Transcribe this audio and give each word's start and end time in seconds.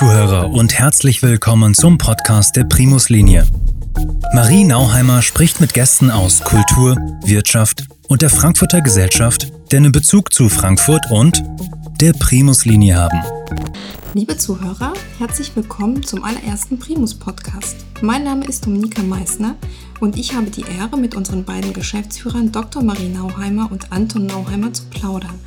Zuhörer 0.00 0.48
und 0.48 0.72
herzlich 0.72 1.20
willkommen 1.20 1.74
zum 1.74 1.98
Podcast 1.98 2.56
der 2.56 2.64
Primus 2.64 3.10
Linie. 3.10 3.46
Marie 4.32 4.64
Nauheimer 4.64 5.20
spricht 5.20 5.60
mit 5.60 5.74
Gästen 5.74 6.10
aus 6.10 6.42
Kultur, 6.42 6.96
Wirtschaft 7.22 7.84
und 8.08 8.22
der 8.22 8.30
Frankfurter 8.30 8.80
Gesellschaft, 8.80 9.52
die 9.70 9.76
einen 9.76 9.92
Bezug 9.92 10.32
zu 10.32 10.48
Frankfurt 10.48 11.10
und 11.10 11.42
der 12.00 12.14
Primus 12.14 12.64
Linie 12.64 12.96
haben. 12.96 13.20
Liebe 14.14 14.38
Zuhörer, 14.38 14.94
herzlich 15.18 15.54
willkommen 15.54 16.02
zum 16.02 16.24
allerersten 16.24 16.78
Primus 16.78 17.14
Podcast. 17.14 17.76
Mein 18.00 18.24
Name 18.24 18.46
ist 18.46 18.64
Dominika 18.64 19.02
Meissner 19.02 19.56
und 20.00 20.16
ich 20.16 20.34
habe 20.34 20.48
die 20.48 20.64
Ehre, 20.78 20.96
mit 20.96 21.14
unseren 21.14 21.44
beiden 21.44 21.74
Geschäftsführern 21.74 22.50
Dr. 22.50 22.82
Marie 22.82 23.10
Nauheimer 23.10 23.70
und 23.70 23.92
Anton 23.92 24.24
Nauheimer 24.24 24.72
zu 24.72 24.84
plaudern. 24.86 25.38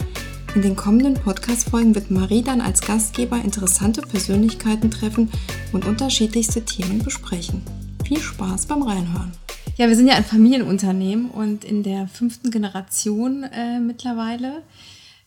In 0.56 0.62
den 0.62 0.76
kommenden 0.76 1.16
Podcast-Folgen 1.16 1.96
wird 1.96 2.12
Marie 2.12 2.44
dann 2.44 2.62
als 2.62 2.82
Gastgeber 2.82 3.42
interessante 3.44 4.02
Persönlichkeiten 4.04 4.92
treffen 4.92 5.32
und 5.72 5.84
unterschiedlichste 5.86 6.64
Themen 6.64 7.00
besprechen. 7.00 7.64
Viel 8.06 8.20
Spaß 8.20 8.68
beim 8.68 8.84
Reinhören. 8.84 9.32
Ja, 9.78 9.88
wir 9.88 9.96
sind 9.96 10.08
ja 10.08 10.14
ein 10.14 10.24
Familienunternehmen 10.24 11.32
und 11.32 11.64
in 11.64 11.82
der 11.82 12.08
fünften 12.08 12.52
Generation 12.52 13.42
äh, 13.42 13.80
mittlerweile. 13.80 14.62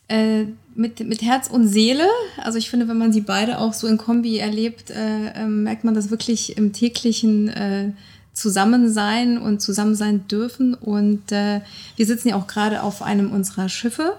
Äh, 0.06 0.44
mit, 0.76 1.00
mit 1.00 1.22
Herz 1.22 1.48
und 1.48 1.66
Seele. 1.66 2.06
Also 2.36 2.58
ich 2.58 2.70
finde, 2.70 2.86
wenn 2.86 2.98
man 2.98 3.12
sie 3.12 3.22
beide 3.22 3.58
auch 3.58 3.72
so 3.72 3.88
in 3.88 3.98
Kombi 3.98 4.38
erlebt, 4.38 4.90
äh, 4.90 5.32
ähm, 5.34 5.64
merkt 5.64 5.82
man 5.82 5.94
das 5.94 6.10
wirklich 6.10 6.56
im 6.56 6.72
täglichen 6.72 7.48
äh, 7.48 7.90
Zusammensein 8.32 9.38
und 9.38 9.60
Zusammensein 9.60 10.28
dürfen. 10.28 10.74
Und 10.74 11.32
äh, 11.32 11.62
wir 11.96 12.06
sitzen 12.06 12.28
ja 12.28 12.36
auch 12.36 12.46
gerade 12.46 12.84
auf 12.84 13.02
einem 13.02 13.32
unserer 13.32 13.68
Schiffe 13.68 14.16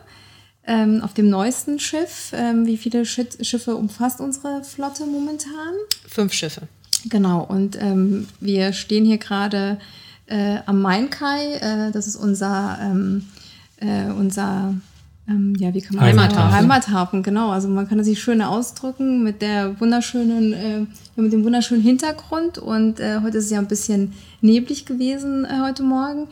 ähm, 0.67 1.01
auf 1.01 1.13
dem 1.13 1.29
neuesten 1.29 1.79
Schiff. 1.79 2.31
Ähm, 2.33 2.65
wie 2.65 2.77
viele 2.77 3.05
Schiffe 3.05 3.75
umfasst 3.75 4.19
unsere 4.19 4.63
Flotte 4.63 5.05
momentan? 5.05 5.73
Fünf 6.07 6.33
Schiffe. 6.33 6.67
Genau, 7.05 7.43
und 7.43 7.81
ähm, 7.81 8.27
wir 8.39 8.73
stehen 8.73 9.05
hier 9.05 9.17
gerade 9.17 9.79
äh, 10.27 10.57
am 10.65 10.81
Mainkai. 10.81 11.55
Äh, 11.55 11.91
das 11.91 12.07
ist 12.07 12.15
unser, 12.15 12.77
ähm, 12.81 13.25
äh, 13.77 14.11
unser 14.11 14.75
ähm, 15.29 15.55
ja, 15.59 15.73
wie 15.73 15.81
kann 15.81 15.97
man 15.97 16.05
Heimathafen. 16.05 16.51
Heimathafen, 16.53 17.23
genau. 17.23 17.51
Also 17.51 17.67
man 17.67 17.87
kann 17.87 17.97
das 17.97 18.07
sich 18.07 18.21
schön 18.21 18.41
ausdrücken 18.41 19.23
mit 19.23 19.41
der 19.41 19.77
wunderschönen, 19.79 20.53
äh, 20.53 20.85
mit 21.17 21.33
dem 21.33 21.43
wunderschönen 21.43 21.81
Hintergrund. 21.81 22.57
Und 22.57 23.01
äh, 23.01 23.19
heute 23.21 23.39
ist 23.39 23.45
es 23.45 23.51
ja 23.51 23.59
ein 23.59 23.67
bisschen 23.67 24.13
neblig 24.39 24.85
gewesen 24.85 25.43
äh, 25.43 25.59
heute 25.61 25.83
Morgen. 25.83 26.27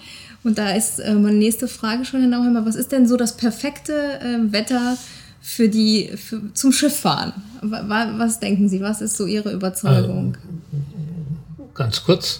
Und 0.45 0.57
da 0.57 0.69
ist 0.69 0.99
äh, 0.99 1.13
meine 1.13 1.35
nächste 1.35 1.67
Frage 1.67 2.05
schon 2.05 2.21
genau 2.21 2.45
immer, 2.45 2.65
was 2.65 2.75
ist 2.75 2.93
denn 2.93 3.05
so 3.05 3.17
das 3.17 3.35
perfekte 3.35 3.93
äh, 4.21 4.53
Wetter 4.53 4.97
für 5.41 5.67
die 5.67 6.11
für, 6.15 6.41
zum 6.53 6.71
Schifffahren? 6.71 7.33
Was 7.61 8.39
denken 8.39 8.69
Sie? 8.69 8.79
Was 8.79 9.01
ist 9.01 9.17
so 9.17 9.25
Ihre 9.25 9.51
Überzeugung? 9.51 10.37
Äh, 10.41 11.63
ganz 11.73 12.03
kurz, 12.03 12.39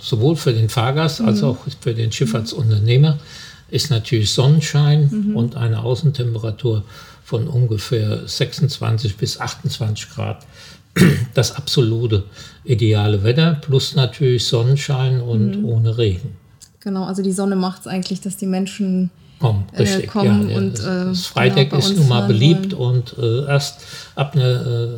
sowohl 0.00 0.36
für 0.36 0.52
den 0.52 0.68
Fahrgast 0.68 1.20
als 1.20 1.42
mhm. 1.42 1.48
auch 1.48 1.56
für 1.80 1.92
den 1.92 2.12
Schifffahrtsunternehmer 2.12 3.18
ist 3.70 3.90
natürlich 3.90 4.32
Sonnenschein 4.32 5.08
mhm. 5.10 5.36
und 5.36 5.56
eine 5.56 5.82
Außentemperatur 5.82 6.84
von 7.24 7.46
ungefähr 7.46 8.26
26 8.26 9.16
bis 9.16 9.38
28 9.38 10.10
Grad 10.10 10.46
das 11.34 11.54
absolute 11.54 12.24
ideale 12.64 13.22
Wetter, 13.22 13.58
plus 13.60 13.94
natürlich 13.94 14.46
Sonnenschein 14.46 15.20
und 15.20 15.58
mhm. 15.58 15.64
ohne 15.64 15.98
Regen. 15.98 16.36
Genau, 16.80 17.04
also 17.04 17.22
die 17.22 17.32
Sonne 17.32 17.56
macht 17.56 17.82
es 17.82 17.86
eigentlich, 17.86 18.20
dass 18.20 18.36
die 18.36 18.46
Menschen 18.46 19.10
kommen. 19.38 19.64
Richtig, 19.78 20.04
äh, 20.04 20.06
kommen 20.06 20.50
ja, 20.50 20.56
und 20.56 20.78
äh, 20.80 21.04
das 21.06 21.26
Freitag 21.26 21.70
genau, 21.70 21.80
ist 21.80 21.96
nun 21.96 22.08
mal 22.08 22.26
beliebt 22.26 22.76
wollen. 22.76 22.98
und 22.98 23.18
äh, 23.18 23.46
erst 23.46 23.80
ab 24.14 24.34
einer 24.34 24.66
äh, 24.66 24.88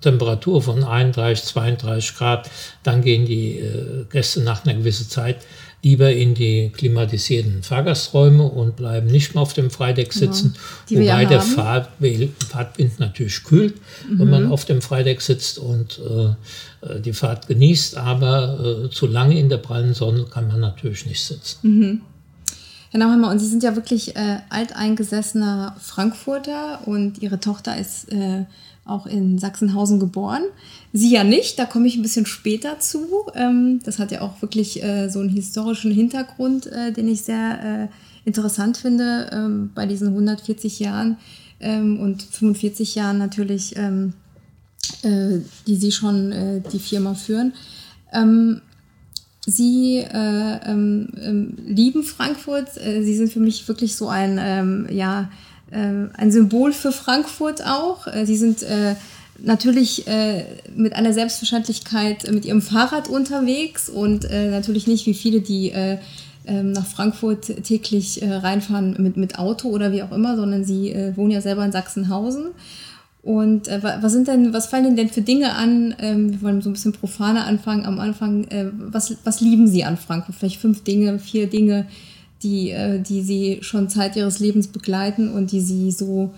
Temperatur 0.00 0.62
von 0.62 0.84
31, 0.84 1.46
32 1.46 2.16
Grad, 2.16 2.50
dann 2.82 3.02
gehen 3.02 3.26
die 3.26 3.58
äh, 3.58 4.04
Gäste 4.10 4.40
nach 4.40 4.64
einer 4.64 4.74
gewissen 4.74 5.08
Zeit 5.08 5.38
lieber 5.82 6.12
in 6.12 6.34
die 6.34 6.70
klimatisierten 6.74 7.62
Fahrgasträume 7.62 8.44
und 8.44 8.76
bleiben 8.76 9.06
nicht 9.06 9.34
mehr 9.34 9.42
auf 9.42 9.54
dem 9.54 9.70
Freideck 9.70 10.10
genau. 10.10 10.32
sitzen, 10.32 10.54
genau. 10.88 11.02
wobei 11.02 11.24
der 11.24 11.40
Fahrt, 11.40 11.88
Fahrtwind 12.48 13.00
natürlich 13.00 13.42
kühlt, 13.44 13.76
mhm. 14.08 14.18
wenn 14.18 14.30
man 14.30 14.52
auf 14.52 14.64
dem 14.64 14.82
Freideck 14.82 15.20
sitzt 15.22 15.58
und 15.58 15.98
äh, 16.00 17.00
die 17.00 17.12
Fahrt 17.12 17.48
genießt, 17.48 17.96
aber 17.96 18.84
äh, 18.84 18.90
zu 18.90 19.06
lange 19.06 19.38
in 19.38 19.48
der 19.48 19.58
prallen 19.58 19.94
Sonne 19.94 20.24
kann 20.24 20.48
man 20.48 20.60
natürlich 20.60 21.06
nicht 21.06 21.24
sitzen. 21.24 21.58
Mhm. 21.62 22.00
Herr 22.90 22.98
Nauheimer, 22.98 23.30
und 23.30 23.38
Sie 23.38 23.46
sind 23.46 23.62
ja 23.62 23.76
wirklich 23.76 24.16
äh, 24.16 24.38
alteingesessener 24.48 25.76
Frankfurter 25.80 26.80
und 26.86 27.22
Ihre 27.22 27.38
Tochter 27.38 27.78
ist 27.78 28.12
äh, 28.12 28.44
auch 28.90 29.06
in 29.06 29.38
Sachsenhausen 29.38 30.00
geboren. 30.00 30.42
Sie 30.92 31.12
ja 31.12 31.24
nicht, 31.24 31.58
da 31.58 31.66
komme 31.66 31.86
ich 31.86 31.96
ein 31.96 32.02
bisschen 32.02 32.26
später 32.26 32.80
zu. 32.80 33.06
Ähm, 33.34 33.80
das 33.84 33.98
hat 33.98 34.10
ja 34.10 34.22
auch 34.22 34.42
wirklich 34.42 34.82
äh, 34.82 35.08
so 35.08 35.20
einen 35.20 35.28
historischen 35.28 35.92
Hintergrund, 35.92 36.66
äh, 36.66 36.92
den 36.92 37.08
ich 37.08 37.22
sehr 37.22 37.88
äh, 37.88 38.28
interessant 38.28 38.76
finde 38.76 39.30
ähm, 39.32 39.70
bei 39.74 39.86
diesen 39.86 40.08
140 40.08 40.80
Jahren 40.80 41.16
ähm, 41.60 42.00
und 42.00 42.22
45 42.22 42.94
Jahren 42.94 43.18
natürlich, 43.18 43.74
die 45.02 45.76
Sie 45.76 45.92
schon 45.92 46.62
die 46.72 46.78
Firma 46.78 47.14
führen. 47.14 47.52
Sie 49.46 50.04
lieben 51.66 52.02
Frankfurt. 52.02 52.72
Sie 52.74 53.14
sind 53.14 53.32
für 53.32 53.40
mich 53.40 53.68
wirklich 53.68 53.94
so 53.94 54.08
ein, 54.08 54.88
ja, 54.90 55.30
ein 55.72 56.32
Symbol 56.32 56.72
für 56.72 56.90
Frankfurt 56.92 57.64
auch. 57.64 58.06
Sie 58.24 58.36
sind 58.36 58.64
natürlich 59.42 60.06
äh, 60.06 60.44
mit 60.74 60.94
einer 60.94 61.12
Selbstverständlichkeit 61.12 62.30
mit 62.30 62.44
ihrem 62.44 62.62
Fahrrad 62.62 63.08
unterwegs 63.08 63.88
und 63.88 64.24
äh, 64.24 64.50
natürlich 64.50 64.86
nicht 64.86 65.06
wie 65.06 65.14
viele, 65.14 65.40
die 65.40 65.70
äh, 65.70 65.98
ähm, 66.46 66.72
nach 66.72 66.86
Frankfurt 66.86 67.64
täglich 67.64 68.22
äh, 68.22 68.32
reinfahren 68.32 68.96
mit, 68.98 69.16
mit 69.16 69.38
Auto 69.38 69.68
oder 69.68 69.92
wie 69.92 70.02
auch 70.02 70.12
immer, 70.12 70.36
sondern 70.36 70.64
sie 70.64 70.90
äh, 70.90 71.16
wohnen 71.16 71.30
ja 71.30 71.40
selber 71.40 71.64
in 71.64 71.72
Sachsenhausen. 71.72 72.46
Und 73.22 73.68
äh, 73.68 73.82
was 73.82 74.12
sind 74.12 74.28
denn, 74.28 74.54
was 74.54 74.66
fallen 74.66 74.86
Ihnen 74.86 74.96
denn 74.96 75.10
für 75.10 75.20
Dinge 75.20 75.54
an? 75.54 75.94
Ähm, 75.98 76.32
wir 76.32 76.42
wollen 76.42 76.62
so 76.62 76.70
ein 76.70 76.72
bisschen 76.72 76.92
profaner 76.92 77.44
anfangen. 77.44 77.84
Am 77.84 78.00
Anfang, 78.00 78.46
was, 78.90 79.14
was 79.24 79.42
lieben 79.42 79.68
Sie 79.68 79.84
an 79.84 79.98
Frankfurt? 79.98 80.36
Vielleicht 80.36 80.60
fünf 80.60 80.84
Dinge, 80.84 81.18
vier 81.18 81.46
Dinge, 81.46 81.86
die, 82.42 82.74
die 83.06 83.22
Sie 83.22 83.58
schon 83.62 83.88
Zeit 83.88 84.16
Ihres 84.16 84.38
Lebens 84.38 84.68
begleiten 84.68 85.32
und 85.32 85.52
die 85.52 85.60
Sie 85.60 85.90
so 85.90 86.34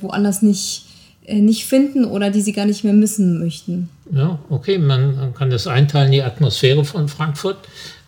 woanders 0.00 0.42
nicht 0.42 0.84
äh, 1.26 1.40
nicht 1.40 1.64
finden 1.64 2.04
oder 2.04 2.30
die 2.30 2.42
sie 2.42 2.52
gar 2.52 2.66
nicht 2.66 2.84
mehr 2.84 2.92
missen 2.92 3.38
möchten. 3.38 3.88
Ja, 4.12 4.38
okay, 4.50 4.76
man 4.76 5.32
kann 5.34 5.48
das 5.48 5.66
einteilen, 5.66 6.12
die 6.12 6.22
Atmosphäre 6.22 6.84
von 6.84 7.08
Frankfurt. 7.08 7.56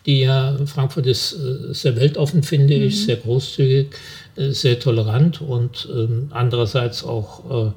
Die 0.05 0.21
ja, 0.21 0.57
Frankfurt 0.67 1.07
ist 1.07 1.33
äh, 1.33 1.73
sehr 1.73 1.97
weltoffen, 1.97 2.43
finde 2.43 2.77
mhm. 2.77 2.83
ich, 2.83 3.07
sehr 3.07 3.17
großzügig, 3.17 3.89
äh, 4.37 4.51
sehr 4.51 4.79
tolerant 4.79 5.41
und 5.41 5.89
ähm, 5.91 6.29
andererseits 6.31 7.05
auch 7.05 7.69
äh, 7.69 7.73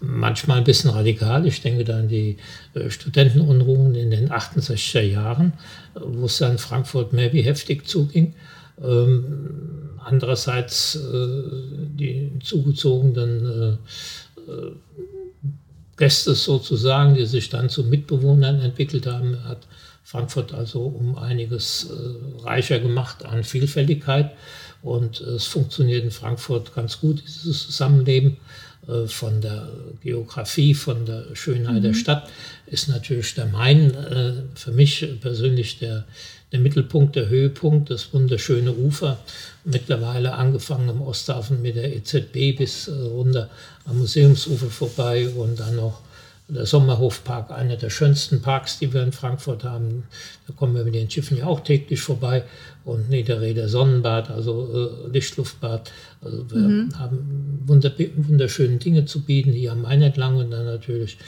manchmal 0.00 0.58
ein 0.58 0.64
bisschen 0.64 0.90
radikal. 0.90 1.46
Ich 1.46 1.60
denke 1.60 1.84
da 1.84 1.98
an 1.98 2.08
die 2.08 2.38
äh, 2.72 2.88
Studentenunruhen 2.88 3.94
in 3.94 4.10
den 4.10 4.30
68er 4.30 5.02
Jahren, 5.02 5.52
wo 5.94 6.24
es 6.24 6.38
dann 6.38 6.56
Frankfurt 6.56 7.12
mehr 7.12 7.34
wie 7.34 7.42
heftig 7.42 7.86
zuging. 7.86 8.32
Ähm, 8.82 9.90
andererseits 10.04 10.96
äh, 10.96 11.28
die 11.94 12.32
zugezogenen 12.42 13.78
äh, 14.36 14.52
Gäste 15.96 16.34
sozusagen, 16.34 17.14
die 17.14 17.26
sich 17.26 17.50
dann 17.50 17.68
zu 17.68 17.84
Mitbewohnern 17.84 18.60
entwickelt 18.60 19.06
haben, 19.06 19.42
hat 19.44 19.66
Frankfurt 20.04 20.54
also 20.54 20.82
um 20.82 21.18
einiges 21.18 21.90
äh, 21.90 22.42
reicher 22.44 22.78
gemacht 22.78 23.24
an 23.24 23.44
Vielfältigkeit. 23.44 24.32
Und 24.80 25.20
es 25.20 25.44
funktioniert 25.44 26.04
in 26.04 26.12
Frankfurt 26.12 26.72
ganz 26.74 27.00
gut, 27.00 27.22
dieses 27.26 27.66
Zusammenleben. 27.66 28.36
Äh, 28.86 29.06
von 29.06 29.40
der 29.40 29.68
Geografie, 30.02 30.72
von 30.72 31.04
der 31.04 31.34
Schönheit 31.34 31.76
mhm. 31.76 31.82
der 31.82 31.94
Stadt 31.94 32.30
ist 32.66 32.88
natürlich 32.88 33.34
der 33.34 33.46
Main 33.46 33.92
für 34.54 34.72
mich 34.72 35.06
persönlich 35.20 35.78
der, 35.78 36.06
der 36.52 36.60
Mittelpunkt, 36.60 37.16
der 37.16 37.28
Höhepunkt, 37.28 37.90
das 37.90 38.12
wunderschöne 38.12 38.72
Ufer. 38.72 39.18
Mittlerweile 39.64 40.34
angefangen 40.34 40.88
am 40.88 41.02
Osthafen 41.02 41.60
mit 41.62 41.76
der 41.76 41.94
EZB 41.94 42.56
bis 42.56 42.88
runter 42.88 43.50
am 43.84 43.98
Museumsufer 43.98 44.70
vorbei 44.70 45.28
und 45.28 45.60
dann 45.60 45.76
noch 45.76 46.00
der 46.48 46.64
Sommerhofpark, 46.64 47.50
einer 47.50 47.76
der 47.76 47.90
schönsten 47.90 48.40
Parks, 48.40 48.78
die 48.78 48.92
wir 48.92 49.02
in 49.02 49.12
Frankfurt 49.12 49.64
haben. 49.64 50.04
Da 50.46 50.54
kommen 50.54 50.74
wir 50.74 50.84
mit 50.84 50.94
den 50.94 51.10
Schiffen 51.10 51.36
ja 51.36 51.46
auch 51.46 51.60
täglich 51.60 52.00
vorbei. 52.00 52.44
Und 52.84 53.10
Niederrheder 53.10 53.68
Sonnenbad, 53.68 54.30
also 54.30 55.02
äh, 55.06 55.10
Lichtluftbad. 55.12 55.92
Also 56.22 56.50
wir 56.50 56.58
mhm. 56.58 56.98
haben 56.98 57.62
wunder 57.66 57.92
wunderschöne 58.16 58.78
Dinge 58.78 59.04
zu 59.04 59.22
bieten 59.24 59.52
hier 59.52 59.72
am 59.72 59.82
Main 59.82 60.00
entlang 60.00 60.36
und 60.36 60.50
dann 60.50 60.64
natürlich 60.64 61.18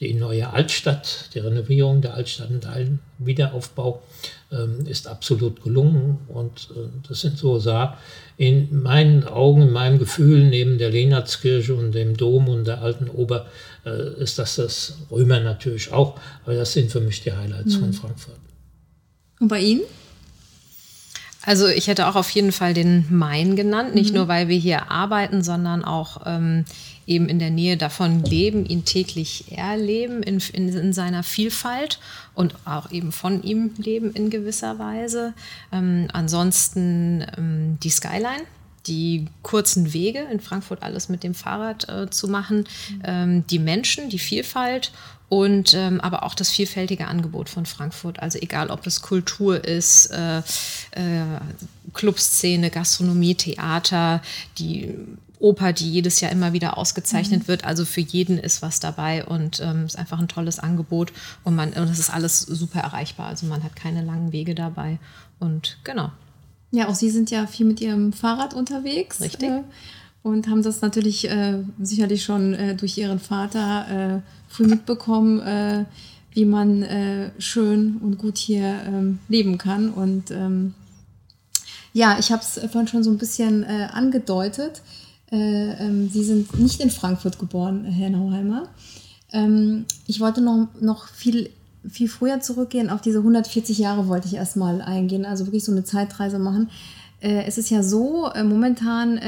die 0.00 0.14
neue 0.14 0.50
Altstadt, 0.50 1.28
die 1.34 1.40
Renovierung 1.40 2.00
der 2.00 2.14
Altstadt 2.14 2.48
und 2.48 2.64
der 2.64 2.86
Wiederaufbau 3.18 4.02
ähm, 4.50 4.86
ist 4.86 5.06
absolut 5.06 5.62
gelungen. 5.62 6.18
Und 6.28 6.68
äh, 6.74 6.88
das 7.06 7.20
sind 7.20 7.36
so 7.36 7.58
Sachen, 7.58 7.98
in 8.38 8.82
meinen 8.82 9.24
Augen, 9.24 9.62
in 9.62 9.72
meinem 9.72 9.98
Gefühl, 9.98 10.48
neben 10.48 10.78
der 10.78 10.88
Lehnatskirche 10.88 11.74
und 11.74 11.92
dem 11.92 12.16
Dom 12.16 12.48
und 12.48 12.64
der 12.64 12.80
alten 12.80 13.10
Ober, 13.10 13.46
äh, 13.84 14.22
ist 14.22 14.38
das 14.38 14.56
das 14.56 14.94
Römer 15.10 15.40
natürlich 15.40 15.92
auch. 15.92 16.18
Aber 16.44 16.54
das 16.54 16.72
sind 16.72 16.90
für 16.90 17.00
mich 17.00 17.22
die 17.22 17.32
Highlights 17.32 17.76
mhm. 17.76 17.80
von 17.80 17.92
Frankfurt. 17.92 18.40
Und 19.38 19.48
bei 19.48 19.60
Ihnen? 19.60 19.82
Also 21.42 21.68
ich 21.68 21.88
hätte 21.88 22.06
auch 22.06 22.16
auf 22.16 22.30
jeden 22.30 22.52
Fall 22.52 22.74
den 22.74 23.06
Main 23.10 23.56
genannt, 23.56 23.94
nicht 23.94 24.10
mhm. 24.10 24.16
nur 24.16 24.28
weil 24.28 24.48
wir 24.48 24.58
hier 24.58 24.90
arbeiten, 24.90 25.42
sondern 25.42 25.84
auch 25.84 26.22
ähm, 26.26 26.64
eben 27.10 27.28
in 27.28 27.40
der 27.40 27.50
Nähe 27.50 27.76
davon 27.76 28.22
leben, 28.22 28.64
ihn 28.64 28.84
täglich 28.84 29.52
erleben 29.56 30.22
in, 30.22 30.40
in, 30.52 30.68
in, 30.68 30.92
seiner 30.92 31.24
Vielfalt 31.24 31.98
und 32.34 32.54
auch 32.64 32.92
eben 32.92 33.10
von 33.10 33.42
ihm 33.42 33.72
leben 33.76 34.12
in 34.12 34.30
gewisser 34.30 34.78
Weise. 34.78 35.34
Ähm, 35.72 36.06
ansonsten 36.12 37.26
ähm, 37.36 37.78
die 37.82 37.90
Skyline, 37.90 38.44
die 38.86 39.26
kurzen 39.42 39.92
Wege 39.92 40.20
in 40.30 40.38
Frankfurt 40.38 40.82
alles 40.84 41.08
mit 41.08 41.24
dem 41.24 41.34
Fahrrad 41.34 41.88
äh, 41.88 42.08
zu 42.10 42.28
machen, 42.28 42.64
ähm, 43.04 43.44
die 43.48 43.58
Menschen, 43.58 44.08
die 44.08 44.20
Vielfalt 44.20 44.92
und 45.28 45.74
ähm, 45.74 46.00
aber 46.00 46.22
auch 46.22 46.34
das 46.34 46.50
vielfältige 46.50 47.08
Angebot 47.08 47.48
von 47.48 47.66
Frankfurt. 47.66 48.20
Also 48.20 48.38
egal, 48.38 48.70
ob 48.70 48.86
es 48.86 49.02
Kultur 49.02 49.64
ist, 49.64 50.06
äh, 50.06 50.38
äh, 50.38 51.24
Clubszene, 51.92 52.70
Gastronomie, 52.70 53.34
Theater, 53.34 54.22
die 54.58 54.94
Oper, 55.40 55.72
die 55.72 55.90
jedes 55.90 56.20
Jahr 56.20 56.30
immer 56.30 56.52
wieder 56.52 56.78
ausgezeichnet 56.78 57.42
mhm. 57.42 57.48
wird. 57.48 57.64
Also 57.64 57.84
für 57.84 58.02
jeden 58.02 58.38
ist 58.38 58.62
was 58.62 58.78
dabei 58.78 59.24
und 59.24 59.60
ähm, 59.60 59.86
ist 59.86 59.98
einfach 59.98 60.20
ein 60.20 60.28
tolles 60.28 60.58
Angebot 60.58 61.12
und 61.42 61.56
man 61.56 61.70
und 61.70 61.88
es 61.88 61.98
ist 61.98 62.10
alles 62.10 62.40
super 62.40 62.80
erreichbar. 62.80 63.26
Also 63.26 63.46
man 63.46 63.64
hat 63.64 63.74
keine 63.74 64.04
langen 64.04 64.32
Wege 64.32 64.54
dabei 64.54 64.98
und 65.38 65.78
genau. 65.82 66.10
Ja, 66.70 66.88
auch 66.88 66.94
Sie 66.94 67.10
sind 67.10 67.30
ja 67.30 67.46
viel 67.46 67.66
mit 67.66 67.80
Ihrem 67.80 68.12
Fahrrad 68.12 68.54
unterwegs. 68.54 69.20
Richtig. 69.20 69.48
Äh, 69.48 69.62
und 70.22 70.48
haben 70.48 70.62
das 70.62 70.82
natürlich 70.82 71.28
äh, 71.28 71.64
sicherlich 71.80 72.22
schon 72.22 72.54
äh, 72.54 72.76
durch 72.76 72.98
Ihren 72.98 73.18
Vater 73.18 74.18
äh, 74.18 74.52
früh 74.52 74.66
mitbekommen, 74.66 75.40
äh, 75.40 75.84
wie 76.32 76.44
man 76.44 76.82
äh, 76.82 77.30
schön 77.38 77.96
und 77.96 78.18
gut 78.18 78.36
hier 78.36 78.82
ähm, 78.86 79.18
leben 79.28 79.58
kann. 79.58 79.90
Und 79.90 80.30
ähm, 80.30 80.74
ja, 81.92 82.18
ich 82.20 82.30
habe 82.30 82.42
es 82.42 82.60
vorhin 82.70 82.86
schon 82.86 83.02
so 83.02 83.10
ein 83.10 83.18
bisschen 83.18 83.64
angedeutet. 83.64 84.80
Äh, 85.32 85.72
ähm, 85.84 86.08
Sie 86.08 86.24
sind 86.24 86.58
nicht 86.58 86.80
in 86.80 86.90
Frankfurt 86.90 87.38
geboren, 87.38 87.84
Herr 87.84 88.10
Nauheimer. 88.10 88.68
Ähm, 89.32 89.84
ich 90.06 90.20
wollte 90.20 90.40
noch, 90.40 90.68
noch 90.80 91.06
viel, 91.08 91.50
viel 91.88 92.08
früher 92.08 92.40
zurückgehen. 92.40 92.90
Auf 92.90 93.00
diese 93.00 93.18
140 93.18 93.78
Jahre 93.78 94.08
wollte 94.08 94.26
ich 94.26 94.34
erstmal 94.34 94.82
eingehen, 94.82 95.24
also 95.24 95.46
wirklich 95.46 95.64
so 95.64 95.72
eine 95.72 95.84
Zeitreise 95.84 96.40
machen. 96.40 96.68
Äh, 97.20 97.44
es 97.44 97.58
ist 97.58 97.70
ja 97.70 97.84
so, 97.84 98.30
äh, 98.32 98.42
momentan, 98.42 99.20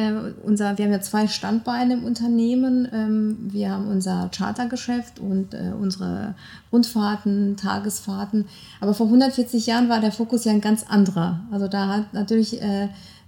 unser, 0.43 0.77
wir 0.77 0.87
haben 0.87 0.93
ja 0.93 1.01
zwei 1.03 1.29
Standbeine 1.29 1.95
im 1.95 2.05
Unternehmen. 2.05 2.89
Ähm, 2.93 3.37
wir 3.53 3.71
haben 3.71 3.87
unser 3.87 4.29
Chartergeschäft 4.37 5.21
und 5.21 5.55
unsere 5.81 6.35
Rundfahrten, 6.73 7.57
Tagesfahrten. 7.57 8.47
Aber 8.81 8.93
vor 8.93 9.07
140 9.07 9.67
Jahren 9.67 9.89
war 9.89 10.01
der 10.01 10.11
Fokus 10.11 10.45
ja 10.45 10.53
ein 10.53 10.61
ganz 10.61 10.85
anderer. 10.89 11.41
Also 11.53 11.69
da 11.69 11.87
hat 11.87 12.13
natürlich 12.13 12.61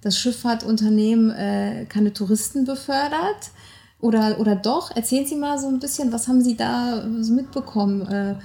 das 0.05 0.19
Schifffahrtunternehmen 0.19 1.31
äh, 1.31 1.87
keine 1.89 2.13
Touristen 2.13 2.65
befördert. 2.65 3.51
Oder, 4.01 4.39
oder 4.39 4.55
doch? 4.55 4.95
Erzählen 4.95 5.27
Sie 5.27 5.37
mal 5.37 5.59
so 5.59 5.67
ein 5.67 5.79
bisschen, 5.79 6.13
was 6.13 6.29
haben 6.29 6.43
Sie 6.43 6.57
da 6.57 7.07
so 7.21 7.33
mitbekommen? 7.33 8.39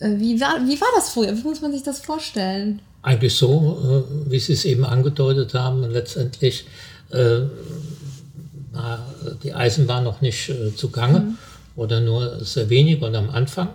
wie, 0.00 0.40
war, 0.40 0.60
wie 0.66 0.80
war 0.80 0.88
das 0.94 1.10
früher? 1.10 1.36
Wie 1.36 1.42
muss 1.42 1.62
man 1.62 1.72
sich 1.72 1.82
das 1.82 2.00
vorstellen? 2.00 2.80
Eigentlich 3.02 3.34
so, 3.34 4.04
äh, 4.06 4.30
wie 4.30 4.38
Sie 4.38 4.52
es 4.52 4.64
eben 4.64 4.84
angedeutet 4.84 5.54
haben. 5.54 5.82
letztendlich 5.90 6.66
äh, 7.10 7.40
war 8.72 9.06
die 9.42 9.54
Eisenbahn 9.54 10.04
noch 10.04 10.20
nicht 10.20 10.48
äh, 10.50 10.74
zugange 10.74 11.20
mhm. 11.20 11.38
oder 11.76 12.00
nur 12.00 12.44
sehr 12.44 12.68
wenig 12.68 13.00
und 13.02 13.14
am 13.14 13.30
Anfang. 13.30 13.68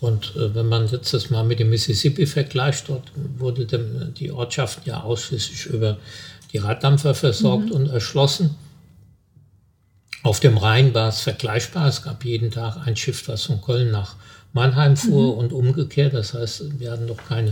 Und 0.00 0.34
äh, 0.36 0.54
wenn 0.54 0.66
man 0.66 0.88
jetzt 0.88 1.12
das 1.12 1.30
mal 1.30 1.44
mit 1.44 1.60
dem 1.60 1.70
Mississippi 1.70 2.26
vergleicht, 2.26 2.88
dort 2.88 3.12
wurde 3.38 3.66
dem, 3.66 4.14
die 4.14 4.32
Ortschaft 4.32 4.86
ja 4.86 5.02
ausschließlich 5.02 5.66
über 5.66 5.98
die 6.52 6.58
Raddampfer 6.58 7.14
versorgt 7.14 7.66
mhm. 7.66 7.72
und 7.72 7.90
erschlossen. 7.90 8.56
Auf 10.22 10.40
dem 10.40 10.58
Rhein 10.58 10.92
war 10.94 11.08
es 11.08 11.20
vergleichbar. 11.20 11.88
Es 11.88 12.02
gab 12.02 12.24
jeden 12.24 12.50
Tag 12.50 12.86
ein 12.86 12.96
Schiff, 12.96 13.28
was 13.28 13.44
von 13.44 13.60
Köln 13.60 13.90
nach 13.90 14.16
Mannheim 14.52 14.96
fuhr 14.96 15.34
mhm. 15.34 15.38
und 15.38 15.52
umgekehrt. 15.52 16.14
Das 16.14 16.34
heißt, 16.34 16.78
wir 16.78 16.92
hatten 16.92 17.06
noch 17.06 17.24
keine 17.28 17.50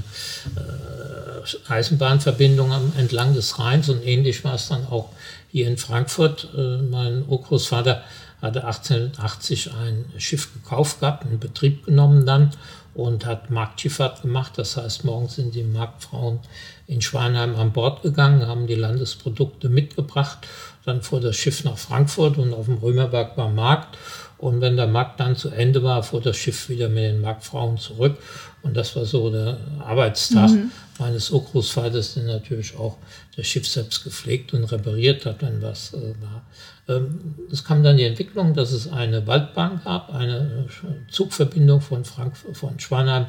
äh, 0.57 1.73
Eisenbahnverbindung 1.73 2.73
entlang 2.99 3.35
des 3.35 3.59
Rheins 3.59 3.89
und 3.89 4.05
ähnlich 4.05 4.45
war 4.45 4.55
es 4.55 4.69
dann 4.69 4.87
auch 4.87 5.11
hier 5.51 5.69
in 5.69 5.77
Frankfurt. 5.77 6.49
Äh, 6.57 6.79
mein 6.79 7.25
Urgroßvater 7.27 8.03
hatte 8.41 8.65
1880 8.65 9.75
ein 9.75 10.05
Schiff 10.19 10.53
gekauft 10.53 11.01
gehabt, 11.01 11.25
in 11.25 11.39
Betrieb 11.39 11.87
genommen 11.87 12.25
dann 12.25 12.51
und 12.95 13.27
hat 13.27 13.51
Marktschifffahrt 13.51 14.23
gemacht. 14.23 14.53
Das 14.57 14.77
heißt, 14.77 15.05
morgens 15.05 15.37
sind 15.37 15.55
die 15.55 15.63
Marktfrauen 15.63 16.41
in 16.87 17.01
Schwanheim 17.01 17.55
an 17.57 17.73
Bord 17.73 18.03
gegangen, 18.03 18.47
haben 18.47 18.67
die 18.67 18.75
Landesprodukte 18.75 19.69
mitgebracht. 19.69 20.39
Dann 20.85 21.03
fuhr 21.03 21.21
das 21.21 21.37
Schiff 21.37 21.65
nach 21.65 21.79
Frankfurt 21.79 22.39
und 22.39 22.55
auf 22.55 22.67
dem 22.67 22.79
Römerberg 22.79 23.37
war 23.37 23.51
Markt. 23.51 23.97
Und 24.39 24.61
wenn 24.61 24.77
der 24.77 24.87
Markt 24.87 25.21
dann 25.21 25.37
zu 25.37 25.51
Ende 25.51 25.83
war, 25.83 26.03
fuhr 26.03 26.21
das 26.21 26.37
Schiff 26.37 26.69
wieder 26.69 26.89
mit 26.89 27.05
den 27.05 27.21
Marktfrauen 27.21 27.77
zurück. 27.77 28.19
Und 28.63 28.77
das 28.77 28.97
war 28.97 29.05
so 29.05 29.31
der 29.31 29.59
Arbeitstag 29.81 30.51
mhm. 30.51 30.71
meines 30.99 31.31
Urgroßvaters, 31.31 32.15
der 32.15 32.25
natürlich 32.25 32.77
auch 32.77 32.97
das 33.37 33.47
Schiff 33.47 33.69
selbst 33.69 34.05
gepflegt 34.05 34.55
und 34.55 34.65
repariert 34.65 35.27
hat, 35.27 35.43
wenn 35.43 35.61
was 35.63 35.93
äh, 35.93 36.15
war. 36.21 36.45
Ähm, 36.89 37.35
es 37.53 37.65
kam 37.65 37.83
dann 37.83 37.97
die 37.97 38.05
Entwicklung, 38.05 38.55
dass 38.55 38.73
es 38.73 38.91
eine 38.91 39.27
Waldbahn 39.27 39.81
gab, 39.85 40.13
eine 40.13 40.67
Zugverbindung 41.11 41.81
von, 41.81 42.05
Frankfurt, 42.05 42.57
von 42.57 42.79
Schwanheim 42.81 43.27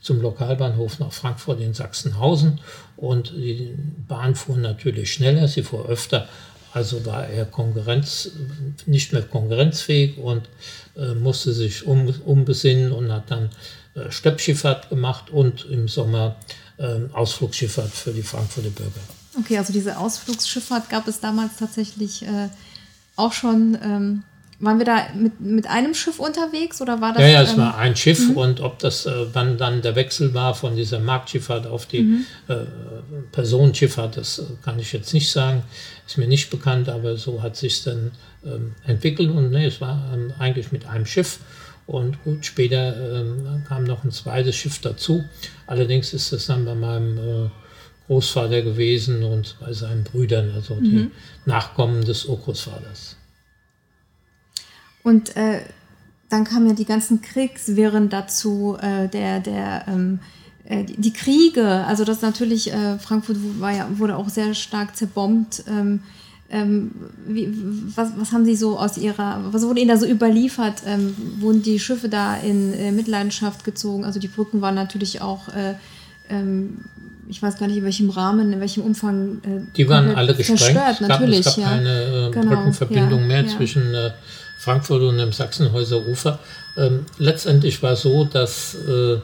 zum 0.00 0.20
Lokalbahnhof 0.20 0.98
nach 0.98 1.12
Frankfurt 1.12 1.60
in 1.60 1.74
Sachsenhausen. 1.74 2.60
Und 2.96 3.32
die 3.32 3.76
Bahn 4.08 4.34
fuhr 4.34 4.56
natürlich 4.56 5.12
schneller, 5.12 5.46
sie 5.48 5.62
fuhr 5.62 5.88
öfter 5.88 6.28
also 6.72 7.04
war 7.04 7.28
er 7.28 7.44
Konkurrenz, 7.44 8.30
nicht 8.86 9.12
mehr 9.12 9.22
konkurrenzfähig 9.22 10.18
und 10.18 10.48
äh, 10.96 11.14
musste 11.14 11.52
sich 11.52 11.86
um, 11.86 12.08
umbesinnen 12.24 12.92
und 12.92 13.12
hat 13.12 13.30
dann 13.30 13.50
äh, 13.94 14.10
Steppschifffahrt 14.10 14.88
gemacht 14.88 15.30
und 15.30 15.66
im 15.66 15.88
Sommer 15.88 16.36
äh, 16.78 17.00
Ausflugsschifffahrt 17.12 17.90
für 17.90 18.12
die 18.12 18.22
Frankfurter 18.22 18.70
Bürger. 18.70 19.00
Okay, 19.38 19.58
also 19.58 19.72
diese 19.72 19.98
Ausflugsschifffahrt 19.98 20.88
gab 20.88 21.08
es 21.08 21.20
damals 21.20 21.56
tatsächlich 21.58 22.22
äh, 22.22 22.48
auch 23.22 23.32
schon 23.32 23.78
ähm, 23.82 24.22
waren 24.62 24.78
wir 24.78 24.86
da 24.86 25.08
mit, 25.14 25.40
mit 25.40 25.66
einem 25.66 25.92
Schiff 25.92 26.20
unterwegs 26.20 26.80
oder 26.80 27.00
war 27.00 27.12
das? 27.12 27.22
Ja, 27.22 27.28
ja, 27.28 27.42
es 27.42 27.52
ähm, 27.52 27.58
war 27.58 27.78
ein 27.78 27.96
Schiff 27.96 28.28
mhm. 28.28 28.36
und 28.36 28.60
ob 28.60 28.78
das, 28.78 29.06
äh, 29.06 29.12
wann 29.32 29.58
dann 29.58 29.82
der 29.82 29.96
Wechsel 29.96 30.34
war 30.34 30.54
von 30.54 30.76
dieser 30.76 31.00
Marktschifffahrt 31.00 31.66
auf 31.66 31.86
die 31.86 32.02
mhm. 32.02 32.26
äh, 32.46 32.54
Personenschifffahrt, 33.32 34.16
das 34.16 34.38
äh, 34.38 34.44
kann 34.62 34.78
ich 34.78 34.92
jetzt 34.92 35.12
nicht 35.12 35.30
sagen, 35.30 35.64
ist 36.06 36.16
mir 36.16 36.28
nicht 36.28 36.48
bekannt, 36.48 36.88
aber 36.88 37.16
so 37.16 37.42
hat 37.42 37.56
sich 37.56 37.82
dann 37.82 38.12
ähm, 38.46 38.74
entwickelt 38.86 39.30
und 39.30 39.50
ne, 39.50 39.66
es 39.66 39.80
war 39.80 40.10
ähm, 40.14 40.32
eigentlich 40.38 40.70
mit 40.70 40.86
einem 40.86 41.06
Schiff. 41.06 41.40
Und 41.84 42.22
gut, 42.22 42.46
später 42.46 43.20
ähm, 43.20 43.64
kam 43.66 43.82
noch 43.82 44.04
ein 44.04 44.12
zweites 44.12 44.54
Schiff 44.54 44.80
dazu. 44.80 45.24
Allerdings 45.66 46.14
ist 46.14 46.32
das 46.32 46.46
dann 46.46 46.64
bei 46.64 46.76
meinem 46.76 47.50
Großvater 48.06 48.62
gewesen 48.62 49.22
und 49.22 49.56
bei 49.60 49.72
seinen 49.72 50.04
Brüdern, 50.04 50.50
also 50.54 50.74
mhm. 50.74 50.82
die 50.82 51.10
Nachkommen 51.46 52.04
des 52.04 52.24
Urgroßvaters. 52.26 53.16
Und 55.02 55.36
äh, 55.36 55.60
dann 56.28 56.44
kamen 56.44 56.68
ja 56.68 56.74
die 56.74 56.84
ganzen 56.84 57.20
Kriegswirren 57.20 58.08
dazu, 58.08 58.76
äh, 58.80 59.08
der, 59.08 59.40
der, 59.40 59.84
ähm, 59.88 60.20
äh, 60.64 60.84
die 60.84 61.12
Kriege, 61.12 61.84
also 61.86 62.04
das 62.04 62.22
natürlich, 62.22 62.72
äh, 62.72 62.98
Frankfurt 62.98 63.36
war 63.60 63.72
ja, 63.72 63.88
wurde 63.98 64.16
auch 64.16 64.28
sehr 64.28 64.54
stark 64.54 64.96
zerbombt. 64.96 65.64
Ähm, 65.68 66.00
ähm, 66.50 66.90
wie, 67.26 67.48
was, 67.96 68.12
was 68.16 68.32
haben 68.32 68.44
Sie 68.44 68.56
so 68.56 68.78
aus 68.78 68.98
Ihrer, 68.98 69.52
was 69.52 69.62
wurde 69.62 69.80
Ihnen 69.80 69.88
da 69.88 69.96
so 69.96 70.06
überliefert? 70.06 70.82
Ähm, 70.86 71.14
wurden 71.40 71.62
die 71.62 71.78
Schiffe 71.78 72.10
da 72.10 72.36
in 72.36 72.74
äh, 72.74 72.92
Mitleidenschaft 72.92 73.64
gezogen? 73.64 74.04
Also 74.04 74.20
die 74.20 74.28
Brücken 74.28 74.60
waren 74.60 74.74
natürlich 74.74 75.22
auch, 75.22 75.48
äh, 75.48 75.74
ähm, 76.28 76.84
ich 77.32 77.42
weiß 77.42 77.58
gar 77.58 77.66
nicht 77.66 77.78
in 77.78 77.84
welchem 77.84 78.10
Rahmen, 78.10 78.52
in 78.52 78.60
welchem 78.60 78.82
Umfang. 78.82 79.40
Äh, 79.42 79.72
die 79.74 79.88
waren 79.88 80.14
alle 80.14 80.34
gesprengt. 80.34 80.60
Zerstört, 80.60 81.00
natürlich, 81.00 81.40
es 81.40 81.44
gab, 81.46 81.56
es 81.56 81.56
gab 81.56 81.64
ja. 81.64 81.76
keine 81.76 82.28
äh, 82.28 82.30
genau, 82.30 82.56
Brückenverbindung 82.56 83.20
ja, 83.20 83.26
mehr 83.26 83.42
ja. 83.42 83.56
zwischen 83.56 83.96
Frankfurt 84.58 85.02
und 85.02 85.18
im 85.18 85.32
Sachsenhäuser 85.32 86.06
Ufer. 86.06 86.38
Ähm, 86.76 87.06
letztendlich 87.18 87.82
war 87.82 87.96
so, 87.96 88.24
dass 88.24 88.74
äh, 88.74 89.16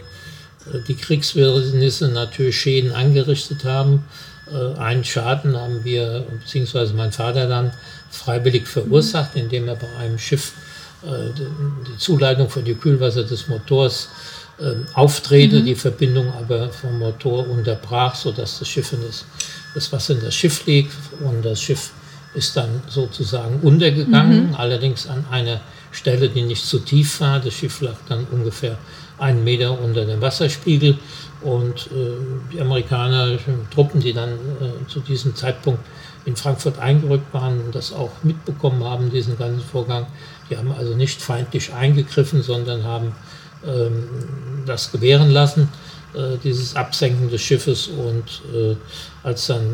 die 0.88 0.94
Kriegswirrnisse 0.94 2.08
natürlich 2.08 2.58
Schäden 2.58 2.92
angerichtet 2.92 3.64
haben. 3.64 4.04
Äh, 4.50 4.78
einen 4.78 5.04
Schaden 5.04 5.56
haben 5.56 5.84
wir, 5.84 6.24
beziehungsweise 6.40 6.94
mein 6.94 7.12
Vater 7.12 7.46
dann, 7.46 7.72
freiwillig 8.10 8.66
verursacht, 8.66 9.36
indem 9.36 9.68
er 9.68 9.76
bei 9.76 9.88
einem 10.00 10.18
Schiff 10.18 10.54
äh, 11.02 11.30
die 11.36 11.98
Zuleitung 11.98 12.48
von 12.48 12.64
dem 12.64 12.80
Kühlwasser 12.80 13.24
des 13.24 13.48
Motors 13.48 14.06
äh, 14.06 14.37
auftrete, 14.94 15.60
mhm. 15.60 15.64
die 15.66 15.74
Verbindung 15.74 16.32
aber 16.32 16.70
vom 16.70 16.98
Motor 16.98 17.48
unterbrach, 17.48 18.14
sodass 18.14 18.58
das 18.58 18.68
Schiff 18.68 18.92
in 18.92 19.02
das, 19.02 19.24
das 19.74 19.92
Wasser 19.92 20.14
in 20.14 20.20
das 20.20 20.34
Schiff 20.34 20.66
liegt 20.66 20.92
und 21.20 21.44
das 21.44 21.60
Schiff 21.60 21.90
ist 22.34 22.56
dann 22.56 22.82
sozusagen 22.88 23.60
untergegangen, 23.60 24.48
mhm. 24.48 24.54
allerdings 24.54 25.06
an 25.06 25.24
einer 25.30 25.60
Stelle, 25.92 26.28
die 26.28 26.42
nicht 26.42 26.64
zu 26.64 26.80
tief 26.80 27.20
war. 27.20 27.40
Das 27.40 27.54
Schiff 27.54 27.80
lag 27.80 27.96
dann 28.08 28.26
ungefähr 28.30 28.76
einen 29.18 29.42
Meter 29.44 29.80
unter 29.80 30.04
dem 30.04 30.20
Wasserspiegel 30.20 30.98
und 31.40 31.88
äh, 31.92 32.52
die 32.52 32.60
amerikanischen 32.60 33.68
Truppen, 33.70 34.00
die 34.00 34.12
dann 34.12 34.32
äh, 34.32 34.88
zu 34.88 35.00
diesem 35.00 35.34
Zeitpunkt 35.34 35.80
in 36.24 36.36
Frankfurt 36.36 36.78
eingerückt 36.78 37.32
waren 37.32 37.60
und 37.60 37.74
das 37.74 37.92
auch 37.92 38.10
mitbekommen 38.22 38.84
haben, 38.84 39.10
diesen 39.10 39.38
ganzen 39.38 39.62
Vorgang, 39.62 40.06
die 40.50 40.56
haben 40.56 40.72
also 40.72 40.94
nicht 40.94 41.22
feindlich 41.22 41.72
eingegriffen, 41.72 42.42
sondern 42.42 42.84
haben 42.84 43.06
ähm, 43.06 43.12
das 44.66 44.92
gewähren 44.92 45.30
lassen, 45.30 45.68
äh, 46.14 46.36
dieses 46.42 46.76
Absenken 46.76 47.28
des 47.30 47.40
Schiffes 47.40 47.88
und 47.88 48.42
äh, 48.54 48.76
als 49.22 49.46
dann 49.46 49.64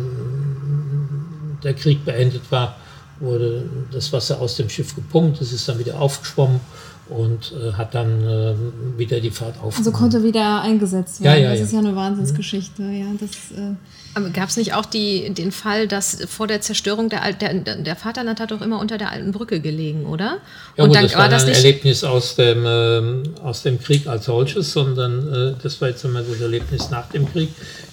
der 1.62 1.75
Krieg 1.75 2.05
beendet 2.05 2.43
war, 2.50 2.76
wurde 3.21 3.64
das 3.93 4.12
Wasser 4.12 4.41
aus 4.41 4.57
dem 4.57 4.69
Schiff 4.69 4.95
gepumpt, 4.95 5.41
es 5.41 5.53
ist 5.53 5.69
dann 5.69 5.79
wieder 5.79 6.00
aufgeschwommen 6.00 6.61
und 7.09 7.53
äh, 7.53 7.73
hat 7.73 7.95
dann 7.95 8.26
äh, 8.26 8.55
wieder 8.97 9.21
die 9.21 9.31
Fahrt 9.31 9.57
aufgenommen. 9.57 9.76
Also 9.76 9.93
konnte 9.93 10.23
wieder 10.23 10.62
eingesetzt 10.62 11.23
werden. 11.23 11.43
Ja, 11.43 11.45
ja, 11.45 11.50
das 11.50 11.61
ja. 11.61 11.64
ist 11.67 11.73
ja 11.73 11.79
eine 11.79 11.95
Wahnsinnsgeschichte. 11.95 12.83
Mhm. 12.83 13.00
Ja, 13.00 13.07
das, 13.19 13.31
äh 13.59 13.75
aber 14.14 14.30
gab 14.30 14.49
es 14.49 14.56
nicht 14.56 14.75
auch 14.75 14.87
die, 14.87 15.30
den 15.30 15.50
Fall, 15.50 15.88
dass 15.88 16.18
vor 16.28 16.47
der 16.47 16.61
Zerstörung 16.61 17.09
der, 17.09 17.33
der, 17.33 17.54
der 17.54 17.97
Vaterland 17.97 18.40
hat 18.40 18.50
doch 18.50 18.61
immer 18.61 18.78
unter 18.78 18.97
der 18.97 19.11
alten 19.11 19.33
Brücke 19.33 19.61
gelegen, 19.61 20.06
oder? 20.06 20.38
Ja, 20.76 20.85
und 20.85 20.90
gut, 20.90 20.97
dann 20.97 21.04
das 21.04 21.14
war, 21.14 21.23
war 21.23 21.28
das 21.28 21.42
ein 21.42 21.49
nicht 21.49 21.64
Erlebnis 21.64 22.04
aus 22.04 22.37
dem, 22.37 22.64
äh, 22.64 23.40
aus 23.42 23.62
dem 23.62 23.80
Krieg 23.80 24.06
als 24.06 24.26
solches, 24.26 24.73
sondern 24.73 25.33
äh, 25.33 25.54
das 25.62 25.80
war 25.80 25.88
jetzt 25.88 26.04
immer 26.04 26.23
das 26.23 26.40
Erlebnis 26.40 26.90
nach 26.90 27.09
dem 27.11 27.30
Krieg. 27.30 27.50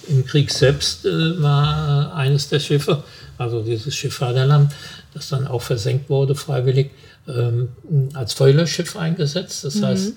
Im 0.08 0.24
Krieg 0.24 0.50
selbst 0.50 1.04
äh, 1.04 1.42
war 1.42 2.14
eines 2.14 2.48
der 2.48 2.60
Schiffe, 2.60 3.02
also 3.38 3.62
dieses 3.62 3.94
Schiff 3.94 4.14
Vaterland, 4.14 4.72
das 5.14 5.28
dann 5.28 5.46
auch 5.46 5.62
versenkt 5.62 6.08
wurde 6.08 6.34
freiwillig, 6.34 6.90
ähm, 7.28 7.68
als 8.14 8.32
Feuerlöschschiff 8.32 8.96
eingesetzt. 8.96 9.64
Das 9.64 9.76
mhm. 9.76 9.86
heißt, 9.86 10.12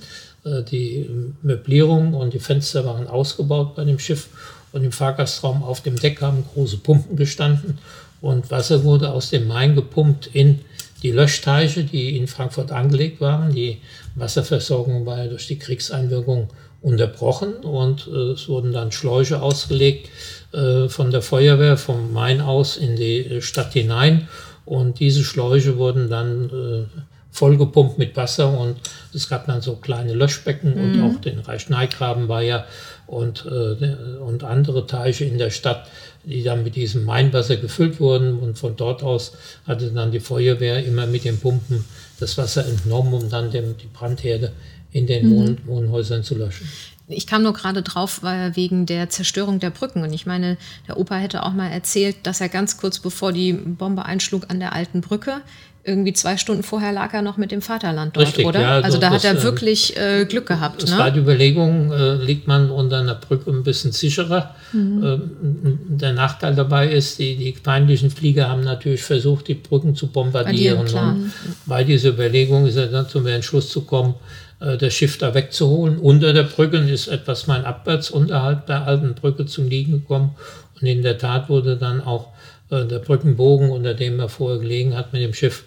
äh, 0.45 0.63
die 0.63 1.09
Möblierung 1.41 2.13
und 2.13 2.33
die 2.33 2.39
Fenster 2.39 2.85
waren 2.85 3.07
ausgebaut 3.07 3.75
bei 3.75 3.83
dem 3.83 3.99
Schiff 3.99 4.27
und 4.75 4.83
im 4.83 4.91
Fahrgastraum 4.91 5.63
auf 5.63 5.81
dem 5.81 5.95
Deck 5.95 6.21
haben 6.21 6.43
große 6.53 6.77
Pumpen 6.77 7.15
gestanden 7.15 7.77
und 8.19 8.51
Wasser 8.51 8.83
wurde 8.83 9.11
aus 9.11 9.29
dem 9.29 9.47
Main 9.47 9.73
gepumpt 9.73 10.29
in 10.33 10.59
die 11.01 11.11
Löschteiche, 11.11 11.85
die 11.85 12.17
in 12.17 12.27
Frankfurt 12.27 12.71
angelegt 12.71 13.21
waren. 13.21 13.53
Die 13.53 13.79
Wasserversorgung 14.15 15.05
war 15.05 15.19
ja 15.19 15.27
durch 15.27 15.47
die 15.47 15.57
Kriegseinwirkung 15.57 16.49
unterbrochen 16.81 17.53
und 17.63 18.07
äh, 18.07 18.33
es 18.33 18.49
wurden 18.49 18.73
dann 18.73 18.91
Schläuche 18.91 19.41
ausgelegt 19.41 20.09
äh, 20.51 20.89
von 20.89 21.09
der 21.09 21.21
Feuerwehr 21.21 21.77
vom 21.77 22.11
Main 22.11 22.41
aus 22.41 22.75
in 22.75 22.97
die 22.97 23.41
Stadt 23.41 23.71
hinein 23.71 24.27
und 24.65 24.99
diese 24.99 25.23
Schläuche 25.23 25.77
wurden 25.77 26.09
dann 26.09 26.49
äh, 26.49 26.99
vollgepumpt 27.31 27.97
mit 27.97 28.15
Wasser 28.15 28.57
und 28.57 28.77
es 29.13 29.29
gab 29.29 29.45
dann 29.47 29.61
so 29.61 29.75
kleine 29.75 30.13
Löschbecken 30.13 30.75
mhm. 30.75 30.81
und 30.83 31.01
auch 31.03 31.21
den 31.21 31.39
Reichneigraben 31.39 32.27
war 32.27 32.41
ja 32.41 32.65
und, 33.07 33.45
äh, 33.45 34.19
und 34.19 34.43
andere 34.43 34.87
Teiche 34.87 35.25
in 35.25 35.37
der 35.37 35.49
Stadt, 35.49 35.87
die 36.23 36.43
dann 36.43 36.63
mit 36.63 36.75
diesem 36.75 37.05
Mainwasser 37.05 37.57
gefüllt 37.57 37.99
wurden 37.99 38.39
und 38.39 38.57
von 38.57 38.75
dort 38.75 39.03
aus 39.03 39.33
hatte 39.67 39.91
dann 39.91 40.11
die 40.11 40.19
Feuerwehr 40.19 40.83
immer 40.85 41.05
mit 41.05 41.23
den 41.25 41.39
Pumpen 41.39 41.85
das 42.19 42.37
Wasser 42.37 42.65
entnommen, 42.65 43.13
um 43.13 43.29
dann 43.29 43.51
dem, 43.51 43.77
die 43.77 43.87
Brandherde 43.87 44.51
in 44.91 45.07
den 45.07 45.29
mhm. 45.29 45.35
Wohn 45.35 45.57
Wohnhäusern 45.65 46.23
zu 46.23 46.35
löschen. 46.35 46.67
Ich 47.07 47.27
kam 47.27 47.43
nur 47.43 47.53
gerade 47.53 47.83
drauf, 47.83 48.23
weil 48.23 48.55
wegen 48.55 48.87
der 48.87 49.09
Zerstörung 49.09 49.59
der 49.59 49.69
Brücken. 49.69 50.01
Und 50.01 50.11
ich 50.11 50.25
meine, 50.25 50.57
der 50.87 50.97
Opa 50.97 51.17
hätte 51.17 51.43
auch 51.43 51.53
mal 51.53 51.67
erzählt, 51.67 52.15
dass 52.23 52.41
er 52.41 52.49
ganz 52.49 52.77
kurz 52.77 52.99
bevor 52.99 53.31
die 53.31 53.53
Bombe 53.53 54.05
einschlug 54.05 54.49
an 54.49 54.59
der 54.59 54.73
alten 54.73 55.01
Brücke, 55.01 55.41
irgendwie 55.85 56.13
zwei 56.13 56.35
Stunden 56.37 56.63
vorher 56.63 56.91
lag 56.91 57.13
er 57.13 57.21
noch 57.21 57.37
mit 57.37 57.51
dem 57.51 57.61
Vaterland 57.61 58.15
dort, 58.17 58.27
Richtig, 58.27 58.45
oder? 58.45 58.59
Ja, 58.59 58.79
also 58.79 58.97
da 58.97 59.11
das, 59.11 59.23
hat 59.23 59.35
er 59.35 59.39
äh, 59.39 59.43
wirklich 59.43 59.95
äh, 59.95 60.25
Glück 60.25 60.47
gehabt. 60.47 60.81
Das 60.81 60.91
ne? 60.91 60.97
war 60.97 61.11
die 61.11 61.19
Überlegung, 61.19 61.91
äh, 61.91 62.15
liegt 62.15 62.47
man 62.47 62.71
unter 62.71 62.99
einer 62.99 63.13
Brücke 63.13 63.51
ein 63.51 63.63
bisschen 63.63 63.91
sicherer. 63.91 64.55
Mhm. 64.73 65.03
Ähm, 65.03 65.79
der 65.89 66.13
Nachteil 66.13 66.55
dabei 66.55 66.89
ist, 66.89 67.19
die, 67.19 67.35
die 67.35 67.53
feindlichen 67.53 68.09
Flieger 68.09 68.49
haben 68.49 68.63
natürlich 68.63 69.03
versucht, 69.03 69.47
die 69.47 69.53
Brücken 69.53 69.95
zu 69.95 70.07
bombardieren. 70.07 70.79
Und 70.79 71.31
bei 71.67 71.83
dieser 71.83 72.09
Überlegung 72.09 72.65
ist 72.65 72.77
er 72.77 72.87
dann 72.87 73.07
zum 73.07 73.27
Entschluss 73.27 73.69
zu 73.69 73.81
kommen, 73.81 74.15
äh, 74.59 74.77
das 74.77 74.91
Schiff 74.91 75.19
da 75.19 75.35
wegzuholen. 75.35 75.99
Unter 75.99 76.33
der 76.33 76.43
Brücke 76.43 76.77
ist 76.77 77.07
etwas 77.07 77.45
mein 77.45 77.63
abwärts 77.63 78.09
unterhalb 78.09 78.65
der 78.65 78.87
alten 78.87 79.13
Brücke 79.13 79.45
zum 79.45 79.67
Liegen 79.67 79.91
gekommen. 79.91 80.35
Und 80.81 80.87
in 80.87 81.03
der 81.03 81.19
Tat 81.19 81.47
wurde 81.47 81.77
dann 81.77 82.01
auch 82.01 82.29
äh, 82.71 82.85
der 82.85 82.99
Brückenbogen, 82.99 83.69
unter 83.69 83.93
dem 83.93 84.19
er 84.19 84.29
vorher 84.29 84.59
gelegen 84.59 84.95
hat, 84.95 85.13
mit 85.13 85.21
dem 85.21 85.33
Schiff 85.33 85.63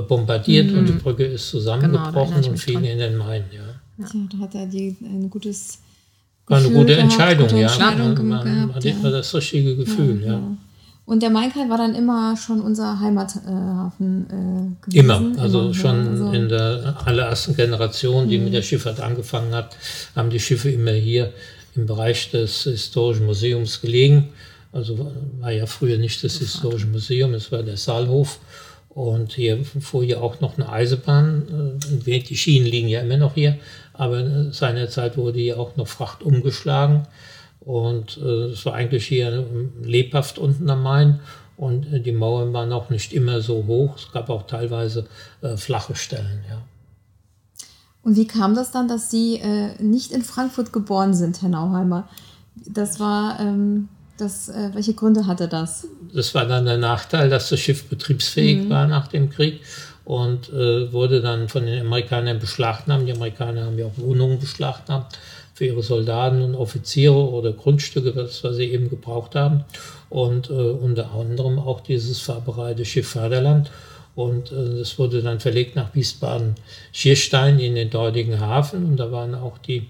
bombardiert 0.00 0.70
mhm. 0.70 0.78
und 0.78 0.86
die 0.86 0.92
Brücke 0.92 1.24
ist 1.24 1.48
zusammengebrochen 1.48 2.36
genau, 2.36 2.48
und 2.48 2.58
fiel 2.58 2.84
in 2.84 2.98
den 2.98 3.16
Main. 3.16 3.44
Ja. 3.52 4.04
ja. 4.04 4.10
da 4.32 4.38
hat 4.38 4.54
er 4.54 4.66
die, 4.66 4.96
ein 5.02 5.28
gutes 5.28 5.78
War 6.46 6.58
eine 6.58 6.70
gute 6.70 6.96
Entscheidung, 6.96 7.46
gute 7.46 7.60
ja. 7.60 7.68
Entscheidung 7.68 8.14
man, 8.14 8.28
man, 8.28 8.68
gehabt, 8.68 8.84
ja. 8.84 9.10
das 9.10 9.34
richtige 9.34 9.76
Gefühl, 9.76 10.22
ja. 10.22 10.32
ja. 10.32 10.56
Und 11.04 11.22
der 11.22 11.30
Mainkai 11.30 11.68
war 11.68 11.78
dann 11.78 11.94
immer 11.94 12.36
schon 12.36 12.60
unser 12.60 13.00
Heimathafen 13.00 14.26
äh, 14.30 14.84
gewesen? 14.84 15.04
Immer, 15.04 15.40
also 15.40 15.60
immer, 15.62 15.74
schon 15.74 16.08
also 16.08 16.30
in 16.30 16.48
der 16.48 16.96
allerersten 17.04 17.56
Generation, 17.56 18.28
die 18.28 18.38
mhm. 18.38 18.44
mit 18.44 18.54
der 18.54 18.62
Schifffahrt 18.62 19.00
angefangen 19.00 19.52
hat, 19.52 19.76
haben 20.14 20.30
die 20.30 20.40
Schiffe 20.40 20.70
immer 20.70 20.92
hier 20.92 21.32
im 21.74 21.86
Bereich 21.86 22.30
des 22.30 22.62
Historischen 22.64 23.26
Museums 23.26 23.80
gelegen. 23.80 24.28
Also 24.70 25.12
war 25.40 25.50
ja 25.50 25.66
früher 25.66 25.98
nicht 25.98 26.22
das 26.24 26.38
Historische 26.38 26.86
Museum, 26.86 27.34
es 27.34 27.50
war 27.52 27.62
der 27.62 27.76
Saalhof. 27.76 28.38
Und 28.94 29.32
hier 29.32 29.64
fuhr 29.64 30.04
ja 30.04 30.20
auch 30.20 30.40
noch 30.40 30.58
eine 30.58 30.68
Eisenbahn. 30.68 31.78
Äh, 32.06 32.20
die 32.20 32.36
Schienen 32.36 32.66
liegen 32.66 32.88
ja 32.88 33.00
immer 33.00 33.16
noch 33.16 33.34
hier, 33.34 33.58
aber 33.94 34.52
seinerzeit 34.52 35.16
wurde 35.16 35.38
hier 35.40 35.58
auch 35.58 35.76
noch 35.76 35.88
Fracht 35.88 36.22
umgeschlagen. 36.22 37.06
Und 37.60 38.18
äh, 38.18 38.50
es 38.50 38.66
war 38.66 38.74
eigentlich 38.74 39.06
hier 39.06 39.46
lebhaft 39.82 40.38
unten 40.38 40.68
am 40.68 40.82
Main. 40.82 41.20
Und 41.56 41.90
äh, 41.90 42.00
die 42.00 42.12
Mauern 42.12 42.52
waren 42.52 42.72
auch 42.72 42.90
nicht 42.90 43.14
immer 43.14 43.40
so 43.40 43.64
hoch. 43.66 43.96
Es 43.96 44.12
gab 44.12 44.28
auch 44.28 44.46
teilweise 44.46 45.06
äh, 45.40 45.56
flache 45.56 45.94
Stellen, 45.94 46.44
ja. 46.50 46.60
Und 48.02 48.16
wie 48.16 48.26
kam 48.26 48.54
das 48.54 48.72
dann, 48.72 48.88
dass 48.88 49.10
Sie 49.10 49.36
äh, 49.36 49.80
nicht 49.80 50.10
in 50.12 50.22
Frankfurt 50.22 50.72
geboren 50.72 51.14
sind, 51.14 51.40
Herr 51.40 51.48
Nauheimer? 51.48 52.08
Das 52.66 52.98
war, 53.00 53.38
ähm, 53.40 53.88
das, 54.22 54.48
äh, 54.48 54.70
welche 54.72 54.94
Gründe 54.94 55.26
hatte 55.26 55.48
das? 55.48 55.86
Das 56.12 56.34
war 56.34 56.46
dann 56.46 56.64
der 56.64 56.78
Nachteil, 56.78 57.28
dass 57.28 57.48
das 57.48 57.60
Schiff 57.60 57.84
betriebsfähig 57.88 58.64
mhm. 58.64 58.70
war 58.70 58.86
nach 58.86 59.08
dem 59.08 59.30
Krieg 59.30 59.60
und 60.04 60.48
äh, 60.50 60.92
wurde 60.92 61.20
dann 61.20 61.48
von 61.48 61.66
den 61.66 61.80
Amerikanern 61.80 62.38
beschlagnahmt. 62.38 63.08
Die 63.08 63.12
Amerikaner 63.12 63.64
haben 63.64 63.78
ja 63.78 63.86
auch 63.86 63.98
Wohnungen 63.98 64.38
beschlagnahmt 64.38 65.18
für 65.54 65.66
ihre 65.66 65.82
Soldaten 65.82 66.42
und 66.42 66.54
Offiziere 66.54 67.14
oder 67.14 67.52
Grundstücke, 67.52 68.16
was, 68.16 68.42
was 68.42 68.56
sie 68.56 68.72
eben 68.72 68.88
gebraucht 68.88 69.34
haben. 69.34 69.64
Und 70.08 70.50
äh, 70.50 70.52
unter 70.52 71.12
anderem 71.12 71.58
auch 71.58 71.80
dieses 71.80 72.20
fahrbereite 72.20 72.84
Schiff 72.84 73.10
Vaterland. 73.10 73.70
Und 74.14 74.52
äh, 74.52 74.78
das 74.78 74.98
wurde 74.98 75.22
dann 75.22 75.40
verlegt 75.40 75.76
nach 75.76 75.94
Wiesbaden-Schierstein 75.94 77.58
in 77.58 77.74
den 77.74 77.90
dortigen 77.90 78.40
Hafen. 78.40 78.84
Und 78.84 78.96
da 78.96 79.12
waren 79.12 79.34
auch 79.34 79.58
die 79.58 79.86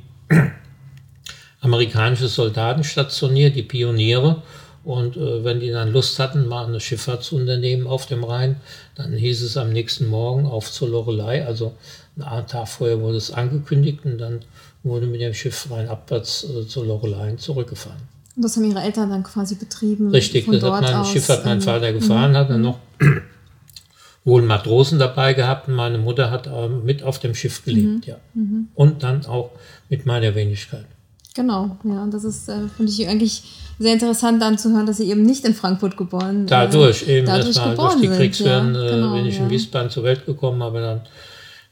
amerikanische 1.63 2.29
Soldaten 2.29 2.85
stationiert, 2.85 3.57
die 3.57 3.63
Pioniere. 3.63 4.43
Und 4.85 5.17
äh, 5.17 5.45
wenn 5.45 5.61
die 5.61 5.71
dann 5.71 5.93
Lust 5.93 6.19
hatten, 6.19 6.47
mal 6.47 6.67
ein 6.67 6.81
Schifffahrtsunternehmen 6.81 7.87
auf 7.87 8.07
dem 8.07 8.25
Rhein, 8.25 8.57
dann 8.97 9.13
hieß 9.13 9.43
es 9.43 9.57
am 9.57 9.73
nächsten 9.73 10.09
Morgen 10.09 10.45
auf 10.45 10.71
zur 10.71 10.89
Lorelei. 10.89 11.47
Also 11.47 11.73
einen 12.21 12.47
Tag 12.49 12.69
vorher 12.69 13.01
wurde 13.01 13.17
es 13.17 13.31
angekündigt 13.31 14.01
und 14.05 14.19
dann 14.19 14.41
wurde 14.83 15.07
mit 15.07 15.21
dem 15.21 15.33
Schiff 15.33 15.69
rein 15.71 15.89
abwärts 15.89 16.45
äh, 16.45 16.67
zur 16.67 16.85
Lorelei 16.85 17.37
zurückgefahren. 17.37 18.01
Und 18.35 18.45
das 18.45 18.57
haben 18.57 18.65
ihre 18.65 18.81
Eltern 18.81 19.11
dann 19.11 19.23
quasi 19.23 19.55
betrieben? 19.55 20.11
Richtig, 20.11 20.47
das 20.51 20.63
hat 20.63 20.83
mein 20.83 21.05
Schiff 21.05 21.29
hat 21.29 21.45
mein 21.45 21.61
Vater 21.61 21.93
gefahren, 21.93 22.37
hat 22.37 22.51
dann 22.51 22.59
mhm. 22.59 22.63
noch 22.63 22.79
wohl 24.25 24.43
Matrosen 24.43 24.99
dabei 24.99 25.35
gehabt 25.35 25.69
und 25.69 25.75
meine 25.75 25.99
Mutter 25.99 26.33
hat 26.33 26.49
äh, 26.49 26.69
mit 26.69 27.05
auf 27.05 27.21
dem 27.21 27.37
Schiff 27.37 27.65
gelebt, 27.65 27.87
mhm. 27.87 28.03
ja. 28.05 28.17
Mhm. 28.35 28.69
Und 28.75 29.05
dann 29.05 29.27
auch 29.27 29.51
mit 29.89 30.07
meiner 30.07 30.35
Wenigkeit. 30.35 30.87
Genau, 31.35 31.77
ja, 31.85 32.03
und 32.03 32.13
das 32.13 32.25
ist, 32.25 32.49
äh, 32.49 32.69
finde 32.77 32.93
ich 32.93 33.09
eigentlich 33.09 33.43
sehr 33.79 33.95
interessant 33.95 34.43
dann 34.43 34.59
zu 34.59 34.71
hören, 34.71 34.85
dass 34.85 34.99
sie 34.99 35.09
eben 35.09 35.23
nicht 35.23 35.45
in 35.47 35.55
Frankfurt 35.55 35.97
geboren 35.97 36.45
äh, 36.45 36.49
Dadurch 36.49 37.09
eben, 37.09 37.27
dadurch 37.27 37.57
das 37.57 37.65
war 37.65 37.75
durch 37.75 38.01
die 38.01 38.09
Kriegswirren, 38.09 38.75
ja, 38.75 38.91
genau, 38.91 39.15
bin 39.15 39.27
ich 39.27 39.39
ja. 39.39 39.45
in 39.45 39.51
Wiesbaden 39.51 39.91
zur 39.91 40.05
Welt 40.05 40.27
gekommen, 40.27 40.61
aber 40.61 40.81
dann 40.81 41.01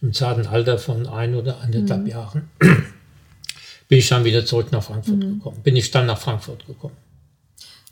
im 0.01 0.15
zarten 0.15 0.47
Alter 0.47 0.79
von 0.79 1.07
ein 1.07 1.35
oder 1.35 1.61
anderthalb 1.61 2.03
mhm. 2.03 2.07
Jahren 2.07 2.49
bin 3.89 3.99
ich 3.99 4.09
dann 4.09 4.25
wieder 4.25 4.47
zurück 4.47 4.73
nach 4.73 4.83
Frankfurt 4.83 5.17
mhm. 5.17 5.39
gekommen. 5.39 5.59
Bin 5.63 5.77
ich 5.77 5.91
dann 5.91 6.07
nach 6.07 6.19
Frankfurt 6.19 6.67
gekommen. 6.67 6.97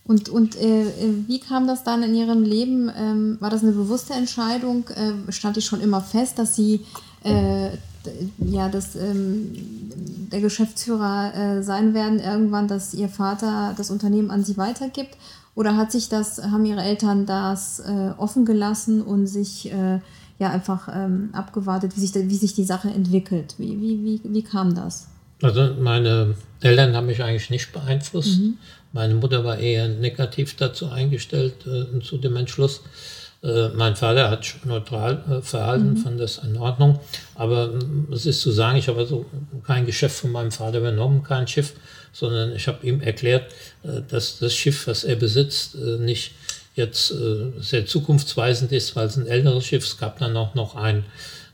Und, 0.05 0.31
und 0.31 0.57
äh, 0.57 0.87
wie 1.27 1.39
kam 1.39 1.67
das 1.67 1.85
dann 1.85 2.03
in 2.03 2.15
Ihrem 2.15 2.45
Leben? 2.45 2.91
Ähm, 2.97 3.37
war 3.41 3.51
das 3.51 3.63
eine 3.63 3.73
bewusste 3.73 4.15
Entscheidung? 4.15 4.89
Äh, 4.89 5.31
stand 5.31 5.57
die 5.57 5.61
schon 5.61 5.83
immer 5.83 6.01
fest, 6.01 6.39
dass 6.39 6.57
Sie 6.57 6.81
äh, 7.25 7.69
ja, 8.39 8.69
dass 8.69 8.97
ähm, 8.97 9.53
der 10.31 10.41
Geschäftsführer 10.41 11.35
äh, 11.35 11.63
sein 11.63 11.95
werden 11.95 12.21
irgendwann, 12.21 12.69
dass 12.69 12.95
ihr 12.95 13.09
Vater 13.09 13.75
das 13.77 13.91
Unternehmen 13.91 14.31
an 14.31 14.45
sie 14.45 14.57
weitergibt? 14.57 15.17
Oder 15.55 15.77
hat 15.77 15.91
sich 15.91 16.09
das, 16.09 16.43
haben 16.43 16.65
ihre 16.65 16.83
Eltern 16.83 17.27
das 17.27 17.81
äh, 17.81 18.13
offen 18.17 18.45
gelassen 18.45 19.03
und 19.03 19.27
sich 19.27 19.73
äh, 19.73 19.99
ja 20.39 20.51
einfach 20.51 20.89
ähm, 20.95 21.31
abgewartet, 21.33 21.97
wie 21.97 22.01
sich, 22.01 22.15
wie 22.15 22.37
sich 22.37 22.55
die 22.55 22.65
Sache 22.65 22.89
entwickelt? 22.89 23.55
Wie, 23.59 23.81
wie, 23.81 24.05
wie, 24.05 24.21
wie 24.23 24.43
kam 24.43 24.75
das? 24.75 25.09
Also 25.43 25.75
meine 25.81 26.35
Eltern 26.61 26.95
haben 26.95 27.07
mich 27.07 27.23
eigentlich 27.23 27.51
nicht 27.51 27.73
beeinflusst. 27.73 28.39
Mhm. 28.39 28.59
Meine 28.93 29.15
Mutter 29.15 29.45
war 29.45 29.59
eher 29.59 29.89
negativ 29.89 30.57
dazu 30.57 30.91
eingestellt 30.91 31.67
äh, 31.67 32.01
zu 32.01 32.19
dem 32.19 32.37
Entschluss. 32.37 32.83
Äh, 33.43 33.69
mein 33.69 33.95
Vater 33.95 34.31
hat 34.31 34.57
neutral 34.65 35.23
äh, 35.31 35.43
verhalten, 35.43 35.91
mhm. 35.91 35.97
fand 35.99 36.21
das 36.21 36.39
in 36.39 36.57
Ordnung. 36.57 36.99
Aber 37.37 37.69
mm, 37.69 38.09
es 38.13 38.27
ist 38.27 38.41
zu 38.41 38.51
sagen, 38.51 38.79
ich 38.79 38.89
habe 38.89 38.99
also 38.99 39.27
kein 39.65 39.87
Geschäft 39.87 40.17
von 40.17 40.33
meinem 40.33 40.51
Vater 40.51 40.79
übernommen, 40.79 41.23
kein 41.23 41.47
Schiff, 41.47 41.75
sondern 42.13 42.55
ich 42.55 42.67
habe 42.67 42.85
ihm 42.85 43.01
erklärt, 43.01 43.53
äh, 43.85 44.01
dass 44.09 44.39
das 44.39 44.55
Schiff, 44.55 44.89
was 44.89 45.05
er 45.05 45.17
besitzt, 45.17 45.77
nicht 45.77 46.33
jetzt 46.75 47.13
sehr 47.59 47.87
zukunftsweisend 47.87 48.71
ist, 48.71 48.95
weil 48.95 49.09
es 49.09 49.17
ein 49.17 49.27
älteres 49.27 49.67
Schiff. 49.67 49.85
Es 49.85 49.99
gab 49.99 50.21
dann 50.21 50.37
auch 50.37 50.55
noch 50.55 50.77
ein 50.77 51.05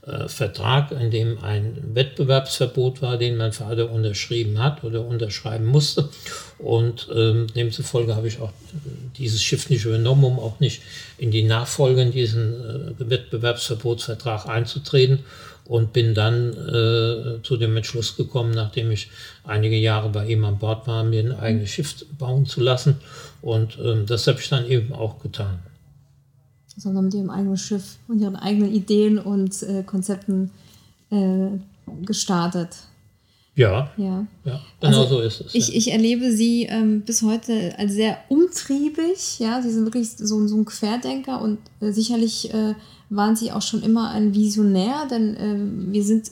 äh, 0.07 0.29
Vertrag, 0.29 0.93
in 0.93 1.11
dem 1.11 1.43
ein 1.43 1.77
Wettbewerbsverbot 1.95 3.01
war, 3.03 3.17
den 3.17 3.37
mein 3.37 3.53
Vater 3.53 3.91
unterschrieben 3.91 4.63
hat 4.63 4.85
oder 4.85 5.05
unterschreiben 5.05 5.65
musste. 5.65 6.09
Und 6.59 7.09
ähm, 7.15 7.47
demzufolge 7.55 8.15
habe 8.15 8.29
ich 8.29 8.41
auch 8.41 8.53
dieses 9.17 9.43
Schiff 9.43 9.71
nicht 9.71 9.85
übernommen, 9.85 10.25
um 10.25 10.39
auch 10.39 10.61
nicht 10.61 10.83
in 11.19 11.31
die 11.31 11.43
Nachfolge 11.43 12.03
in 12.03 12.13
diesen 12.13 12.53
äh, 12.99 13.11
Wettbewerbsverbotsvertrag 13.11 14.47
einzutreten 14.47 15.21
und 15.65 15.93
bin 15.93 16.15
dann 16.15 16.53
äh, 16.53 17.43
zu 17.43 17.57
dem 17.57 17.77
Entschluss 17.77 18.17
gekommen, 18.17 18.53
nachdem 18.53 18.91
ich 18.91 19.09
einige 19.45 19.77
Jahre 19.77 20.11
bei 20.11 20.27
ihm 20.27 20.45
an 20.45 20.59
Bord 20.59 20.87
war, 20.87 21.05
mir 21.05 21.21
ein 21.21 21.33
eigenes 21.33 21.71
Schiff 21.71 22.05
bauen 22.19 22.47
zu 22.47 22.61
lassen. 22.61 22.97
Und 23.41 23.79
ähm, 23.83 24.05
das 24.07 24.27
habe 24.27 24.39
ich 24.41 24.49
dann 24.49 24.69
eben 24.69 24.93
auch 24.93 25.21
getan 25.21 25.63
sondern 26.77 27.05
mit 27.05 27.15
ihrem 27.15 27.31
eigenen 27.31 27.57
Schiff 27.57 27.97
und 28.09 28.21
ihren 28.21 28.37
eigenen 28.37 28.73
Ideen 28.73 29.19
und 29.19 29.63
äh, 29.63 29.83
Konzepten 29.83 30.51
äh, 31.11 31.49
gestartet. 32.05 32.77
Ja, 33.57 33.91
ja, 33.97 34.27
ja 34.45 34.61
genau 34.81 35.03
also 35.03 35.17
so 35.17 35.21
ist 35.21 35.41
es. 35.41 35.55
Ich, 35.55 35.69
ja. 35.69 35.75
ich 35.75 35.93
erlebe 35.93 36.33
sie 36.33 36.65
ähm, 36.65 37.03
bis 37.03 37.23
heute 37.23 37.79
als 37.79 37.93
sehr 37.93 38.19
umtriebig. 38.29 39.39
Ja, 39.39 39.63
sie 39.63 39.71
sind 39.71 39.85
wirklich 39.85 40.11
so, 40.11 40.47
so 40.49 40.57
ein 40.57 40.65
Querdenker 40.65 41.41
und 41.41 41.59
äh, 41.81 41.93
sicherlich 41.93 42.53
äh, 42.53 42.75
waren 43.11 43.37
sie 43.37 43.53
auch 43.53 43.63
schon 43.63 43.83
immer 43.83 44.11
ein 44.11 44.35
Visionär, 44.35 45.07
denn 45.09 45.37
ähm, 45.39 45.93
wir 45.93 46.03
sind 46.03 46.31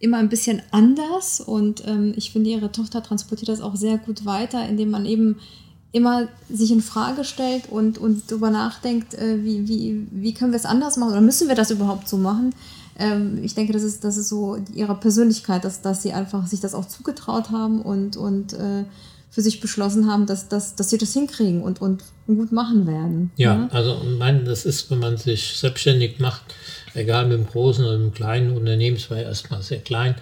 immer 0.00 0.18
ein 0.18 0.28
bisschen 0.28 0.62
anders 0.72 1.40
und 1.40 1.86
ähm, 1.86 2.12
ich 2.16 2.32
finde, 2.32 2.50
ihre 2.50 2.72
Tochter 2.72 3.02
transportiert 3.02 3.48
das 3.48 3.60
auch 3.60 3.76
sehr 3.76 3.98
gut 3.98 4.26
weiter, 4.26 4.68
indem 4.68 4.90
man 4.90 5.06
eben 5.06 5.36
immer 5.94 6.26
sich 6.50 6.72
in 6.72 6.82
Frage 6.82 7.22
stellt 7.22 7.68
und, 7.70 7.98
und 7.98 8.24
darüber 8.28 8.50
nachdenkt, 8.50 9.14
äh, 9.14 9.44
wie, 9.44 9.68
wie, 9.68 10.06
wie 10.10 10.34
können 10.34 10.50
wir 10.50 10.56
es 10.56 10.66
anders 10.66 10.96
machen 10.96 11.12
oder 11.12 11.20
müssen 11.20 11.46
wir 11.46 11.54
das 11.54 11.70
überhaupt 11.70 12.08
so 12.08 12.16
machen. 12.16 12.52
Ähm, 12.98 13.38
ich 13.44 13.54
denke, 13.54 13.72
das 13.72 13.84
ist, 13.84 14.02
das 14.02 14.16
ist 14.16 14.28
so 14.28 14.58
ihre 14.74 14.96
Persönlichkeit, 14.96 15.64
dass, 15.64 15.82
dass 15.82 16.02
sie 16.02 16.12
einfach 16.12 16.48
sich 16.48 16.58
das 16.58 16.74
auch 16.74 16.86
zugetraut 16.86 17.50
haben 17.50 17.80
und, 17.80 18.16
und 18.16 18.54
äh, 18.54 18.84
für 19.30 19.40
sich 19.40 19.60
beschlossen 19.60 20.10
haben, 20.10 20.26
dass, 20.26 20.48
dass, 20.48 20.74
dass 20.74 20.90
sie 20.90 20.98
das 20.98 21.12
hinkriegen 21.12 21.62
und, 21.62 21.80
und 21.80 22.02
gut 22.26 22.50
machen 22.50 22.88
werden. 22.88 23.30
Ja, 23.36 23.54
ja? 23.54 23.68
also 23.70 24.00
mein, 24.18 24.44
das 24.44 24.64
ist, 24.64 24.90
wenn 24.90 24.98
man 24.98 25.16
sich 25.16 25.56
selbstständig 25.56 26.18
macht, 26.18 26.42
egal 26.94 27.28
mit 27.28 27.38
dem 27.38 27.46
großen 27.46 27.84
oder 27.84 27.98
mit 27.98 28.06
dem 28.06 28.14
kleinen 28.14 28.56
Unternehmen, 28.56 28.96
es 28.96 29.08
war 29.10 29.18
ja 29.18 29.24
erstmal 29.24 29.62
sehr 29.62 29.80
klein, 29.80 30.16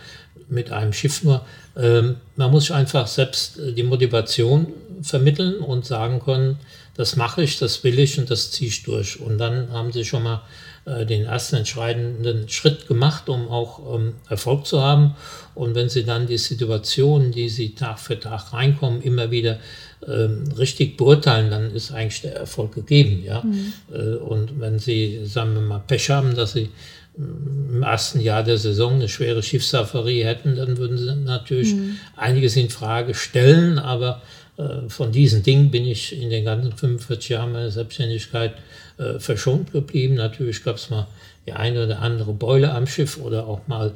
mit 0.53 0.71
einem 0.71 0.93
Schiff 0.93 1.23
nur, 1.25 1.45
ähm, 1.77 2.17
man 2.37 2.51
muss 2.51 2.65
sich 2.65 2.75
einfach 2.75 3.07
selbst 3.07 3.59
äh, 3.59 3.73
die 3.73 3.83
Motivation 3.83 4.67
vermitteln 5.03 5.57
und 5.57 5.85
sagen 5.87 6.21
können, 6.21 6.59
das 6.95 7.17
mache 7.17 7.43
ich, 7.43 7.59
das 7.59 7.83
will 7.85 7.99
ich 7.99 8.19
und 8.19 8.31
das 8.31 8.51
ziehe 8.51 8.69
ich 8.69 8.83
durch. 8.83 9.19
Und 9.19 9.39
dann 9.39 9.73
haben 9.73 9.93
sie 9.93 10.05
schon 10.05 10.23
mal 10.23 10.43
äh, 10.85 11.07
den 11.07 11.25
ersten 11.25 11.57
entscheidenden 11.57 12.49
Schritt 12.49 12.87
gemacht, 12.87 13.29
um 13.29 13.49
auch 13.49 13.95
ähm, 13.95 14.15
Erfolg 14.29 14.67
zu 14.67 14.83
haben. 14.83 15.15
Und 15.55 15.75
wenn 15.75 15.89
sie 15.89 16.05
dann 16.05 16.27
die 16.27 16.39
Situation, 16.39 17.33
die 17.33 17.49
sie 17.49 17.75
Tag 17.75 17.99
für 17.99 18.21
Tag 18.21 18.53
reinkommen, 18.53 19.01
immer 19.01 19.31
wieder 19.31 19.59
ähm, 20.07 20.45
richtig 20.59 20.97
beurteilen, 20.97 21.51
dann 21.51 21.75
ist 21.75 21.93
eigentlich 21.93 22.23
der 22.23 22.37
Erfolg 22.37 22.75
gegeben. 22.75 23.23
Ja? 23.25 23.43
Mhm. 23.43 23.73
Äh, 23.93 24.17
und 24.17 24.61
wenn 24.61 24.79
sie, 24.79 25.25
sagen 25.25 25.55
wir 25.55 25.63
mal, 25.63 25.83
Pech 25.87 26.11
haben, 26.11 26.35
dass 26.35 26.53
sie 26.53 26.69
im 27.17 27.83
ersten 27.83 28.21
Jahr 28.21 28.43
der 28.43 28.59
Saison 28.59 28.95
eine 28.95 29.09
schwere 29.09 29.43
Schiffsaffarie 29.43 30.25
hätten, 30.25 30.57
dann 30.57 30.79
würden 30.79 30.97
sie 30.97 31.15
natürlich 31.15 31.75
mhm. 31.75 31.97
einiges 32.17 32.57
in 32.57 32.71
Frage 32.71 33.15
stellen, 33.15 33.79
aber 33.79 34.23
äh, 34.57 34.89
von 34.89 35.13
diesen 35.13 35.43
Dingen 35.43 35.71
bin 35.71 35.85
ich 35.85 36.19
in 36.21 36.31
den 36.31 36.45
ganzen 36.45 36.73
45 36.73 37.29
Jahren 37.31 37.53
meiner 37.53 37.71
Selbstständigkeit 37.71 38.55
äh, 38.99 39.19
verschont 39.19 39.73
geblieben. 39.73 40.15
Natürlich 40.15 40.65
gab 40.65 40.77
es 40.77 40.91
mal 40.91 41.07
die 41.47 41.53
eine 41.53 41.85
oder 41.85 42.01
andere 42.01 42.33
Beule 42.33 42.73
am 42.73 42.87
Schiff 42.87 43.19
oder 43.19 43.47
auch 43.47 43.67
mal 43.67 43.93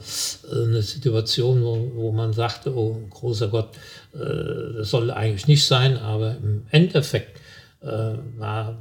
äh, 0.51 0.65
eine 0.65 0.83
Situation, 0.83 1.63
wo, 1.63 1.93
wo 1.95 2.13
man 2.13 2.33
sagte, 2.33 2.75
oh 2.77 3.01
großer 3.11 3.49
Gott, 3.49 3.71
äh, 4.15 4.79
das 4.79 4.91
soll 4.91 5.11
eigentlich 5.11 5.47
nicht 5.47 5.65
sein, 5.65 5.97
aber 5.97 6.37
im 6.43 6.63
Endeffekt 6.71 7.39
äh, 7.83 8.15
war 8.37 8.77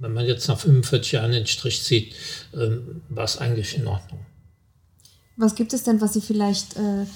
wenn 0.00 0.12
man 0.14 0.26
jetzt 0.26 0.48
nach 0.48 0.58
45 0.58 1.12
Jahren 1.12 1.30
den 1.30 1.46
Strich 1.46 1.84
zieht, 1.84 2.14
ähm, 2.54 3.02
war 3.08 3.24
es 3.24 3.38
eigentlich 3.38 3.76
in 3.76 3.86
Ordnung. 3.86 4.20
Was 5.36 5.54
gibt 5.54 5.72
es 5.72 5.84
denn, 5.84 6.00
was 6.00 6.14
Sie 6.14 6.20
vielleicht 6.20 6.76
äh, 6.76 7.06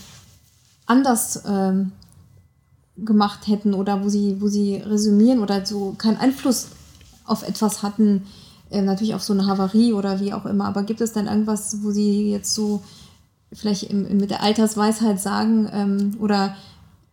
anders 0.87 1.42
ähm, 1.47 1.92
gemacht 2.97 3.47
hätten 3.47 3.75
oder 3.75 4.05
wo 4.05 4.09
Sie, 4.09 4.40
wo 4.40 4.49
Sie 4.49 4.77
resümieren 4.77 5.40
oder 5.40 5.66
so 5.66 5.94
keinen 5.99 6.18
Einfluss 6.18 6.68
auf 7.25 7.42
etwas 7.42 7.83
hatten, 7.83 8.27
äh, 8.70 8.83
natürlich 8.83 9.14
auf 9.14 9.23
so 9.23 9.33
eine 9.33 9.47
Havarie 9.47 9.92
oder 9.92 10.20
wie 10.20 10.33
auch 10.33 10.47
immer, 10.47 10.66
aber 10.66 10.83
gibt 10.85 11.01
es 11.01 11.12
denn 11.12 11.27
irgendwas, 11.27 11.83
wo 11.83 11.90
Sie 11.90 12.31
jetzt 12.31 12.55
so 12.55 12.83
vielleicht 13.53 13.85
im, 13.85 14.16
mit 14.18 14.31
der 14.31 14.42
Altersweisheit 14.42 15.20
sagen 15.20 15.68
ähm, 15.73 16.16
oder 16.20 16.57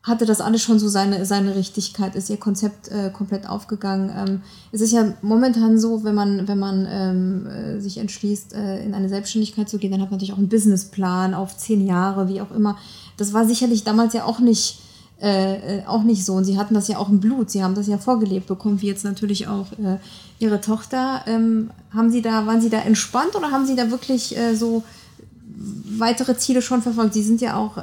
hatte 0.04 0.26
das 0.26 0.42
alles 0.42 0.64
schon 0.64 0.80
so 0.80 0.90
seine, 0.90 1.26
seine 1.26 1.56
Richtigkeit, 1.56 2.16
ist 2.16 2.30
ihr 2.30 2.38
Konzept 2.38 2.88
äh, 2.88 3.12
komplett 3.12 3.48
aufgegangen. 3.48 4.12
Ähm, 4.16 4.42
es 4.72 4.82
ist 4.82 4.92
ja 4.92 5.14
momentan 5.22 5.80
so, 5.80 6.04
wenn 6.04 6.16
man, 6.16 6.48
wenn 6.48 6.58
man 6.58 6.88
ähm, 6.90 7.48
äh, 7.48 7.80
sich 7.80 8.00
entschließt, 8.00 8.54
äh, 8.54 8.84
in 8.84 8.96
eine 8.96 9.10
Selbstständigkeit 9.10 9.70
zu 9.70 9.78
gehen, 9.78 9.92
dann 9.92 10.02
hat 10.02 10.10
man 10.10 10.18
natürlich 10.18 10.34
auch 10.34 10.40
einen 10.40 10.50
Businessplan 10.50 11.36
auf 11.36 11.56
zehn 11.56 11.86
Jahre, 11.86 12.28
wie 12.28 12.42
auch 12.42 12.50
immer. 12.52 12.78
Das 13.18 13.34
war 13.34 13.46
sicherlich 13.46 13.84
damals 13.84 14.14
ja 14.14 14.26
auch 14.26 14.40
nicht, 14.40 14.80
äh, 15.22 15.82
äh, 15.82 15.86
auch 15.86 16.02
nicht 16.02 16.26
so. 16.26 16.34
Und 16.34 16.46
sie 16.46 16.58
hatten 16.58 16.74
das 16.74 16.88
ja 16.88 16.98
auch 16.98 17.10
im 17.10 17.20
Blut, 17.20 17.52
sie 17.52 17.64
haben 17.64 17.76
das 17.76 17.86
ja 17.86 18.00
vorgelebt 18.00 18.48
bekommen, 18.48 18.82
wie 18.82 18.88
jetzt 18.88 19.04
natürlich 19.04 19.48
auch 19.48 19.72
äh, 19.74 19.98
ihre 20.40 20.62
Tochter. 20.62 21.22
Ähm, 21.28 21.70
haben 21.94 22.10
sie 22.10 22.24
da, 22.24 22.48
waren 22.48 22.60
sie 22.60 22.72
da 22.72 22.80
entspannt 22.80 23.36
oder 23.36 23.52
haben 23.52 23.68
sie 23.68 23.76
da 23.76 23.92
wirklich 23.92 24.36
so 24.56 24.82
weitere 25.98 26.38
Ziele 26.38 26.64
schon 26.64 26.82
verfolgt? 26.82 27.14
Sie 27.14 27.22
sind 27.22 27.42
ja 27.42 27.58
auch 27.58 27.78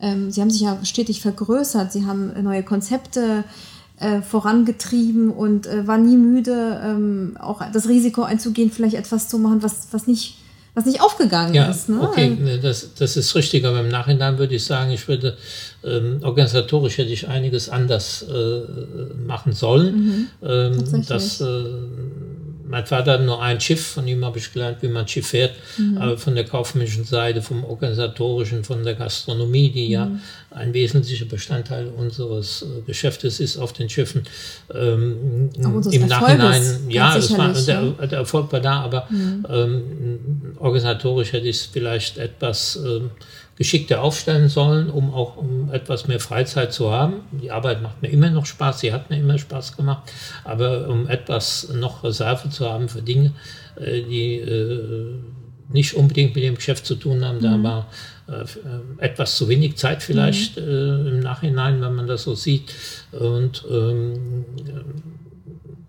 ähm, 0.00 0.10
ähm, 0.10 0.30
sie 0.30 0.40
haben 0.40 0.50
sich 0.50 0.62
ja 0.62 0.78
stetig 0.84 1.20
vergrößert, 1.20 1.92
sie 1.92 2.06
haben 2.06 2.32
neue 2.42 2.62
Konzepte 2.62 3.44
äh, 3.98 4.22
vorangetrieben 4.22 5.30
und 5.30 5.66
äh, 5.66 5.86
war 5.86 5.98
nie 5.98 6.16
müde, 6.16 6.80
ähm, 6.84 7.36
auch 7.38 7.62
das 7.72 7.88
Risiko 7.88 8.22
einzugehen, 8.22 8.70
vielleicht 8.70 8.96
etwas 8.96 9.28
zu 9.28 9.38
machen, 9.38 9.62
was, 9.62 9.88
was 9.92 10.06
nicht 10.06 10.36
was 10.72 10.86
nicht 10.86 11.00
aufgegangen 11.00 11.52
ja, 11.52 11.68
ist. 11.68 11.88
Ne? 11.88 12.00
Okay, 12.00 12.30
ne, 12.30 12.58
das, 12.58 12.94
das 12.94 13.16
ist 13.16 13.34
richtig, 13.34 13.64
aber 13.64 13.80
im 13.80 13.88
Nachhinein 13.88 14.38
würde 14.38 14.54
ich 14.54 14.64
sagen, 14.64 14.92
ich 14.92 15.08
würde 15.08 15.36
ähm, 15.82 16.20
organisatorisch 16.22 16.98
hätte 16.98 17.10
ich 17.10 17.26
einiges 17.26 17.68
anders 17.68 18.22
äh, 18.22 18.60
machen 19.26 19.52
sollen. 19.52 20.28
Mhm, 20.40 20.48
ähm, 20.48 21.04
das 21.08 21.40
äh, 21.40 21.64
mein 22.70 22.86
Vater 22.86 23.14
hat 23.14 23.22
nur 23.22 23.42
ein 23.42 23.60
Schiff, 23.60 23.84
von 23.84 24.06
ihm 24.06 24.24
habe 24.24 24.38
ich 24.38 24.52
gelernt, 24.52 24.78
wie 24.80 24.88
man 24.88 25.06
Schiff 25.08 25.28
fährt, 25.28 25.54
mhm. 25.76 25.98
aber 25.98 26.16
von 26.16 26.36
der 26.36 26.44
kaufmännischen 26.44 27.04
Seite, 27.04 27.42
vom 27.42 27.64
organisatorischen, 27.64 28.62
von 28.62 28.84
der 28.84 28.94
Gastronomie, 28.94 29.70
die 29.70 29.86
mhm. 29.86 29.92
ja 29.92 30.10
ein 30.52 30.72
wesentlicher 30.72 31.26
Bestandteil 31.26 31.88
unseres 31.88 32.62
äh, 32.62 32.82
Geschäftes 32.82 33.40
ist 33.40 33.56
auf 33.56 33.72
den 33.72 33.88
Schiffen. 33.88 34.22
Ähm, 34.72 35.50
Im 35.90 36.06
Nachhinein, 36.06 36.88
ja, 36.88 37.16
das 37.16 37.36
war, 37.36 37.52
der, 37.52 38.06
der, 38.06 38.18
Erfolg 38.18 38.52
war 38.52 38.60
da, 38.60 38.80
aber 38.80 39.06
mhm. 39.10 39.46
ähm, 39.50 40.54
organisatorisch 40.58 41.32
hätte 41.32 41.48
ich 41.48 41.56
es 41.56 41.66
vielleicht 41.66 42.18
etwas 42.18 42.76
ähm, 42.76 43.10
geschickter 43.60 44.00
aufstellen 44.00 44.48
sollen, 44.48 44.88
um 44.88 45.12
auch 45.12 45.36
um 45.36 45.70
etwas 45.70 46.08
mehr 46.08 46.18
Freizeit 46.18 46.72
zu 46.72 46.92
haben. 46.92 47.16
Die 47.30 47.50
Arbeit 47.50 47.82
macht 47.82 48.00
mir 48.00 48.08
immer 48.08 48.30
noch 48.30 48.46
Spaß, 48.46 48.80
sie 48.80 48.90
hat 48.90 49.10
mir 49.10 49.18
immer 49.18 49.36
Spaß 49.36 49.76
gemacht, 49.76 50.10
aber 50.44 50.88
um 50.88 51.06
etwas 51.06 51.68
noch 51.74 52.02
Reserve 52.02 52.48
zu 52.48 52.70
haben 52.70 52.88
für 52.88 53.02
Dinge, 53.02 53.32
äh, 53.76 54.00
die 54.00 54.36
äh, 54.36 55.14
nicht 55.68 55.92
unbedingt 55.92 56.34
mit 56.34 56.42
dem 56.42 56.54
Geschäft 56.54 56.86
zu 56.86 56.94
tun 56.94 57.22
haben, 57.22 57.42
da 57.42 57.58
mhm. 57.58 57.62
war 57.62 57.86
äh, 58.28 59.04
etwas 59.04 59.36
zu 59.36 59.46
wenig 59.50 59.76
Zeit 59.76 60.02
vielleicht 60.02 60.56
mhm. 60.56 61.06
im 61.06 61.20
Nachhinein, 61.20 61.82
wenn 61.82 61.94
man 61.94 62.06
das 62.06 62.22
so 62.22 62.34
sieht. 62.34 62.72
Und 63.12 63.62
ähm, 63.70 64.46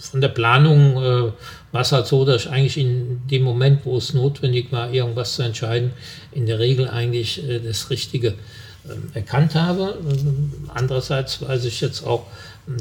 von 0.02 0.22
der 0.22 0.30
Planung 0.30 0.98
äh, 0.98 1.32
war 1.72 1.82
es 1.82 1.92
halt 1.92 2.08
so, 2.08 2.26
dass 2.26 2.46
ich 2.46 2.52
eigentlich 2.52 2.78
in 2.78 3.22
dem 3.30 3.44
Moment, 3.44 3.86
wo 3.86 3.98
es 3.98 4.14
notwendig 4.14 4.72
war, 4.72 4.92
irgendwas 4.92 5.36
zu 5.36 5.44
entscheiden, 5.44 5.92
in 6.32 6.46
der 6.46 6.60
Regel 6.60 6.90
eigentlich 6.90 7.48
äh, 7.48 7.60
das 7.60 7.90
Richtige 7.90 8.30
äh, 8.30 8.34
erkannt 9.14 9.56
habe. 9.56 9.98
Ähm, 10.10 10.54
andererseits 10.74 11.42
weiß 11.42 11.66
ich 11.66 11.82
jetzt 11.82 12.06
auch, 12.06 12.26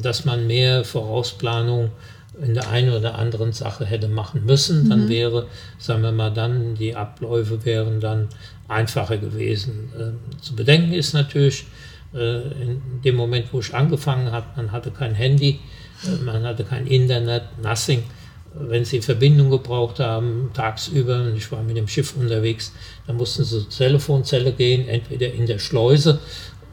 dass 0.03 0.25
man 0.25 0.47
mehr 0.47 0.85
Vorausplanung 0.85 1.91
in 2.41 2.55
der 2.55 2.71
einen 2.71 2.95
oder 2.95 3.19
anderen 3.19 3.53
Sache 3.53 3.85
hätte 3.85 4.09
machen 4.09 4.47
müssen. 4.47 4.89
Dann 4.89 5.05
mhm. 5.05 5.09
wäre, 5.09 5.47
sagen 5.79 6.03
wir 6.03 6.13
mal, 6.13 6.31
dann 6.31 6.75
die 6.75 6.95
Abläufe 6.95 7.65
wären 7.65 8.01
dann 8.01 8.29
einfacher 8.67 9.19
gewesen. 9.19 9.91
Äh, 9.99 10.43
zu 10.43 10.57
bedenken 10.57 10.95
ist 10.95 11.13
natürlich, 11.13 11.67
äh, 12.15 12.41
in 12.63 12.81
dem 13.05 13.17
Moment, 13.17 13.53
wo 13.53 13.61
ich 13.61 13.75
angefangen 13.75 14.33
habe, 14.33 14.47
man 14.57 14.73
hatte 14.73 14.91
kein 14.91 15.15
Handy, 15.15 15.61
man 16.25 16.45
hatte 16.45 16.65
kein 16.65 16.87
Internet, 16.87 17.45
nothing. 17.63 18.03
Wenn 18.53 18.85
sie 18.85 19.01
Verbindung 19.01 19.51
gebraucht 19.51 20.01
haben, 20.01 20.51
tagsüber, 20.55 21.23
und 21.23 21.37
ich 21.37 21.53
war 21.53 21.63
mit 21.63 21.77
dem 21.77 21.87
Schiff 21.87 22.17
unterwegs, 22.17 22.73
dann 23.07 23.17
mussten 23.17 23.45
sie 23.45 23.61
zur 23.61 23.69
Telefonzelle 23.69 24.53
gehen, 24.53 24.89
entweder 24.89 25.33
in 25.33 25.47
der 25.47 25.61
Schleuse 25.61 26.19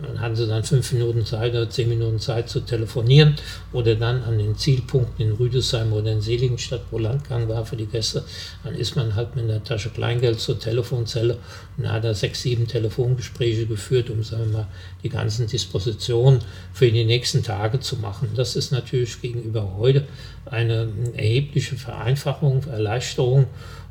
dann 0.02 0.20
hatten 0.20 0.36
sie 0.36 0.48
dann 0.48 0.64
fünf 0.64 0.92
Minuten 0.92 1.26
Zeit 1.26 1.54
oder 1.54 1.70
zehn 1.70 1.90
Minuten 1.90 2.20
Zeit 2.20 2.50
zu 2.50 2.60
telefonieren 2.60 3.36
oder 3.74 3.96
dann 3.96 4.24
an 4.24 4.38
den 4.38 4.56
Zielpunkten 4.56 5.26
in 5.26 5.32
Rüdesheim 5.34 5.92
oder 5.92 6.12
in 6.12 6.22
Seligenstadt, 6.22 6.82
wo 6.92 7.00
Landgang 7.00 7.50
war 7.50 7.66
für 7.66 7.78
die 7.78 7.88
Gäste, 7.88 8.24
dann 8.64 8.76
ist 8.76 8.96
man 8.96 9.16
halt 9.16 9.36
mit 9.36 9.46
einer 9.46 9.64
Tasche 9.64 9.90
Kleingeld 9.90 10.40
zur 10.40 10.60
Telefonzelle 10.60 11.38
und 11.78 11.92
hat 11.92 12.04
da 12.04 12.14
sechs, 12.14 12.44
sieben 12.44 12.68
Telefongespräche 12.68 13.66
geführt, 13.66 14.10
um 14.12 14.24
sagen 14.24 14.52
wir 14.52 14.60
mal, 14.60 14.68
die 15.04 15.10
ganzen 15.10 15.48
Dispositionen 15.48 16.42
für 16.74 16.92
die 16.92 17.06
nächsten 17.06 17.42
Tage 17.42 17.80
zu 17.80 17.98
machen. 17.98 18.30
Das 18.36 18.56
ist 18.56 18.72
natürlich 18.72 19.20
gegenüber 19.20 19.78
heute 19.78 20.06
eine 20.46 20.90
erhebliche 21.16 21.76
Vereinfachung, 21.76 22.64
Erleichterung 22.66 23.48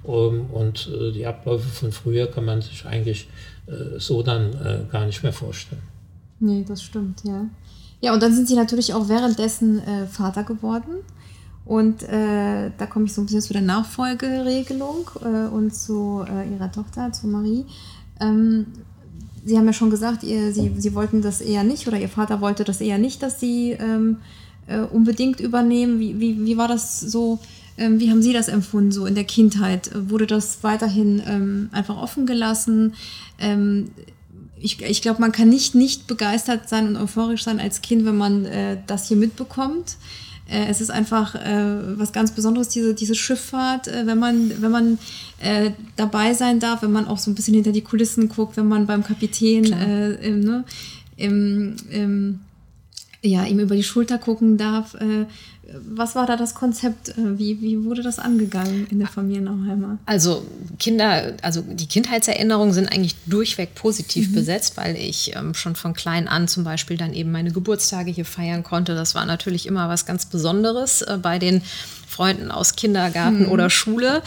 ähm, 0.06 0.46
und 0.52 0.88
äh, 0.88 1.10
die 1.10 1.26
Abläufe 1.26 1.68
von 1.68 1.90
früher 1.90 2.28
kann 2.28 2.44
man 2.44 2.62
sich 2.62 2.86
eigentlich 2.86 3.28
äh, 3.66 3.98
so 3.98 4.22
dann 4.22 4.52
äh, 4.54 4.92
gar 4.92 5.06
nicht 5.06 5.22
mehr 5.22 5.32
vorstellen. 5.32 5.95
Nee, 6.40 6.64
das 6.66 6.82
stimmt, 6.82 7.24
ja. 7.24 7.46
Ja, 8.00 8.12
und 8.12 8.22
dann 8.22 8.34
sind 8.34 8.46
sie 8.48 8.56
natürlich 8.56 8.92
auch 8.94 9.08
währenddessen 9.08 9.80
äh, 9.80 10.06
Vater 10.06 10.44
geworden. 10.44 10.96
Und 11.64 12.04
äh, 12.04 12.70
da 12.78 12.86
komme 12.86 13.06
ich 13.06 13.12
so 13.12 13.22
ein 13.22 13.26
bisschen 13.26 13.42
zu 13.42 13.52
der 13.52 13.62
Nachfolgeregelung 13.62 15.10
äh, 15.22 15.48
und 15.48 15.74
zu 15.74 16.24
äh, 16.28 16.48
ihrer 16.52 16.70
Tochter, 16.70 17.10
zu 17.12 17.26
Marie. 17.26 17.64
Ähm, 18.20 18.66
sie 19.44 19.58
haben 19.58 19.66
ja 19.66 19.72
schon 19.72 19.90
gesagt, 19.90 20.22
ihr, 20.22 20.52
sie, 20.52 20.72
sie 20.76 20.94
wollten 20.94 21.22
das 21.22 21.40
eher 21.40 21.64
nicht 21.64 21.88
oder 21.88 21.98
ihr 21.98 22.08
Vater 22.08 22.40
wollte 22.40 22.62
das 22.62 22.80
eher 22.80 22.98
nicht, 22.98 23.22
dass 23.22 23.40
sie 23.40 23.72
ähm, 23.72 24.18
äh, 24.68 24.78
unbedingt 24.78 25.40
übernehmen. 25.40 25.98
Wie, 25.98 26.20
wie, 26.20 26.44
wie 26.44 26.56
war 26.56 26.68
das 26.68 27.00
so? 27.00 27.40
Ähm, 27.78 28.00
wie 28.00 28.10
haben 28.10 28.22
Sie 28.22 28.32
das 28.32 28.48
empfunden 28.48 28.90
so 28.90 29.04
in 29.04 29.14
der 29.14 29.24
Kindheit? 29.24 29.90
Wurde 30.08 30.26
das 30.26 30.62
weiterhin 30.62 31.22
ähm, 31.26 31.68
einfach 31.72 32.00
offen 32.00 32.26
gelassen? 32.26 32.94
Ähm, 33.38 33.90
ich, 34.58 34.80
ich 34.82 35.02
glaube, 35.02 35.20
man 35.20 35.32
kann 35.32 35.48
nicht 35.48 35.74
nicht 35.74 36.06
begeistert 36.06 36.68
sein 36.68 36.88
und 36.88 36.96
euphorisch 36.96 37.44
sein 37.44 37.60
als 37.60 37.82
Kind, 37.82 38.04
wenn 38.06 38.16
man 38.16 38.44
äh, 38.46 38.78
das 38.86 39.08
hier 39.08 39.16
mitbekommt. 39.16 39.96
Äh, 40.48 40.66
es 40.68 40.80
ist 40.80 40.90
einfach 40.90 41.34
äh, 41.34 41.98
was 41.98 42.12
ganz 42.12 42.30
Besonderes, 42.32 42.68
diese, 42.68 42.94
diese 42.94 43.14
Schifffahrt, 43.14 43.88
äh, 43.88 44.06
wenn 44.06 44.18
man, 44.18 44.62
wenn 44.62 44.70
man 44.70 44.98
äh, 45.40 45.72
dabei 45.96 46.34
sein 46.34 46.60
darf, 46.60 46.82
wenn 46.82 46.92
man 46.92 47.06
auch 47.06 47.18
so 47.18 47.30
ein 47.30 47.34
bisschen 47.34 47.54
hinter 47.54 47.72
die 47.72 47.82
Kulissen 47.82 48.28
guckt, 48.28 48.56
wenn 48.56 48.68
man 48.68 48.86
beim 48.86 49.02
Kapitän 49.02 49.72
äh, 49.72 50.12
im, 50.14 50.40
ne, 50.40 50.64
im, 51.16 51.76
im, 51.90 52.40
ja, 53.26 53.44
ihm 53.44 53.60
über 53.60 53.76
die 53.76 53.82
Schulter 53.82 54.18
gucken 54.18 54.56
darf. 54.56 54.94
Äh, 54.94 55.26
was 55.88 56.14
war 56.14 56.26
da 56.26 56.36
das 56.36 56.54
Konzept? 56.54 57.10
Äh, 57.10 57.38
wie, 57.38 57.60
wie 57.60 57.84
wurde 57.84 58.02
das 58.02 58.18
angegangen 58.18 58.86
in 58.90 58.98
der 58.98 59.08
Familie 59.08 59.42
Nauheimer? 59.42 59.98
Also 60.06 60.44
Kinder, 60.78 61.34
also 61.42 61.62
die 61.62 61.86
Kindheitserinnerungen 61.86 62.72
sind 62.72 62.92
eigentlich 62.92 63.16
durchweg 63.26 63.74
positiv 63.74 64.30
mhm. 64.30 64.34
besetzt, 64.34 64.76
weil 64.76 64.96
ich 64.96 65.34
ähm, 65.34 65.54
schon 65.54 65.76
von 65.76 65.94
klein 65.94 66.28
an 66.28 66.48
zum 66.48 66.64
Beispiel 66.64 66.96
dann 66.96 67.12
eben 67.12 67.32
meine 67.32 67.52
Geburtstage 67.52 68.10
hier 68.10 68.24
feiern 68.24 68.62
konnte. 68.62 68.94
Das 68.94 69.14
war 69.14 69.26
natürlich 69.26 69.66
immer 69.66 69.88
was 69.88 70.06
ganz 70.06 70.26
Besonderes 70.26 71.02
äh, 71.02 71.18
bei 71.20 71.38
den 71.38 71.62
Freunden 72.06 72.50
aus 72.50 72.76
Kindergarten 72.76 73.44
mhm. 73.44 73.48
oder 73.48 73.68
Schule. 73.68 74.22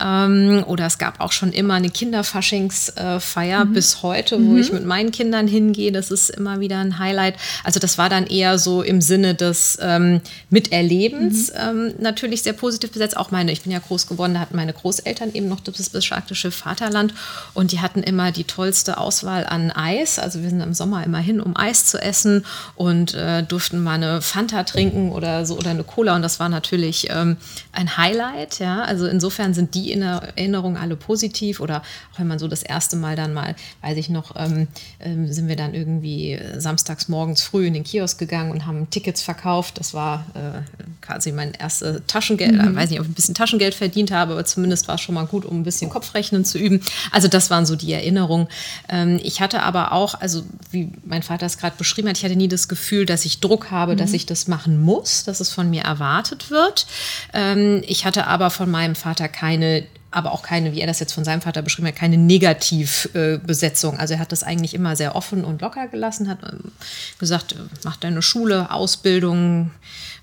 Ähm, 0.00 0.64
oder 0.66 0.86
es 0.86 0.98
gab 0.98 1.20
auch 1.20 1.32
schon 1.32 1.52
immer 1.52 1.74
eine 1.74 1.90
Kinderfaschingsfeier 1.90 3.64
mhm. 3.64 3.72
bis 3.72 4.02
heute, 4.02 4.36
wo 4.36 4.52
mhm. 4.52 4.58
ich 4.58 4.72
mit 4.72 4.84
meinen 4.84 5.10
Kindern 5.10 5.48
hingehe. 5.48 5.92
Das 5.92 6.10
ist 6.10 6.30
immer 6.30 6.60
wieder 6.60 6.78
ein 6.78 6.98
Highlight. 6.98 7.36
Also 7.64 7.80
das 7.80 7.98
war 7.98 8.08
dann 8.08 8.26
eher 8.26 8.58
so 8.58 8.82
im 8.82 9.00
Sinne 9.00 9.34
des 9.34 9.78
ähm, 9.80 10.20
Miterlebens 10.50 11.52
mhm. 11.52 11.56
ähm, 11.58 11.94
natürlich 11.98 12.42
sehr 12.42 12.52
positiv 12.52 12.92
besetzt. 12.92 13.16
Auch 13.16 13.30
meine, 13.30 13.52
ich 13.52 13.62
bin 13.62 13.72
ja 13.72 13.78
groß 13.78 14.06
geworden, 14.06 14.34
da 14.34 14.40
hatten 14.40 14.56
meine 14.56 14.72
Großeltern 14.72 15.32
eben 15.34 15.48
noch 15.48 15.60
das 15.60 15.90
bischaktische 15.90 16.50
Vaterland 16.50 17.14
und 17.54 17.72
die 17.72 17.80
hatten 17.80 18.02
immer 18.02 18.32
die 18.32 18.44
tollste 18.44 18.98
Auswahl 18.98 19.46
an 19.46 19.70
Eis. 19.70 20.18
Also 20.18 20.42
wir 20.42 20.50
sind 20.50 20.60
im 20.60 20.74
Sommer 20.74 21.04
immer 21.04 21.18
hin, 21.18 21.40
um 21.40 21.56
Eis 21.56 21.86
zu 21.86 22.00
essen 22.00 22.44
und 22.76 23.14
äh, 23.14 23.42
durften 23.42 23.82
mal 23.82 23.94
eine 23.94 24.22
Fanta 24.22 24.64
trinken 24.64 25.10
oder 25.10 25.46
so 25.46 25.56
oder 25.56 25.70
eine 25.70 25.84
Cola 25.84 26.14
und 26.16 26.22
das 26.22 26.38
war 26.38 26.48
natürlich 26.48 27.08
ähm, 27.22 27.36
ein 27.72 27.96
Highlight. 27.96 28.58
Ja? 28.58 28.82
Also 28.82 29.06
insofern 29.06 29.54
sind 29.54 29.74
die 29.74 29.92
Erinnerungen 29.92 30.76
alle 30.76 30.96
positiv 30.96 31.60
oder 31.60 31.82
auch 32.12 32.18
wenn 32.18 32.26
man 32.26 32.38
so 32.38 32.48
das 32.48 32.62
erste 32.62 32.96
Mal 32.96 33.16
dann 33.16 33.32
mal, 33.32 33.54
weiß 33.80 33.96
ich 33.96 34.08
noch, 34.08 34.34
ähm, 34.36 34.68
ähm, 35.00 35.32
sind 35.32 35.48
wir 35.48 35.56
dann 35.56 35.74
irgendwie 35.74 36.38
samstags 36.58 37.08
morgens 37.08 37.42
früh 37.42 37.66
in 37.66 37.74
den 37.74 37.84
Kiosk 37.84 38.18
gegangen 38.18 38.50
und 38.50 38.66
haben 38.66 38.90
Tickets 38.90 39.22
verkauft. 39.22 39.78
Das 39.78 39.94
war 39.94 40.26
äh, 40.34 40.60
quasi 41.00 41.32
mein 41.32 41.52
erstes 41.52 42.02
Taschengeld. 42.06 42.52
Mhm. 42.52 42.70
Ich 42.70 42.76
weiß 42.76 42.90
nicht, 42.90 43.00
ob 43.00 43.06
ich 43.06 43.10
ein 43.10 43.14
bisschen 43.14 43.34
Taschengeld 43.34 43.74
verdient 43.74 44.10
habe, 44.10 44.32
aber 44.32 44.44
zumindest 44.44 44.88
war 44.88 44.96
es 44.96 45.00
schon 45.00 45.14
mal 45.14 45.26
gut, 45.26 45.44
um 45.44 45.60
ein 45.60 45.62
bisschen 45.64 45.90
Kopfrechnen 45.90 46.44
zu 46.44 46.58
üben. 46.58 46.80
Also 47.10 47.28
das 47.28 47.50
waren 47.50 47.66
so 47.66 47.76
die 47.76 47.92
Erinnerungen. 47.92 48.48
Ähm, 48.88 49.20
ich 49.22 49.40
hatte 49.40 49.62
aber 49.62 49.92
auch, 49.92 50.20
also 50.20 50.42
wie 50.70 50.90
mein 51.04 51.22
Vater 51.22 51.46
es 51.46 51.58
gerade 51.58 51.76
beschrieben 51.76 52.08
hat, 52.08 52.18
ich 52.18 52.24
hatte 52.24 52.36
nie 52.36 52.48
das 52.48 52.68
Gefühl, 52.68 53.06
dass 53.06 53.24
ich 53.24 53.40
Druck 53.40 53.70
habe, 53.70 53.92
mhm. 53.92 53.98
dass 53.98 54.12
ich 54.12 54.26
das 54.26 54.48
machen 54.48 54.80
muss, 54.80 55.24
dass 55.24 55.40
es 55.40 55.50
von 55.50 55.70
mir 55.70 55.82
erwartet 55.82 56.50
wird. 56.50 56.86
Ähm, 57.32 57.82
ich 57.86 58.04
hatte 58.04 58.26
aber 58.26 58.50
von 58.50 58.70
meinem 58.70 58.94
Vater 58.94 59.28
keine 59.28 59.84
aber 60.12 60.32
auch 60.32 60.42
keine, 60.42 60.72
wie 60.74 60.80
er 60.80 60.86
das 60.86 61.00
jetzt 61.00 61.12
von 61.12 61.24
seinem 61.24 61.40
Vater 61.40 61.62
beschrieben 61.62 61.88
hat, 61.88 61.96
keine 61.96 62.18
Negativbesetzung. 62.18 63.98
also 63.98 64.14
er 64.14 64.20
hat 64.20 64.30
das 64.30 64.42
eigentlich 64.42 64.74
immer 64.74 64.94
sehr 64.94 65.16
offen 65.16 65.44
und 65.44 65.62
locker 65.62 65.88
gelassen, 65.88 66.28
hat 66.28 66.38
ähm, 66.44 66.70
gesagt, 67.18 67.56
mach 67.82 67.96
deine 67.96 68.22
Schule, 68.22 68.70
Ausbildung, 68.70 69.70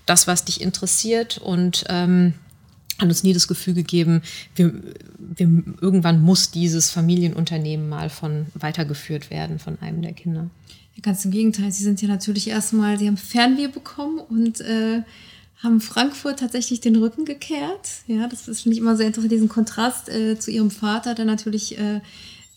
das, 0.06 0.26
was 0.26 0.44
dich 0.44 0.60
interessiert 0.60 1.38
und 1.38 1.84
ähm, 1.88 2.34
hat 2.98 3.08
uns 3.08 3.22
nie 3.24 3.32
das 3.32 3.48
Gefühl 3.48 3.74
gegeben, 3.74 4.22
wir, 4.54 4.72
wir, 5.18 5.48
irgendwann 5.80 6.20
muss 6.20 6.50
dieses 6.50 6.90
Familienunternehmen 6.90 7.88
mal 7.88 8.10
von 8.10 8.46
weitergeführt 8.54 9.30
werden 9.30 9.58
von 9.58 9.78
einem 9.80 10.02
der 10.02 10.12
Kinder. 10.12 10.50
Ja, 10.94 11.02
ganz 11.02 11.24
im 11.24 11.30
Gegenteil, 11.30 11.72
sie 11.72 11.84
sind 11.84 12.00
ja 12.02 12.08
natürlich 12.08 12.48
erstmal, 12.48 12.98
sie 12.98 13.06
haben 13.06 13.16
Fernweh 13.16 13.68
bekommen 13.68 14.18
und 14.18 14.60
äh, 14.60 15.02
haben 15.62 15.80
Frankfurt 15.80 16.38
tatsächlich 16.38 16.80
den 16.80 16.96
Rücken 16.96 17.24
gekehrt. 17.24 17.88
Ja, 18.06 18.26
das 18.28 18.48
ist, 18.48 18.62
finde 18.62 18.74
ich, 18.74 18.80
immer 18.80 18.96
sehr 18.96 19.08
interessant, 19.08 19.32
diesen 19.32 19.48
Kontrast 19.48 20.08
äh, 20.08 20.38
zu 20.38 20.50
ihrem 20.50 20.70
Vater, 20.70 21.14
der 21.14 21.26
natürlich 21.26 21.78
äh, 21.78 22.00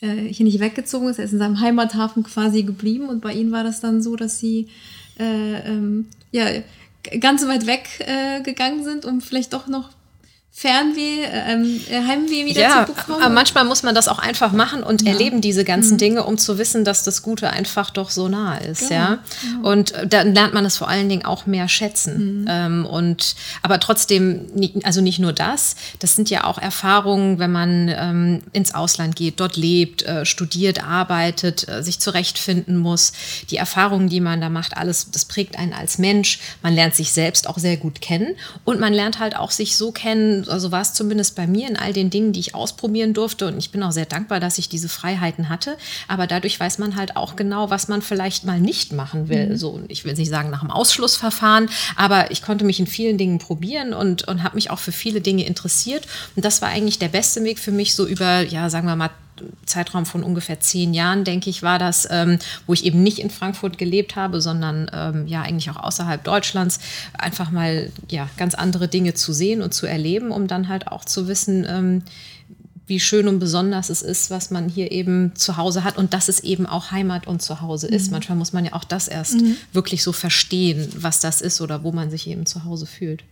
äh, 0.01 0.33
hier 0.33 0.45
nicht 0.45 0.59
weggezogen 0.59 1.09
ist. 1.09 1.19
Er 1.19 1.25
ist 1.25 1.33
in 1.33 1.39
seinem 1.39 1.59
Heimathafen 1.59 2.23
quasi 2.23 2.63
geblieben 2.63 3.09
und 3.09 3.21
bei 3.21 3.33
ihnen 3.33 3.51
war 3.51 3.63
das 3.63 3.81
dann 3.81 4.01
so, 4.01 4.15
dass 4.15 4.39
sie 4.39 4.67
äh, 5.19 5.69
ähm, 5.69 6.07
ja, 6.31 6.45
ganz 7.19 7.45
weit 7.45 7.67
weg 7.67 7.87
äh, 7.99 8.41
gegangen 8.41 8.83
sind, 8.83 9.05
um 9.05 9.21
vielleicht 9.21 9.53
doch 9.53 9.67
noch 9.67 9.89
Fernweh, 10.55 11.23
ähm, 11.23 11.81
äh, 11.89 12.07
Heimweh 12.07 12.45
wieder 12.45 12.61
ja, 12.61 12.85
zu 12.85 12.93
bekommen. 12.93 13.23
Aber 13.23 13.33
manchmal 13.33 13.65
muss 13.65 13.81
man 13.81 13.95
das 13.95 14.07
auch 14.07 14.19
einfach 14.19 14.51
machen 14.51 14.83
und 14.83 15.01
ja. 15.01 15.11
erleben 15.11 15.41
diese 15.41 15.63
ganzen 15.63 15.95
mhm. 15.95 15.97
Dinge, 15.97 16.23
um 16.25 16.37
zu 16.37 16.59
wissen, 16.59 16.85
dass 16.85 17.01
das 17.01 17.23
Gute 17.23 17.49
einfach 17.49 17.89
doch 17.89 18.11
so 18.11 18.29
nah 18.29 18.57
ist, 18.57 18.87
genau. 18.87 18.93
ja. 18.93 19.19
Genau. 19.41 19.71
Und 19.71 19.93
dann 20.07 20.35
lernt 20.35 20.53
man 20.53 20.63
es 20.63 20.77
vor 20.77 20.87
allen 20.87 21.09
Dingen 21.09 21.25
auch 21.25 21.47
mehr 21.47 21.67
schätzen. 21.67 22.41
Mhm. 22.41 22.47
Ähm, 22.47 22.85
und 22.85 23.35
aber 23.63 23.79
trotzdem, 23.79 24.45
also 24.83 25.01
nicht 25.01 25.17
nur 25.17 25.33
das, 25.33 25.75
das 25.97 26.15
sind 26.15 26.29
ja 26.29 26.43
auch 26.43 26.59
Erfahrungen, 26.59 27.39
wenn 27.39 27.51
man 27.51 27.89
ähm, 27.89 28.43
ins 28.53 28.75
Ausland 28.75 29.15
geht, 29.15 29.39
dort 29.39 29.57
lebt, 29.57 30.03
äh, 30.03 30.23
studiert, 30.23 30.83
arbeitet, 30.83 31.67
äh, 31.67 31.81
sich 31.81 31.99
zurechtfinden 31.99 32.77
muss. 32.77 33.11
Die 33.49 33.57
Erfahrungen, 33.57 34.07
die 34.07 34.19
man 34.21 34.39
da 34.39 34.49
macht, 34.49 34.77
alles, 34.77 35.09
das 35.09 35.25
prägt 35.25 35.57
einen 35.57 35.73
als 35.73 35.97
Mensch. 35.97 36.37
Man 36.61 36.75
lernt 36.75 36.93
sich 36.93 37.11
selbst 37.11 37.49
auch 37.49 37.57
sehr 37.57 37.77
gut 37.77 38.01
kennen 38.01 38.35
und 38.65 38.79
man 38.79 38.93
lernt 38.93 39.17
halt 39.17 39.35
auch 39.35 39.49
sich 39.49 39.75
so 39.77 39.91
kennen 39.91 40.42
also 40.47 40.71
war 40.71 40.81
es 40.81 40.93
zumindest 40.93 41.35
bei 41.35 41.47
mir 41.47 41.67
in 41.67 41.77
all 41.77 41.93
den 41.93 42.09
Dingen, 42.09 42.33
die 42.33 42.39
ich 42.39 42.55
ausprobieren 42.55 43.13
durfte. 43.13 43.47
Und 43.47 43.57
ich 43.57 43.71
bin 43.71 43.83
auch 43.83 43.91
sehr 43.91 44.05
dankbar, 44.05 44.39
dass 44.39 44.57
ich 44.57 44.69
diese 44.69 44.89
Freiheiten 44.89 45.49
hatte. 45.49 45.77
Aber 46.07 46.27
dadurch 46.27 46.59
weiß 46.59 46.77
man 46.77 46.95
halt 46.95 47.15
auch 47.15 47.35
genau, 47.35 47.69
was 47.69 47.87
man 47.87 48.01
vielleicht 48.01 48.45
mal 48.45 48.59
nicht 48.59 48.93
machen 48.93 49.29
will. 49.29 49.49
Mhm. 49.49 49.57
So, 49.57 49.81
ich 49.87 50.05
will 50.05 50.13
nicht 50.13 50.29
sagen 50.29 50.49
nach 50.49 50.61
dem 50.61 50.71
Ausschlussverfahren, 50.71 51.69
aber 51.95 52.31
ich 52.31 52.41
konnte 52.41 52.65
mich 52.65 52.79
in 52.79 52.87
vielen 52.87 53.17
Dingen 53.17 53.39
probieren 53.39 53.93
und, 53.93 54.27
und 54.27 54.43
habe 54.43 54.55
mich 54.55 54.69
auch 54.69 54.79
für 54.79 54.91
viele 54.91 55.21
Dinge 55.21 55.45
interessiert. 55.45 56.05
Und 56.35 56.45
das 56.45 56.61
war 56.61 56.69
eigentlich 56.69 56.99
der 56.99 57.09
beste 57.09 57.43
Weg 57.43 57.59
für 57.59 57.71
mich, 57.71 57.95
so 57.95 58.05
über, 58.05 58.41
ja, 58.41 58.69
sagen 58.69 58.87
wir 58.87 58.95
mal, 58.95 59.09
Zeitraum 59.65 60.05
von 60.05 60.23
ungefähr 60.23 60.59
zehn 60.59 60.93
Jahren, 60.93 61.23
denke 61.23 61.49
ich, 61.49 61.63
war 61.63 61.79
das, 61.79 62.07
ähm, 62.09 62.39
wo 62.67 62.73
ich 62.73 62.85
eben 62.85 63.03
nicht 63.03 63.19
in 63.19 63.29
Frankfurt 63.29 63.77
gelebt 63.77 64.15
habe, 64.15 64.41
sondern 64.41 64.89
ähm, 64.93 65.27
ja 65.27 65.41
eigentlich 65.41 65.69
auch 65.69 65.77
außerhalb 65.83 66.23
Deutschlands, 66.23 66.79
einfach 67.17 67.51
mal 67.51 67.91
ja 68.09 68.29
ganz 68.37 68.55
andere 68.55 68.87
Dinge 68.87 69.13
zu 69.13 69.33
sehen 69.33 69.61
und 69.61 69.73
zu 69.73 69.85
erleben, 69.85 70.31
um 70.31 70.47
dann 70.47 70.67
halt 70.67 70.87
auch 70.87 71.05
zu 71.05 71.27
wissen, 71.27 71.65
ähm, 71.67 72.03
wie 72.85 72.99
schön 72.99 73.27
und 73.27 73.39
besonders 73.39 73.89
es 73.89 74.01
ist, 74.01 74.29
was 74.29 74.51
man 74.51 74.67
hier 74.67 74.91
eben 74.91 75.35
zu 75.35 75.57
Hause 75.57 75.83
hat 75.83 75.97
und 75.97 76.13
dass 76.13 76.27
es 76.27 76.41
eben 76.41 76.65
auch 76.65 76.91
Heimat 76.91 77.27
und 77.27 77.41
Zuhause 77.41 77.87
ist. 77.87 78.07
Mhm. 78.07 78.11
Manchmal 78.11 78.37
muss 78.37 78.53
man 78.53 78.65
ja 78.65 78.73
auch 78.73 78.83
das 78.83 79.07
erst 79.07 79.41
mhm. 79.41 79.55
wirklich 79.71 80.03
so 80.03 80.11
verstehen, 80.11 80.89
was 80.97 81.19
das 81.19 81.41
ist 81.41 81.61
oder 81.61 81.83
wo 81.83 81.91
man 81.91 82.09
sich 82.09 82.27
eben 82.27 82.45
zu 82.45 82.65
Hause 82.65 82.85
fühlt. 82.85 83.23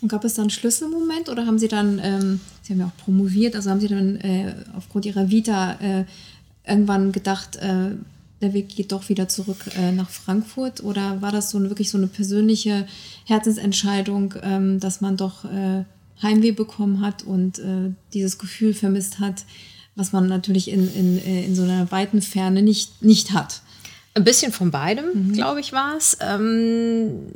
Und 0.00 0.08
gab 0.08 0.24
es 0.24 0.34
dann 0.34 0.44
einen 0.44 0.50
Schlüsselmoment 0.50 1.28
oder 1.28 1.46
haben 1.46 1.58
Sie 1.58 1.68
dann, 1.68 2.00
ähm, 2.02 2.40
Sie 2.62 2.72
haben 2.72 2.80
ja 2.80 2.86
auch 2.86 3.04
promoviert, 3.04 3.56
also 3.56 3.70
haben 3.70 3.80
Sie 3.80 3.88
dann 3.88 4.16
äh, 4.16 4.54
aufgrund 4.76 5.06
Ihrer 5.06 5.30
Vita 5.30 5.72
äh, 5.80 6.04
irgendwann 6.66 7.12
gedacht, 7.12 7.56
äh, 7.56 7.92
der 8.42 8.52
Weg 8.52 8.68
geht 8.68 8.92
doch 8.92 9.08
wieder 9.08 9.28
zurück 9.28 9.70
äh, 9.76 9.92
nach 9.92 10.10
Frankfurt? 10.10 10.82
Oder 10.82 11.22
war 11.22 11.32
das 11.32 11.50
so 11.50 11.58
eine, 11.58 11.70
wirklich 11.70 11.90
so 11.90 11.98
eine 11.98 12.06
persönliche 12.06 12.86
Herzensentscheidung, 13.24 14.34
ähm, 14.42 14.80
dass 14.80 15.00
man 15.00 15.16
doch 15.16 15.44
äh, 15.44 15.84
Heimweh 16.22 16.52
bekommen 16.52 17.00
hat 17.00 17.22
und 17.22 17.58
äh, 17.58 17.92
dieses 18.12 18.38
Gefühl 18.38 18.74
vermisst 18.74 19.20
hat, 19.20 19.44
was 19.94 20.12
man 20.12 20.26
natürlich 20.26 20.68
in, 20.68 20.92
in, 20.94 21.18
in 21.18 21.54
so 21.54 21.62
einer 21.62 21.90
weiten 21.90 22.20
Ferne 22.20 22.62
nicht, 22.62 23.02
nicht 23.02 23.32
hat. 23.32 23.62
Ein 24.14 24.24
bisschen 24.24 24.52
von 24.52 24.70
beidem, 24.70 25.28
mhm. 25.28 25.32
glaube 25.32 25.60
ich, 25.60 25.72
war 25.72 25.96
es. 25.96 26.16
Ähm, 26.20 27.32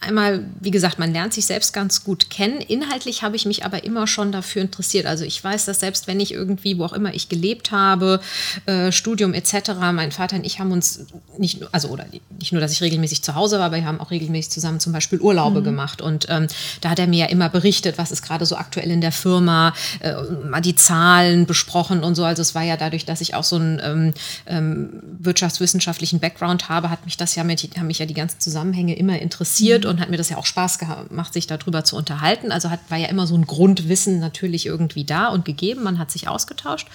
einmal, 0.00 0.44
wie 0.60 0.70
gesagt, 0.70 0.98
man 1.00 1.12
lernt 1.12 1.34
sich 1.34 1.46
selbst 1.46 1.72
ganz 1.72 2.04
gut 2.04 2.30
kennen. 2.30 2.60
Inhaltlich 2.60 3.22
habe 3.22 3.34
ich 3.34 3.46
mich 3.46 3.64
aber 3.64 3.82
immer 3.82 4.06
schon 4.06 4.30
dafür 4.30 4.62
interessiert. 4.62 5.06
Also 5.06 5.24
ich 5.24 5.42
weiß, 5.42 5.64
dass 5.64 5.80
selbst 5.80 6.06
wenn 6.06 6.20
ich 6.20 6.32
irgendwie, 6.32 6.78
wo 6.78 6.84
auch 6.84 6.92
immer 6.92 7.14
ich 7.14 7.28
gelebt 7.28 7.72
habe, 7.72 8.20
äh, 8.66 8.92
Studium 8.92 9.34
etc., 9.34 9.72
mein 9.92 10.12
Vater 10.12 10.36
und 10.36 10.46
ich 10.46 10.60
haben 10.60 10.70
uns 10.70 11.06
nicht, 11.36 11.62
also 11.72 11.88
oder 11.88 12.06
nicht 12.38 12.52
nur, 12.52 12.60
dass 12.60 12.72
ich 12.72 12.80
regelmäßig 12.80 13.22
zu 13.22 13.34
Hause 13.34 13.58
war, 13.58 13.66
aber 13.66 13.76
wir 13.76 13.86
haben 13.86 14.00
auch 14.00 14.12
regelmäßig 14.12 14.52
zusammen 14.52 14.78
zum 14.78 14.92
Beispiel 14.92 15.20
Urlaube 15.20 15.60
mhm. 15.60 15.64
gemacht. 15.64 16.00
Und 16.00 16.26
ähm, 16.28 16.46
da 16.80 16.90
hat 16.90 17.00
er 17.00 17.08
mir 17.08 17.18
ja 17.18 17.26
immer 17.26 17.48
berichtet, 17.48 17.98
was 17.98 18.12
ist 18.12 18.22
gerade 18.22 18.46
so 18.46 18.56
aktuell 18.56 18.92
in 18.92 19.00
der 19.00 19.12
Firma, 19.12 19.74
äh, 19.98 20.14
mal 20.48 20.60
die 20.60 20.76
Zahlen 20.76 21.46
besprochen 21.46 22.04
und 22.04 22.14
so. 22.14 22.24
Also 22.24 22.42
es 22.42 22.54
war 22.54 22.62
ja 22.62 22.76
dadurch, 22.76 23.04
dass 23.04 23.20
ich 23.20 23.34
auch 23.34 23.44
so 23.44 23.56
einen 23.56 23.80
ähm, 23.82 24.14
ähm, 24.46 25.02
wirtschaftswissenschaftlichen 25.18 26.20
Background 26.20 26.68
habe, 26.68 26.88
hat 26.88 27.04
mich 27.04 27.16
das 27.16 27.34
ja 27.34 27.42
mit, 27.42 27.76
haben 27.76 27.88
mich 27.88 27.98
ja 27.98 28.06
die 28.06 28.14
ganzen 28.14 28.38
Zusammenhänge 28.38 28.96
immer 28.96 29.18
interessiert. 29.18 29.84
Mhm 29.84 29.87
und 29.88 30.00
hat 30.00 30.10
mir 30.10 30.16
das 30.16 30.28
ja 30.28 30.36
auch 30.36 30.46
Spaß 30.46 30.78
gemacht, 30.78 31.32
sich 31.32 31.46
darüber 31.46 31.84
zu 31.84 31.96
unterhalten. 31.96 32.52
Also 32.52 32.70
hat, 32.70 32.80
war 32.88 32.98
ja 32.98 33.08
immer 33.08 33.26
so 33.26 33.34
ein 33.34 33.46
Grundwissen 33.46 34.20
natürlich 34.20 34.66
irgendwie 34.66 35.04
da 35.04 35.28
und 35.28 35.44
gegeben. 35.44 35.82
Man 35.82 35.98
hat 35.98 36.10
sich 36.10 36.28
ausgetauscht. 36.28 36.88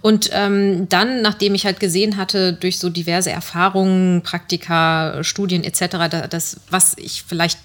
Und 0.00 0.30
ähm, 0.32 0.88
dann, 0.88 1.22
nachdem 1.22 1.54
ich 1.54 1.66
halt 1.66 1.80
gesehen 1.80 2.16
hatte, 2.16 2.52
durch 2.52 2.78
so 2.78 2.90
diverse 2.90 3.30
Erfahrungen, 3.30 4.22
Praktika, 4.22 5.22
Studien 5.22 5.64
etc., 5.64 6.28
das, 6.28 6.60
was 6.70 6.96
ich 6.98 7.24
vielleicht 7.26 7.58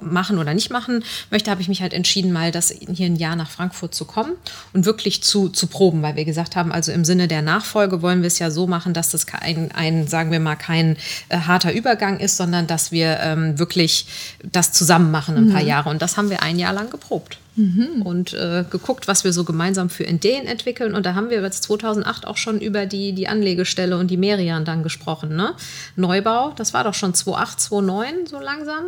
machen 0.00 0.38
oder 0.38 0.54
nicht 0.54 0.70
machen 0.70 1.04
möchte, 1.30 1.50
habe 1.50 1.60
ich 1.60 1.68
mich 1.68 1.82
halt 1.82 1.92
entschieden, 1.92 2.32
mal 2.32 2.50
das 2.50 2.70
hier 2.70 3.06
ein 3.06 3.16
Jahr 3.16 3.36
nach 3.36 3.50
Frankfurt 3.50 3.94
zu 3.94 4.04
kommen 4.04 4.32
und 4.72 4.86
wirklich 4.86 5.22
zu, 5.22 5.48
zu 5.48 5.66
proben, 5.66 6.02
weil 6.02 6.16
wir 6.16 6.24
gesagt 6.24 6.56
haben, 6.56 6.72
also 6.72 6.90
im 6.92 7.04
Sinne 7.04 7.28
der 7.28 7.42
Nachfolge 7.42 8.00
wollen 8.00 8.22
wir 8.22 8.28
es 8.28 8.38
ja 8.38 8.50
so 8.50 8.66
machen, 8.66 8.94
dass 8.94 9.10
das 9.10 9.26
ein, 9.40 9.72
ein 9.72 10.08
sagen 10.08 10.30
wir 10.30 10.40
mal, 10.40 10.56
kein 10.56 10.96
äh, 11.28 11.38
harter 11.38 11.72
Übergang 11.72 12.18
ist, 12.18 12.36
sondern 12.36 12.66
dass 12.66 12.92
wir 12.92 13.18
ähm, 13.20 13.58
wirklich 13.58 14.06
das 14.42 14.72
zusammen 14.72 15.10
machen 15.10 15.36
ein 15.36 15.48
mhm. 15.48 15.52
paar 15.52 15.62
Jahre. 15.62 15.90
Und 15.90 16.02
das 16.02 16.16
haben 16.16 16.30
wir 16.30 16.42
ein 16.42 16.58
Jahr 16.58 16.72
lang 16.72 16.90
geprobt. 16.90 17.38
Mhm. 17.56 18.02
Und 18.02 18.34
äh, 18.34 18.64
geguckt, 18.68 19.06
was 19.06 19.22
wir 19.22 19.32
so 19.32 19.44
gemeinsam 19.44 19.90
für 19.90 20.04
Ideen 20.04 20.46
entwickeln. 20.46 20.94
Und 20.94 21.06
da 21.06 21.14
haben 21.14 21.30
wir 21.30 21.40
jetzt 21.40 21.62
2008 21.64 22.26
auch 22.26 22.36
schon 22.36 22.60
über 22.60 22.86
die, 22.86 23.12
die 23.12 23.28
Anlegestelle 23.28 23.96
und 23.96 24.10
die 24.10 24.16
Merian 24.16 24.64
dann 24.64 24.82
gesprochen. 24.82 25.36
Ne? 25.36 25.54
Neubau, 25.96 26.52
das 26.56 26.74
war 26.74 26.84
doch 26.84 26.94
schon 26.94 27.14
2008, 27.14 27.60
2009 27.60 28.26
so 28.26 28.40
langsam. 28.40 28.84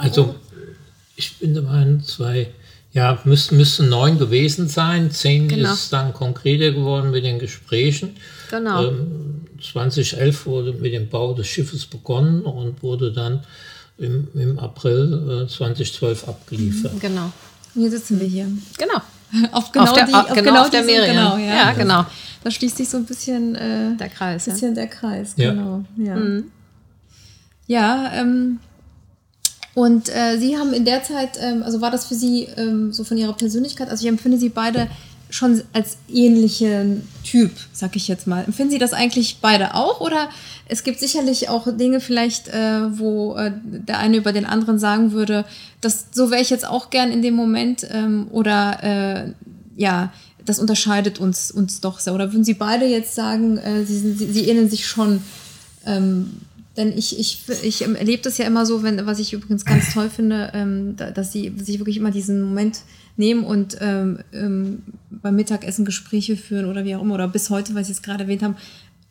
Also 0.00 0.34
ich 1.16 1.38
bin 1.38 1.54
der 1.54 1.62
Meinung, 1.62 2.02
zwei, 2.02 2.48
ja, 2.92 3.18
müssten 3.24 3.56
müsste 3.56 3.84
neun 3.84 4.18
gewesen 4.18 4.68
sein. 4.68 5.10
Zehn 5.10 5.48
genau. 5.48 5.72
ist 5.72 5.92
dann 5.92 6.12
konkreter 6.12 6.72
geworden 6.72 7.10
mit 7.10 7.24
den 7.24 7.38
Gesprächen. 7.38 8.16
Genau. 8.50 8.84
Ähm, 8.84 9.46
2011 9.60 10.46
wurde 10.46 10.72
mit 10.72 10.92
dem 10.92 11.08
Bau 11.08 11.34
des 11.34 11.46
Schiffes 11.46 11.86
begonnen 11.86 12.42
und 12.42 12.82
wurde 12.82 13.12
dann 13.12 13.44
im, 13.98 14.28
im 14.34 14.58
April 14.58 15.44
äh, 15.44 15.48
2012 15.48 16.28
abgeliefert. 16.28 17.00
Genau. 17.00 17.32
Hier 17.74 17.90
sitzen 17.90 18.20
wir 18.20 18.26
hier. 18.26 18.48
Genau. 18.78 19.00
auf 19.52 19.72
genau, 19.72 19.84
auf 19.84 19.92
der, 19.92 20.06
die, 20.06 20.14
auf 20.14 20.28
genau, 20.28 20.42
genau 20.42 20.62
auf 20.62 20.70
der 20.70 20.84
Merian. 20.84 21.16
Genau, 21.16 21.36
ja. 21.36 21.54
ja. 21.54 21.72
genau. 21.72 22.06
Da 22.42 22.50
schließt 22.50 22.76
sich 22.76 22.88
so 22.88 22.98
ein 22.98 23.06
bisschen 23.06 23.54
äh, 23.54 23.96
der 23.96 24.08
Kreis. 24.08 24.44
Bisschen 24.44 24.74
ja. 24.74 24.82
der 24.82 24.86
Kreis, 24.88 25.34
genau. 25.34 25.84
Ja, 25.96 26.04
ja. 26.04 26.16
Mhm. 26.16 26.44
ja 27.66 28.12
ähm, 28.14 28.60
und 29.74 30.08
äh, 30.08 30.38
Sie 30.38 30.56
haben 30.56 30.72
in 30.72 30.84
der 30.84 31.02
Zeit, 31.02 31.38
ähm, 31.40 31.62
also 31.62 31.80
war 31.80 31.90
das 31.90 32.06
für 32.06 32.14
Sie 32.14 32.48
ähm, 32.56 32.92
so 32.92 33.04
von 33.04 33.16
Ihrer 33.16 33.32
Persönlichkeit, 33.32 33.90
also 33.90 34.04
ich 34.04 34.08
empfinde 34.08 34.38
Sie 34.38 34.48
beide 34.48 34.88
schon 35.30 35.62
als 35.72 35.96
ähnlichen 36.08 37.08
Typ, 37.24 37.50
sag 37.72 37.96
ich 37.96 38.06
jetzt 38.06 38.28
mal. 38.28 38.44
Empfinden 38.44 38.70
Sie 38.70 38.78
das 38.78 38.92
eigentlich 38.92 39.38
beide 39.40 39.74
auch 39.74 40.00
oder 40.00 40.28
es 40.68 40.84
gibt 40.84 41.00
sicherlich 41.00 41.48
auch 41.48 41.66
Dinge 41.76 41.98
vielleicht, 42.00 42.48
äh, 42.48 42.98
wo 42.98 43.34
äh, 43.34 43.50
der 43.64 43.98
eine 43.98 44.16
über 44.16 44.32
den 44.32 44.46
anderen 44.46 44.78
sagen 44.78 45.10
würde, 45.10 45.44
das 45.80 46.06
so 46.12 46.30
wäre 46.30 46.40
ich 46.40 46.50
jetzt 46.50 46.66
auch 46.66 46.90
gern 46.90 47.10
in 47.10 47.20
dem 47.20 47.34
Moment 47.34 47.84
ähm, 47.90 48.28
oder 48.30 48.82
äh, 48.84 49.32
ja, 49.76 50.12
das 50.44 50.60
unterscheidet 50.60 51.18
uns 51.18 51.50
uns 51.50 51.80
doch 51.80 51.98
sehr. 51.98 52.14
Oder 52.14 52.32
würden 52.32 52.44
Sie 52.44 52.54
beide 52.54 52.84
jetzt 52.84 53.16
sagen, 53.16 53.58
äh, 53.58 53.84
Sie, 53.84 53.98
Sie, 53.98 54.32
Sie 54.32 54.48
ähneln 54.48 54.70
sich 54.70 54.86
schon? 54.86 55.20
Ähm, 55.84 56.42
denn 56.76 56.96
ich, 56.96 57.18
ich, 57.18 57.38
ich 57.62 57.82
erlebe 57.82 58.22
das 58.22 58.38
ja 58.38 58.46
immer 58.46 58.66
so, 58.66 58.82
wenn, 58.82 59.06
was 59.06 59.18
ich 59.20 59.32
übrigens 59.32 59.64
ganz 59.64 59.94
toll 59.94 60.10
finde, 60.10 60.50
ähm, 60.54 60.96
dass 60.96 61.32
sie 61.32 61.52
sich 61.56 61.78
wirklich 61.78 61.96
immer 61.96 62.10
diesen 62.10 62.42
Moment 62.42 62.80
nehmen 63.16 63.44
und 63.44 63.76
ähm, 63.80 64.18
ähm, 64.32 64.82
beim 65.10 65.36
Mittagessen 65.36 65.84
Gespräche 65.84 66.36
führen 66.36 66.66
oder 66.66 66.84
wie 66.84 66.96
auch 66.96 67.02
immer, 67.02 67.14
oder 67.14 67.28
bis 67.28 67.50
heute, 67.50 67.74
weil 67.74 67.84
Sie 67.84 67.92
es 67.92 68.02
gerade 68.02 68.24
erwähnt 68.24 68.42
haben, 68.42 68.56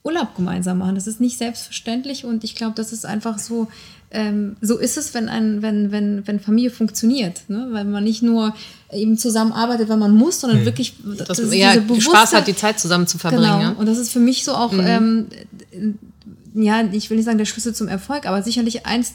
Urlaub 0.03 0.35
gemeinsam 0.35 0.79
machen. 0.79 0.95
Das 0.95 1.07
ist 1.07 1.21
nicht 1.21 1.37
selbstverständlich 1.37 2.25
und 2.25 2.43
ich 2.43 2.55
glaube, 2.55 2.73
das 2.75 2.91
ist 2.91 3.05
einfach 3.05 3.39
so, 3.39 3.69
ähm, 4.11 4.57
so 4.59 4.77
ist 4.77 4.97
es, 4.97 5.13
wenn, 5.13 5.29
ein, 5.29 5.61
wenn, 5.61 5.93
wenn, 5.93 6.27
wenn 6.27 6.41
Familie 6.41 6.69
funktioniert. 6.69 7.43
Ne? 7.47 7.69
Weil 7.71 7.85
man 7.85 8.03
nicht 8.03 8.21
nur 8.21 8.53
eben 8.91 9.17
zusammenarbeitet, 9.17 9.87
wenn 9.87 9.99
man 9.99 10.13
muss, 10.13 10.41
sondern 10.41 10.59
hm. 10.59 10.65
wirklich 10.65 10.95
das, 11.17 11.37
das 11.37 11.55
ja, 11.55 11.73
Spaß 11.99 12.33
hat, 12.33 12.47
die 12.47 12.55
Zeit 12.55 12.79
zusammen 12.79 13.07
zu 13.07 13.17
verbringen. 13.17 13.43
Genau. 13.43 13.61
Ja? 13.61 13.69
Und 13.71 13.85
das 13.87 13.97
ist 13.97 14.11
für 14.11 14.19
mich 14.19 14.43
so 14.43 14.53
auch 14.53 14.73
mhm. 14.73 14.83
ähm, 14.85 15.27
ja, 16.53 16.83
ich 16.91 17.09
will 17.09 17.17
nicht 17.17 17.25
sagen 17.25 17.37
der 17.37 17.45
Schlüssel 17.45 17.73
zum 17.73 17.87
Erfolg, 17.87 18.25
aber 18.25 18.41
sicherlich 18.43 18.85
eins 18.85 19.13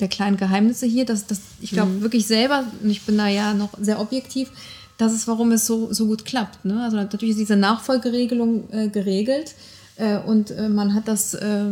der 0.00 0.08
kleinen 0.08 0.36
Geheimnisse 0.36 0.86
hier, 0.86 1.04
dass, 1.04 1.26
dass 1.26 1.40
ich 1.60 1.70
glaube 1.70 1.92
mhm. 1.92 2.00
wirklich 2.02 2.26
selber, 2.26 2.64
und 2.82 2.90
ich 2.90 3.02
bin 3.02 3.16
da 3.16 3.28
ja 3.28 3.54
noch 3.54 3.70
sehr 3.80 4.00
objektiv, 4.00 4.50
das 4.98 5.12
ist, 5.12 5.26
warum 5.26 5.52
es 5.52 5.66
so, 5.66 5.92
so 5.92 6.06
gut 6.06 6.24
klappt. 6.24 6.64
Ne? 6.64 6.82
Also 6.82 6.96
natürlich 6.96 7.30
ist 7.30 7.40
diese 7.40 7.56
Nachfolgeregelung 7.56 8.70
äh, 8.70 8.88
geregelt 8.88 9.54
äh, 9.96 10.18
und 10.18 10.50
äh, 10.50 10.68
man 10.68 10.94
hat 10.94 11.08
das 11.08 11.34
äh, 11.34 11.64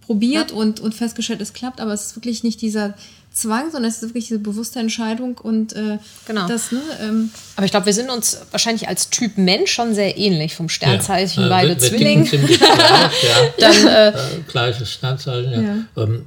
probiert 0.00 0.50
ja. 0.50 0.56
und, 0.56 0.80
und 0.80 0.94
festgestellt, 0.94 1.40
es 1.40 1.52
klappt, 1.52 1.80
aber 1.80 1.92
es 1.92 2.06
ist 2.06 2.16
wirklich 2.16 2.42
nicht 2.42 2.60
dieser 2.60 2.94
Zwang, 3.34 3.72
sondern 3.72 3.90
es 3.90 3.96
ist 3.96 4.02
wirklich 4.02 4.28
diese 4.28 4.38
bewusste 4.38 4.78
Entscheidung 4.78 5.38
und 5.38 5.74
äh, 5.74 5.98
genau. 6.24 6.46
das, 6.46 6.70
ne, 6.70 6.80
ähm 7.02 7.30
Aber 7.56 7.66
ich 7.66 7.72
glaube, 7.72 7.86
wir 7.86 7.92
sind 7.92 8.08
uns 8.08 8.38
wahrscheinlich 8.52 8.86
als 8.86 9.10
Typ 9.10 9.36
Mensch 9.36 9.72
schon 9.72 9.92
sehr 9.92 10.16
ähnlich 10.16 10.54
vom 10.54 10.68
Sternzeichen, 10.68 11.42
ja. 11.42 11.48
beide 11.48 11.72
äh, 11.72 11.78
Zwillinge. 11.78 12.24
Gleich, 12.24 12.60
ja. 12.60 13.10
Dann, 13.58 13.86
äh, 13.86 14.08
äh, 14.08 14.12
gleiches 14.46 14.92
Sternzeichen, 14.92 15.52
ja. 15.52 15.62
ja. 15.62 16.04
Ähm, 16.04 16.26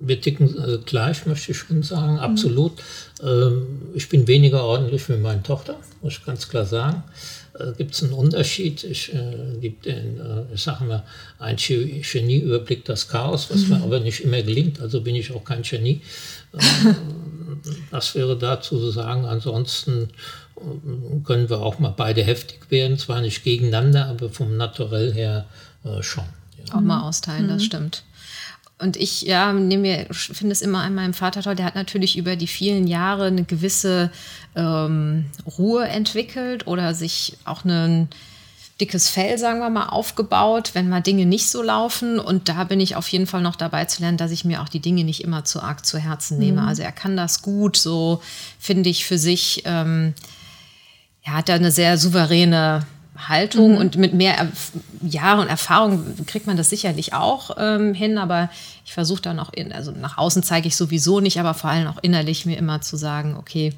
wir 0.00 0.20
ticken 0.20 0.48
äh, 0.58 0.78
gleich, 0.84 1.26
möchte 1.26 1.52
ich 1.52 1.58
schon 1.58 1.84
sagen, 1.84 2.18
absolut. 2.18 2.72
Mhm. 3.22 3.28
Ähm, 3.28 3.66
ich 3.94 4.08
bin 4.08 4.26
weniger 4.26 4.64
ordentlich 4.64 5.08
wie 5.08 5.16
meine 5.16 5.42
Tochter, 5.44 5.76
muss 6.02 6.14
ich 6.14 6.26
ganz 6.26 6.48
klar 6.48 6.66
sagen 6.66 7.04
äh, 7.58 7.72
gibt 7.76 7.94
es 7.94 8.02
einen 8.02 8.12
Unterschied. 8.12 8.84
Ich 8.84 9.12
äh, 9.12 9.58
gibt 9.60 9.86
den, 9.86 10.20
äh, 10.20 10.54
ich 10.54 10.62
sage 10.62 10.84
mal, 10.84 11.04
ein 11.38 11.56
Genie 11.56 12.38
überblickt 12.38 12.88
das 12.88 13.08
Chaos, 13.08 13.48
was 13.50 13.62
mhm. 13.62 13.70
mir 13.70 13.82
aber 13.82 14.00
nicht 14.00 14.20
immer 14.20 14.42
gelingt. 14.42 14.80
Also 14.80 15.00
bin 15.00 15.14
ich 15.14 15.32
auch 15.32 15.44
kein 15.44 15.62
Genie. 15.62 16.00
Ähm, 16.54 17.60
das 17.90 18.14
wäre 18.14 18.38
dazu 18.38 18.78
zu 18.78 18.90
sagen. 18.90 19.24
Ansonsten 19.24 20.10
äh, 20.56 21.20
können 21.24 21.48
wir 21.50 21.60
auch 21.60 21.78
mal 21.78 21.94
beide 21.96 22.22
heftig 22.22 22.70
werden, 22.70 22.98
zwar 22.98 23.20
nicht 23.20 23.44
gegeneinander, 23.44 24.06
aber 24.06 24.30
vom 24.30 24.56
Naturell 24.56 25.12
her 25.12 25.46
äh, 25.84 26.02
schon. 26.02 26.24
Ja. 26.66 26.74
Auch 26.74 26.80
mal 26.80 27.02
austeilen, 27.02 27.46
mhm. 27.46 27.48
das 27.50 27.64
stimmt. 27.64 28.02
Und 28.80 28.96
ich 28.96 29.22
ja, 29.22 29.52
nehme 29.52 30.06
finde 30.12 30.52
es 30.52 30.62
immer 30.62 30.82
an 30.82 30.94
meinem 30.94 31.14
Vater 31.14 31.42
toll, 31.42 31.56
der 31.56 31.66
hat 31.66 31.74
natürlich 31.74 32.16
über 32.16 32.36
die 32.36 32.46
vielen 32.46 32.86
Jahre 32.86 33.26
eine 33.26 33.42
gewisse 33.42 34.10
ähm, 34.54 35.26
Ruhe 35.58 35.88
entwickelt 35.88 36.68
oder 36.68 36.94
sich 36.94 37.36
auch 37.44 37.64
einen 37.64 38.08
dickes 38.80 39.08
Fell, 39.08 39.38
sagen 39.38 39.58
wir 39.58 39.70
mal, 39.70 39.88
aufgebaut, 39.88 40.70
wenn 40.74 40.88
mal 40.88 41.00
Dinge 41.00 41.26
nicht 41.26 41.50
so 41.50 41.62
laufen. 41.62 42.18
Und 42.18 42.48
da 42.48 42.64
bin 42.64 42.80
ich 42.80 42.96
auf 42.96 43.08
jeden 43.08 43.26
Fall 43.26 43.42
noch 43.42 43.56
dabei 43.56 43.84
zu 43.86 44.02
lernen, 44.02 44.18
dass 44.18 44.30
ich 44.30 44.44
mir 44.44 44.62
auch 44.62 44.68
die 44.68 44.80
Dinge 44.80 45.04
nicht 45.04 45.24
immer 45.24 45.44
zu 45.44 45.60
arg 45.62 45.84
zu 45.84 45.98
Herzen 45.98 46.38
nehme. 46.38 46.62
Mhm. 46.62 46.68
Also 46.68 46.82
er 46.82 46.92
kann 46.92 47.16
das 47.16 47.42
gut, 47.42 47.76
so 47.76 48.22
finde 48.58 48.88
ich 48.88 49.04
für 49.04 49.18
sich. 49.18 49.62
Ähm, 49.64 50.14
er 51.22 51.34
hat 51.34 51.48
da 51.48 51.54
eine 51.54 51.72
sehr 51.72 51.98
souveräne 51.98 52.86
Haltung 53.26 53.72
mhm. 53.72 53.78
und 53.78 53.96
mit 53.96 54.14
mehr 54.14 54.48
Jahren 55.02 55.40
und 55.40 55.48
Erfahrung 55.48 56.24
kriegt 56.26 56.46
man 56.46 56.56
das 56.56 56.70
sicherlich 56.70 57.14
auch 57.14 57.56
ähm, 57.58 57.94
hin, 57.94 58.16
aber 58.16 58.48
ich 58.84 58.92
versuche 58.92 59.20
dann 59.20 59.40
auch, 59.40 59.52
in, 59.52 59.72
also 59.72 59.90
nach 59.90 60.18
außen 60.18 60.44
zeige 60.44 60.68
ich 60.68 60.76
sowieso 60.76 61.18
nicht, 61.18 61.40
aber 61.40 61.54
vor 61.54 61.70
allem 61.70 61.88
auch 61.88 61.98
innerlich 62.02 62.46
mir 62.46 62.56
immer 62.56 62.80
zu 62.80 62.96
sagen, 62.96 63.36
okay, 63.36 63.72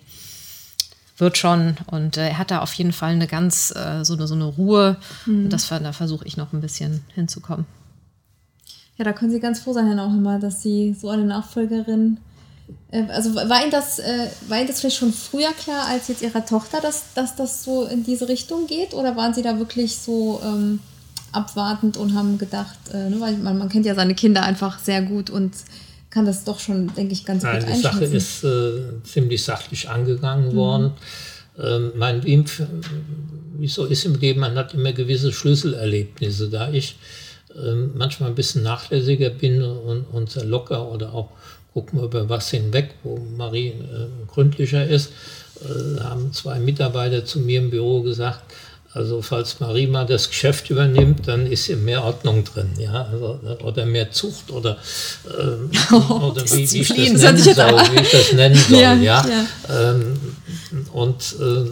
wird 1.20 1.38
schon. 1.38 1.76
Und 1.86 2.16
äh, 2.16 2.28
er 2.28 2.38
hat 2.38 2.50
da 2.50 2.60
auf 2.60 2.72
jeden 2.74 2.92
Fall 2.92 3.12
eine 3.12 3.26
ganz, 3.26 3.72
äh, 3.76 4.04
so, 4.04 4.14
eine, 4.14 4.26
so 4.26 4.34
eine 4.34 4.44
Ruhe. 4.44 4.96
Mhm. 5.26 5.44
Und 5.44 5.52
das, 5.52 5.68
da 5.68 5.92
versuche 5.92 6.26
ich 6.26 6.36
noch 6.36 6.52
ein 6.52 6.60
bisschen 6.60 7.04
hinzukommen. 7.14 7.66
Ja, 8.96 9.04
da 9.04 9.12
können 9.12 9.30
Sie 9.30 9.40
ganz 9.40 9.60
froh 9.60 9.72
sein, 9.72 9.86
Herr 9.86 9.96
Nauheimer, 9.96 10.38
dass 10.38 10.62
Sie 10.62 10.94
so 10.98 11.08
eine 11.08 11.24
Nachfolgerin 11.24 12.18
äh, 12.90 13.04
also 13.08 13.34
war 13.34 13.62
Ihnen, 13.62 13.70
das, 13.70 13.98
äh, 13.98 14.28
war 14.48 14.58
Ihnen 14.58 14.68
das 14.68 14.80
vielleicht 14.80 14.96
schon 14.96 15.12
früher 15.12 15.52
klar 15.52 15.86
als 15.86 16.08
jetzt 16.08 16.22
Ihrer 16.22 16.44
Tochter, 16.44 16.80
dass, 16.80 17.14
dass 17.14 17.36
das 17.36 17.64
so 17.64 17.84
in 17.84 18.04
diese 18.04 18.28
Richtung 18.28 18.66
geht? 18.66 18.94
Oder 18.94 19.16
waren 19.16 19.34
Sie 19.34 19.42
da 19.42 19.58
wirklich 19.58 19.96
so 19.98 20.40
ähm, 20.44 20.80
abwartend 21.32 21.96
und 21.96 22.14
haben 22.14 22.38
gedacht, 22.38 22.78
äh, 22.92 23.08
ne, 23.10 23.20
weil 23.20 23.36
man, 23.38 23.58
man 23.58 23.68
kennt 23.68 23.86
ja 23.86 23.94
seine 23.94 24.14
Kinder 24.14 24.42
einfach 24.42 24.78
sehr 24.78 25.02
gut 25.02 25.30
und 25.30 25.52
kann 26.10 26.26
das 26.26 26.44
doch 26.44 26.58
schon, 26.58 26.92
denke 26.94 27.12
ich, 27.12 27.24
ganz 27.24 27.42
Nein, 27.42 27.60
gut 27.60 27.68
einschätzen? 27.68 28.00
Die 28.00 28.06
Sache 28.06 28.16
ist 28.16 28.44
äh, 28.44 29.02
ziemlich 29.04 29.44
sachlich 29.44 29.88
angegangen 29.88 30.50
mhm. 30.50 30.56
worden. 30.56 30.92
Ähm, 31.58 31.92
mein, 31.96 32.24
wie, 32.24 32.44
wie 33.58 33.68
so 33.68 33.86
ist 33.86 34.04
im 34.04 34.16
Leben, 34.16 34.40
man 34.40 34.56
hat 34.56 34.74
immer 34.74 34.92
gewisse 34.92 35.32
Schlüsselerlebnisse. 35.32 36.48
Da 36.48 36.70
ich 36.70 36.96
ähm, 37.56 37.92
manchmal 37.94 38.30
ein 38.30 38.34
bisschen 38.34 38.62
nachlässiger 38.62 39.30
bin 39.30 39.62
und, 39.62 40.02
und 40.12 40.30
sehr 40.30 40.44
locker 40.44 40.90
oder 40.90 41.14
auch 41.14 41.30
gucken 41.72 42.00
wir 42.00 42.06
über 42.06 42.28
was 42.28 42.50
hinweg, 42.50 42.94
wo 43.02 43.16
Marie 43.36 43.68
äh, 43.68 44.26
gründlicher 44.26 44.86
ist, 44.86 45.12
äh, 45.62 46.00
haben 46.00 46.32
zwei 46.32 46.58
Mitarbeiter 46.58 47.24
zu 47.24 47.38
mir 47.40 47.60
im 47.60 47.70
Büro 47.70 48.02
gesagt, 48.02 48.42
also 48.92 49.22
falls 49.22 49.60
Marie 49.60 49.86
mal 49.86 50.04
das 50.04 50.28
Geschäft 50.28 50.68
übernimmt, 50.68 51.28
dann 51.28 51.46
ist 51.46 51.66
hier 51.66 51.76
mehr 51.76 52.02
Ordnung 52.02 52.44
drin, 52.44 52.70
ja, 52.76 53.06
also, 53.10 53.38
oder 53.62 53.86
mehr 53.86 54.10
Zucht 54.10 54.50
oder, 54.50 54.78
ähm, 55.26 55.70
oh, 55.92 56.30
oder 56.30 56.44
wie, 56.50 56.70
wie, 56.72 56.80
ich 56.80 56.88
das 56.88 56.96
nennen 56.96 57.38
soll, 57.38 57.80
wie 57.92 58.00
ich 58.02 58.10
das 58.10 58.32
nennen 58.32 58.56
soll, 58.56 58.78
ja. 58.78 58.94
ja. 58.94 59.24
ja. 59.26 59.92
Ähm, 59.92 60.18
und 60.92 61.36
äh, 61.40 61.70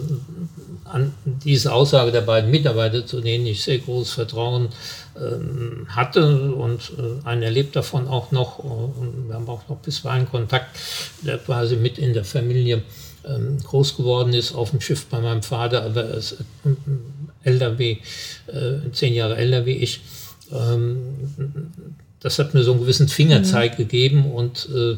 an 0.85 1.13
diese 1.25 1.73
Aussage 1.73 2.11
der 2.11 2.21
beiden 2.21 2.49
Mitarbeiter, 2.51 3.05
zu 3.05 3.21
denen 3.21 3.45
ich 3.45 3.63
sehr 3.63 3.79
großes 3.79 4.13
Vertrauen 4.13 4.69
ähm, 5.17 5.87
hatte 5.89 6.53
und 6.53 6.93
äh, 6.97 7.27
ein 7.27 7.43
erlebt 7.43 7.75
davon 7.75 8.07
auch 8.07 8.31
noch, 8.31 8.59
und 8.59 9.27
wir 9.27 9.35
haben 9.35 9.47
auch 9.47 9.67
noch 9.67 9.77
bisweilen 9.77 10.29
Kontakt, 10.29 10.75
der 11.21 11.37
quasi 11.37 11.75
mit 11.75 11.97
in 11.97 12.13
der 12.13 12.23
Familie 12.23 12.81
ähm, 13.29 13.57
groß 13.63 13.97
geworden 13.97 14.33
ist 14.33 14.53
auf 14.53 14.71
dem 14.71 14.81
Schiff 14.81 15.05
bei 15.05 15.19
meinem 15.19 15.43
Vater, 15.43 15.83
aber 15.83 16.05
er 16.05 16.17
ist 16.17 16.33
äh, 16.33 16.37
älter 17.43 17.77
wie, 17.79 18.01
äh, 18.47 18.91
zehn 18.91 19.13
Jahre 19.13 19.37
älter 19.37 19.65
wie 19.65 19.77
ich. 19.77 20.01
Ähm, 20.51 20.97
das 22.19 22.37
hat 22.39 22.53
mir 22.53 22.63
so 22.63 22.71
einen 22.71 22.81
gewissen 22.81 23.07
Fingerzeig 23.07 23.73
mhm. 23.73 23.77
gegeben 23.77 24.31
und 24.31 24.67
äh, 24.73 24.97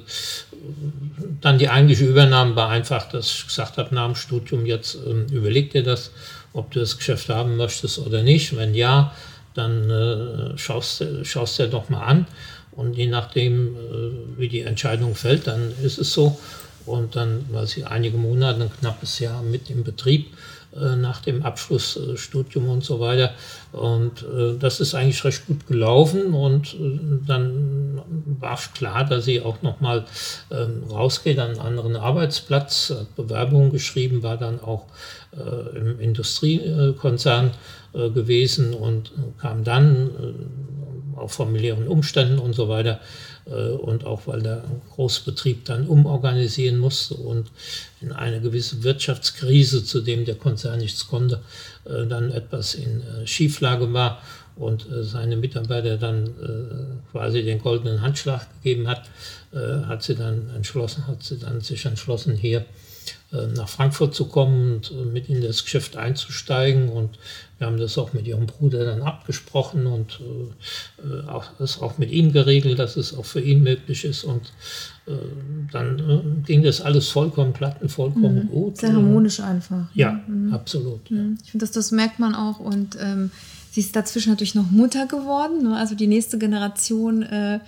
dann 1.41 1.57
die 1.57 1.69
eigentliche 1.69 2.05
Übernahme 2.05 2.55
war 2.55 2.69
einfach, 2.69 3.09
dass 3.09 3.31
ich 3.31 3.47
gesagt 3.47 3.77
habe, 3.77 3.93
nach 3.93 4.07
dem 4.07 4.15
Studium 4.15 4.65
jetzt 4.65 4.97
ähm, 5.07 5.27
überleg 5.31 5.71
dir 5.71 5.83
das, 5.83 6.11
ob 6.53 6.71
du 6.71 6.79
das 6.79 6.97
Geschäft 6.97 7.29
haben 7.29 7.57
möchtest 7.57 7.99
oder 7.99 8.23
nicht. 8.23 8.55
Wenn 8.55 8.75
ja, 8.75 9.13
dann 9.53 9.89
äh, 9.89 10.57
schaust, 10.57 11.03
schaust 11.23 11.59
dir 11.59 11.67
doch 11.67 11.89
mal 11.89 12.03
an 12.03 12.27
und 12.71 12.95
je 12.95 13.07
nachdem, 13.07 13.75
äh, 13.75 14.39
wie 14.39 14.47
die 14.47 14.61
Entscheidung 14.61 15.15
fällt, 15.15 15.47
dann 15.47 15.71
ist 15.83 15.97
es 15.97 16.13
so. 16.13 16.39
Und 16.85 17.15
dann 17.15 17.45
war 17.51 17.65
sie 17.65 17.85
einige 17.85 18.17
Monate, 18.17 18.61
ein 18.61 18.71
knappes 18.79 19.19
Jahr 19.19 19.41
mit 19.41 19.69
im 19.69 19.83
Betrieb 19.83 20.27
äh, 20.73 20.95
nach 20.95 21.19
dem 21.19 21.43
Abschlussstudium 21.43 22.69
und 22.69 22.83
so 22.83 23.01
weiter. 23.01 23.33
Und 23.73 24.23
äh, 24.23 24.57
das 24.57 24.79
ist 24.79 24.95
eigentlich 24.95 25.23
recht 25.25 25.45
gut 25.45 25.67
gelaufen 25.67 26.33
und 26.33 26.75
äh, 26.75 26.99
dann 27.27 28.01
war 28.39 28.57
klar, 28.73 29.03
dass 29.03 29.25
sie 29.25 29.41
auch 29.41 29.61
nochmal 29.61 30.05
ähm, 30.49 30.83
rausgeht 30.89 31.39
an 31.39 31.51
einen 31.51 31.59
anderen 31.59 31.95
Arbeitsplatz, 31.97 32.93
hat 32.97 33.15
Bewerbungen 33.17 33.71
geschrieben, 33.71 34.23
war 34.23 34.37
dann 34.37 34.61
auch 34.61 34.85
äh, 35.33 35.77
im 35.77 35.99
Industriekonzern 35.99 37.51
äh, 37.93 38.09
gewesen 38.09 38.73
und 38.73 39.11
kam 39.39 39.65
dann 39.65 40.07
äh, 40.07 41.19
auf 41.19 41.33
familiären 41.33 41.87
Umständen 41.89 42.39
und 42.39 42.53
so 42.53 42.69
weiter 42.69 42.93
äh, 42.93 43.30
und 43.51 44.05
auch 44.05 44.27
weil 44.27 44.41
der 44.41 44.63
Großbetrieb 44.95 45.65
dann 45.65 45.87
umorganisieren 45.87 46.77
musste 46.77 47.15
und 47.15 47.51
in 47.99 48.11
eine 48.11 48.41
gewisse 48.41 48.83
Wirtschaftskrise, 48.83 49.83
zu 49.83 50.01
dem 50.01 50.25
der 50.25 50.35
Konzern 50.35 50.79
nichts 50.79 51.07
konnte, 51.07 51.41
äh, 51.85 52.05
dann 52.07 52.31
etwas 52.31 52.75
in 52.75 53.01
äh, 53.01 53.27
Schieflage 53.27 53.91
war 53.93 54.21
und 54.55 54.85
seine 55.01 55.37
Mitarbeiter 55.37 55.97
dann 55.97 57.01
quasi 57.11 57.41
den 57.41 57.59
goldenen 57.59 58.01
Handschlag 58.01 58.45
gegeben 58.61 58.87
hat, 58.89 59.09
hat 59.53 60.03
sie 60.03 60.13
dann 60.13 60.49
entschlossen, 60.53 61.07
hat 61.07 61.23
sie 61.23 61.39
dann 61.39 61.61
sich 61.61 61.85
entschlossen, 61.85 62.35
hier 62.35 62.65
nach 63.31 63.69
Frankfurt 63.69 64.13
zu 64.13 64.25
kommen 64.25 64.81
und 64.91 65.13
mit 65.13 65.29
in 65.29 65.41
das 65.41 65.63
Geschäft 65.63 65.95
einzusteigen. 65.95 66.89
Und 66.89 67.17
wir 67.62 67.67
haben 67.67 67.78
das 67.78 67.95
auch 68.00 68.12
mit 68.13 68.26
ihrem 68.26 68.47
Bruder 68.47 68.86
dann 68.86 69.04
abgesprochen 69.04 69.86
und 69.86 70.19
äh, 70.19 71.30
auch, 71.30 71.45
das 71.60 71.80
auch 71.80 72.00
mit 72.00 72.10
ihm 72.10 72.34
geregelt, 72.34 72.80
dass 72.80 72.97
es 72.97 73.15
auch 73.15 73.24
für 73.24 73.39
ihn 73.39 73.62
möglich 73.62 74.04
ist. 74.04 74.24
Und 74.24 74.52
äh, 75.06 75.12
dann 75.71 76.00
äh, 76.00 76.47
ging 76.47 76.63
das 76.63 76.82
alles 76.82 77.10
vollkommen 77.10 77.54
glatt 77.54 77.80
und 77.80 77.89
vollkommen 77.89 78.45
mhm. 78.45 78.50
gut. 78.50 78.78
Sehr 78.78 78.93
harmonisch 78.93 79.41
einfach. 79.41 79.86
Ja, 79.93 80.24
mhm. 80.28 80.52
absolut. 80.52 81.12
Mhm. 81.12 81.38
Ich 81.43 81.52
finde, 81.52 81.63
das, 81.67 81.71
das 81.71 81.91
merkt 81.91 82.17
man 82.17 82.34
auch. 82.34 82.60
Und 82.60 82.97
ähm, 83.00 83.30
sie 83.69 83.82
ist 83.82 83.95
dazwischen 83.95 84.32
natürlich 84.32 84.56
noch 84.56 84.71
Mutter 84.71 85.06
geworden. 85.06 85.62
Ne? 85.62 85.78
Also 85.78 85.93
die 85.93 86.08
nächste 86.08 86.39
Generation 86.39 87.21
äh, 87.21 87.60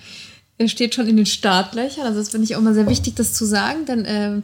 steht 0.65 0.95
schon 0.95 1.05
in 1.05 1.17
den 1.17 1.27
Startlöchern. 1.27 2.07
Also 2.07 2.17
das 2.17 2.29
finde 2.29 2.45
ich 2.45 2.55
auch 2.55 2.61
immer 2.61 2.73
sehr 2.73 2.89
wichtig, 2.89 3.13
das 3.13 3.33
zu 3.33 3.45
sagen, 3.45 3.85
denn 3.85 4.05
ähm, 4.07 4.43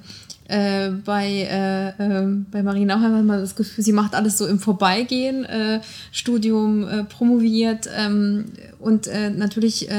äh, 0.49 0.89
bei, 0.89 1.27
äh, 1.27 1.89
äh, 1.89 2.27
bei 2.51 2.63
Marie 2.63 2.85
Nauheim 2.85 3.15
hat 3.15 3.23
man 3.23 3.39
das 3.39 3.55
Gefühl, 3.55 3.83
sie 3.83 3.93
macht 3.93 4.15
alles 4.15 4.37
so 4.37 4.47
im 4.47 4.59
Vorbeigehen, 4.59 5.45
äh, 5.45 5.81
Studium 6.11 6.87
äh, 6.87 7.03
promoviert 7.03 7.87
ähm, 7.95 8.45
und 8.79 9.07
äh, 9.07 9.29
natürlich 9.29 9.89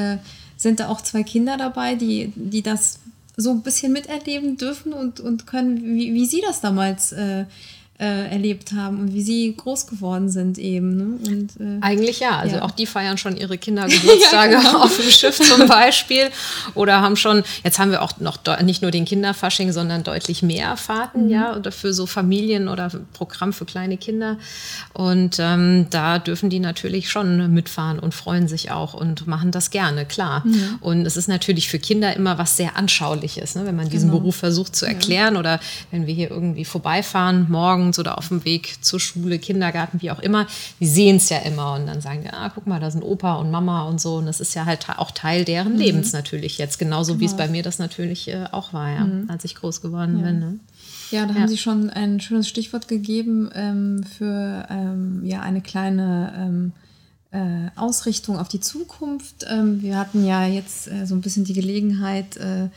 sind 0.57 0.81
da 0.81 0.89
auch 0.89 1.01
zwei 1.01 1.23
Kinder 1.23 1.57
dabei, 1.57 1.95
die, 1.95 2.33
die 2.35 2.63
das 2.63 2.99
so 3.37 3.51
ein 3.51 3.63
bisschen 3.63 3.93
miterleben 3.93 4.57
dürfen 4.57 4.93
und, 4.93 5.21
und 5.21 5.47
können, 5.47 5.95
wie, 5.95 6.13
wie 6.13 6.27
sie 6.27 6.43
das 6.47 6.61
damals 6.61 7.15
äh, 8.01 8.31
erlebt 8.31 8.73
haben 8.73 8.99
und 8.99 9.13
wie 9.13 9.21
sie 9.21 9.55
groß 9.55 9.87
geworden 9.87 10.31
sind 10.31 10.57
eben. 10.57 10.97
Ne? 10.97 11.19
Und, 11.29 11.51
äh, 11.61 11.79
Eigentlich 11.83 12.21
ja, 12.21 12.39
also 12.39 12.57
ja. 12.57 12.63
auch 12.63 12.71
die 12.71 12.87
feiern 12.87 13.19
schon 13.19 13.37
ihre 13.37 13.59
Kindergeburtstage 13.59 14.53
ja, 14.55 14.61
genau. 14.61 14.85
auf 14.85 14.97
dem 14.97 15.11
Schiff 15.11 15.37
zum 15.37 15.69
Beispiel 15.69 16.31
oder 16.75 17.03
haben 17.03 17.17
schon, 17.17 17.43
jetzt 17.63 17.79
haben 17.79 17.91
wir 17.91 18.01
auch 18.01 18.19
noch 18.19 18.39
nicht 18.63 18.81
nur 18.81 18.91
den 18.91 19.05
Kinderfasching, 19.05 19.73
sondern 19.73 20.03
deutlich 20.03 20.43
mehr 20.43 20.79
Fahrten, 20.79 21.27
mhm. 21.27 21.31
ja, 21.31 21.55
oder 21.55 21.73
für 21.73 21.93
so 21.93 22.07
Familien 22.07 22.69
oder 22.69 22.91
Programm 23.13 23.53
für 23.53 23.67
kleine 23.67 23.99
Kinder 23.99 24.39
und 24.95 25.37
ähm, 25.39 25.87
da 25.91 26.19
dürfen 26.19 26.49
die 26.49 26.61
natürlich 26.61 27.11
schon 27.11 27.53
mitfahren 27.53 27.99
und 27.99 28.15
freuen 28.15 28.49
sich 28.49 28.71
auch 28.71 28.95
und 28.95 29.27
machen 29.27 29.51
das 29.51 29.71
gerne, 29.71 30.07
klar. 30.07 30.43
Mhm. 30.47 30.79
Und 30.81 31.07
es 31.07 31.19
ist 31.19 31.29
natürlich 31.29 31.69
für 31.69 31.79
Kinder 31.79 32.17
immer 32.17 32.39
was 32.39 32.57
sehr 32.57 32.77
Anschauliches, 32.77 33.57
ne? 33.57 33.67
wenn 33.67 33.77
man 33.77 33.91
diesen 33.91 34.09
genau. 34.09 34.21
Beruf 34.21 34.37
versucht 34.37 34.75
zu 34.75 34.87
erklären 34.87 35.35
ja. 35.35 35.41
oder 35.41 35.61
wenn 35.91 36.07
wir 36.07 36.15
hier 36.15 36.31
irgendwie 36.31 36.65
vorbeifahren, 36.65 37.47
morgen 37.51 37.90
morgens 37.91 37.99
oder 37.99 38.19
auf 38.19 38.29
dem 38.29 38.45
Weg 38.45 38.85
zur 38.85 39.01
Schule, 39.01 39.39
Kindergarten, 39.39 40.01
wie 40.01 40.11
auch 40.11 40.21
immer, 40.21 40.47
die 40.79 40.87
sehen 40.87 41.17
es 41.17 41.29
ja 41.29 41.39
immer 41.39 41.75
und 41.75 41.87
dann 41.87 42.01
sagen 42.01 42.23
die, 42.23 42.31
ah, 42.31 42.51
guck 42.55 42.67
mal, 42.67 42.81
da 42.81 42.91
sind 42.91 43.03
Opa 43.03 43.35
und 43.35 43.51
Mama 43.51 43.89
und 43.89 44.01
so. 44.01 44.17
Und 44.17 44.27
das 44.27 44.41
ist 44.41 44.55
ja 44.55 44.65
halt 44.65 44.87
auch 44.97 45.11
Teil 45.11 45.45
deren 45.45 45.75
mhm. 45.75 45.79
Lebens 45.79 46.13
natürlich 46.13 46.59
jetzt, 46.59 46.79
genauso 46.79 47.13
genau. 47.13 47.21
wie 47.21 47.25
es 47.27 47.37
bei 47.37 47.49
mir 47.49 47.63
das 47.63 47.79
natürlich 47.79 48.29
äh, 48.29 48.47
auch 48.53 48.73
war, 48.73 48.89
ja, 48.89 49.05
mhm. 49.05 49.25
als 49.29 49.45
ich 49.45 49.55
groß 49.55 49.81
geworden 49.81 50.19
ja. 50.19 50.27
bin. 50.27 50.39
Ne? 50.39 50.61
Ja, 51.11 51.27
da 51.27 51.35
ja. 51.35 51.41
haben 51.41 51.49
Sie 51.49 51.59
schon 51.59 51.91
ein 51.91 52.21
schönes 52.21 52.49
Stichwort 52.49 52.87
gegeben 52.87 53.51
ähm, 53.55 54.05
für 54.05 54.67
ähm, 54.71 55.23
ja, 55.25 55.41
eine 55.41 55.61
kleine 55.61 56.33
ähm, 56.37 56.73
äh, 57.33 57.71
Ausrichtung 57.77 58.39
auf 58.39 58.49
die 58.49 58.61
Zukunft. 58.61 59.47
Ähm, 59.49 59.83
wir 59.83 59.99
hatten 59.99 60.25
ja 60.25 60.47
jetzt 60.47 60.89
äh, 60.89 61.07
so 61.07 61.15
ein 61.15 61.21
bisschen 61.21 61.45
die 61.45 61.55
Gelegenheit, 61.55 62.37
äh, 62.37 62.69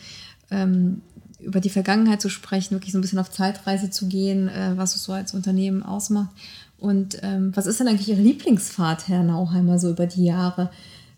ähm, 0.49 1.01
über 1.43 1.59
die 1.59 1.69
Vergangenheit 1.69 2.21
zu 2.21 2.29
sprechen, 2.29 2.71
wirklich 2.71 2.91
so 2.91 2.97
ein 2.97 3.01
bisschen 3.01 3.19
auf 3.19 3.31
Zeitreise 3.31 3.89
zu 3.89 4.07
gehen, 4.07 4.47
äh, 4.47 4.73
was 4.75 4.95
es 4.95 5.03
so 5.03 5.13
als 5.13 5.33
Unternehmen 5.33 5.83
ausmacht. 5.83 6.31
Und 6.77 7.17
ähm, 7.21 7.51
was 7.55 7.65
ist 7.65 7.79
denn 7.79 7.87
eigentlich 7.87 8.09
Ihre 8.09 8.21
Lieblingsfahrt, 8.21 9.07
Herr 9.07 9.23
Nauheimer, 9.23 9.79
so 9.79 9.89
über 9.89 10.05
die 10.05 10.25
Jahre? 10.25 10.69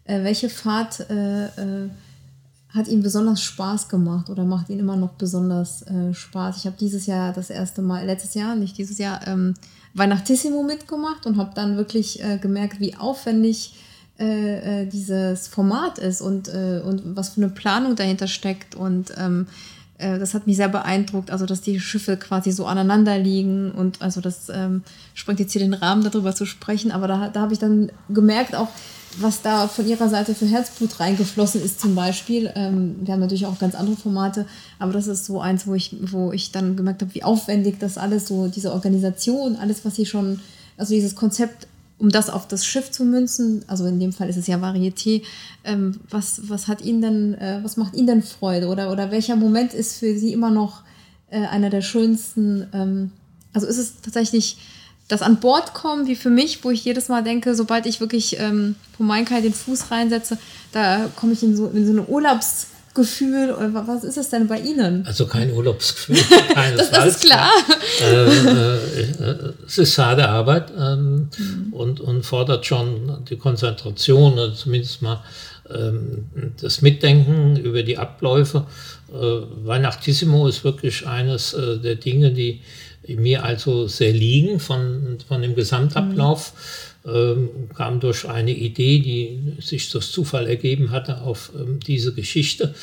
Äh, 0.04 0.24
welche 0.24 0.50
Fahrt 0.50 1.10
äh, 1.10 1.46
äh 1.46 1.90
hat 2.70 2.90
Ihnen 2.90 3.04
besonders 3.04 3.42
Spaß 3.42 3.88
gemacht 3.88 4.30
oder 4.30 4.44
macht 4.44 4.70
Ihnen 4.70 4.82
immer 4.82 4.98
noch 4.98 5.14
besonders 5.14 5.84
äh, 5.84 6.14
Spaß? 6.14 6.58
Ich 6.58 6.66
habe 6.66 6.76
dieses 6.78 7.06
Jahr 7.06 7.32
das 7.32 7.50
erste 7.50 7.82
Mal, 7.82 8.06
letztes 8.06 8.34
Jahr, 8.34 8.58
nicht 8.58 8.78
dieses 8.78 8.98
Jahr, 8.98 9.26
ähm, 9.28 9.54
Weihnachtissimo 9.94 10.62
mitgemacht 10.62 11.26
und 11.26 11.38
habe 11.38 11.52
dann 11.56 11.78
wirklich 11.78 12.22
äh, 12.22 12.38
gemerkt, 12.38 12.82
wie 12.82 12.96
aufwendig 12.96 13.76
dieses 14.18 15.50
Format 15.50 15.98
ist 15.98 16.22
und, 16.22 16.48
und 16.48 17.18
was 17.18 17.32
für 17.32 17.42
eine 17.42 17.50
Planung 17.50 17.98
dahinter 17.98 18.28
steckt 18.28 18.74
und 18.74 19.14
ähm, 19.18 19.46
äh, 19.46 19.75
das 19.98 20.34
hat 20.34 20.46
mich 20.46 20.58
sehr 20.58 20.68
beeindruckt, 20.68 21.32
also 21.32 21.46
dass 21.46 21.62
die 21.62 21.80
Schiffe 21.80 22.18
quasi 22.18 22.52
so 22.52 22.66
aneinander 22.66 23.18
liegen 23.18 23.72
und 23.72 24.02
also 24.02 24.20
das 24.20 24.50
ähm, 24.54 24.84
sprengt 25.14 25.40
jetzt 25.40 25.54
hier 25.54 25.62
den 25.62 25.74
Rahmen, 25.74 26.04
darüber 26.04 26.36
zu 26.36 26.46
sprechen, 26.46 26.92
aber 26.92 27.08
da, 27.08 27.30
da 27.30 27.42
habe 27.42 27.54
ich 27.54 27.60
dann 27.60 27.92
gemerkt 28.10 28.56
auch, 28.56 28.68
was 29.20 29.42
da 29.42 29.68
von 29.68 29.88
ihrer 29.88 30.10
Seite 30.10 30.36
für 30.36 30.46
Herzblut 30.46 31.00
reingeflossen 31.00 31.64
ist 31.64 31.80
zum 31.80 31.96
Beispiel. 31.96 32.52
Ähm, 32.56 32.98
wir 33.02 33.14
haben 33.14 33.22
natürlich 33.22 33.46
auch 33.46 33.58
ganz 33.58 33.76
andere 33.76 33.96
Formate, 33.96 34.46
aber 34.80 34.92
das 34.92 35.08
ist 35.08 35.26
so 35.26 35.40
eins, 35.40 35.66
wo 35.68 35.74
ich, 35.74 35.96
wo 36.02 36.34
ich 36.34 36.52
dann 36.52 36.76
gemerkt 36.76 37.02
habe, 37.02 37.14
wie 37.16 37.24
aufwendig 37.24 37.80
das 37.80 37.98
alles 37.98 38.28
so, 38.28 38.48
diese 38.48 38.74
Organisation, 38.74 39.56
alles, 39.56 39.86
was 39.86 39.96
sie 39.96 40.06
schon, 40.06 40.42
also 40.78 40.94
dieses 40.94 41.16
Konzept 41.16 41.68
um 41.98 42.10
das 42.10 42.30
auf 42.30 42.48
das 42.48 42.66
Schiff 42.66 42.92
zu 42.92 43.06
münzen, 43.06 43.64
also 43.68 43.86
in 43.86 44.00
dem 44.00 44.12
Fall 44.12 44.30
ist 44.30 44.38
es 44.38 44.48
ja 44.48 44.58
Varieté, 44.58 45.24
ähm, 45.64 46.00
was, 46.10 46.50
was 46.50 46.68
hat 46.68 46.82
Ihnen 46.82 47.02
denn, 47.02 47.34
äh, 47.36 47.60
was 47.64 47.78
macht 47.78 47.96
Ihnen 47.96 48.08
denn 48.08 48.24
Freude 48.24 48.68
oder, 48.68 48.92
oder 48.92 49.12
welcher 49.12 49.36
Moment 49.36 49.74
ist 49.74 49.98
für 49.98 50.18
Sie 50.18 50.34
immer 50.34 50.52
noch 50.52 50.84
äh, 51.30 51.46
einer 51.46 51.70
der 51.70 51.82
schönsten? 51.82 52.68
Ähm, 52.74 53.12
also 53.54 53.68
ist 53.68 53.78
es 53.78 54.02
tatsächlich 54.02 54.58
das 55.08 55.22
an 55.22 55.40
Bord 55.40 55.74
kommen, 55.74 56.08
wie 56.08 56.16
für 56.16 56.30
mich, 56.30 56.64
wo 56.64 56.72
ich 56.72 56.84
jedes 56.84 57.10
Mal 57.10 57.24
denke, 57.24 57.56
sobald 57.56 57.86
ich 57.86 58.00
wirklich 58.00 58.40
ähm, 58.40 58.76
vom 58.98 59.08
Mainkai 59.08 59.40
den 59.40 59.54
Fuß 59.54 59.92
reinsetze, 59.92 60.38
da 60.72 61.10
komme 61.16 61.34
ich 61.34 61.44
in 61.44 61.56
so, 61.56 61.68
in 61.68 61.86
so 61.86 61.92
eine 61.92 62.06
Urlaubs- 62.06 62.68
Gefühl? 62.96 63.54
Oder 63.54 63.88
was 63.88 64.04
ist 64.04 64.18
es 64.18 64.30
denn 64.30 64.48
bei 64.48 64.60
Ihnen? 64.60 65.06
Also 65.06 65.28
kein 65.28 65.52
Urlaubsgefühl. 65.52 66.18
das, 66.78 66.90
das 66.90 67.06
ist 67.08 67.26
klar. 67.26 67.52
Äh, 68.02 68.26
äh, 68.26 69.54
es 69.68 69.78
ist 69.78 69.98
harte 69.98 70.28
Arbeit 70.28 70.72
ähm, 70.78 71.30
mhm. 71.38 71.74
und, 71.74 72.00
und 72.00 72.24
fordert 72.24 72.66
schon 72.66 73.26
die 73.30 73.38
Konzentration 73.38 74.34
oder 74.34 74.56
zumindest 74.56 75.02
mal 75.02 75.22
ähm, 75.70 76.26
das 76.60 76.82
Mitdenken 76.82 77.58
über 77.58 77.84
die 77.84 77.98
Abläufe. 77.98 78.66
Äh, 79.14 79.68
Weihnachtissimo 79.68 80.48
ist 80.48 80.64
wirklich 80.64 81.06
eines 81.06 81.54
äh, 81.54 81.78
der 81.78 81.96
Dinge, 81.96 82.32
die 82.32 82.62
mir 83.08 83.44
also 83.44 83.88
sehr 83.88 84.14
liegen 84.14 84.60
von, 84.60 85.20
von 85.28 85.42
dem 85.42 85.54
Gesamtablauf. 85.54 86.54
Mhm 86.54 86.95
ähm, 87.08 87.70
kam 87.76 88.00
durch 88.00 88.28
eine 88.28 88.52
Idee, 88.52 89.00
die 89.00 89.62
sich 89.62 89.90
durch 89.90 90.12
Zufall 90.12 90.48
ergeben 90.48 90.92
hatte, 90.92 91.22
auf 91.22 91.52
ähm, 91.56 91.80
diese 91.80 92.14
Geschichte 92.14 92.74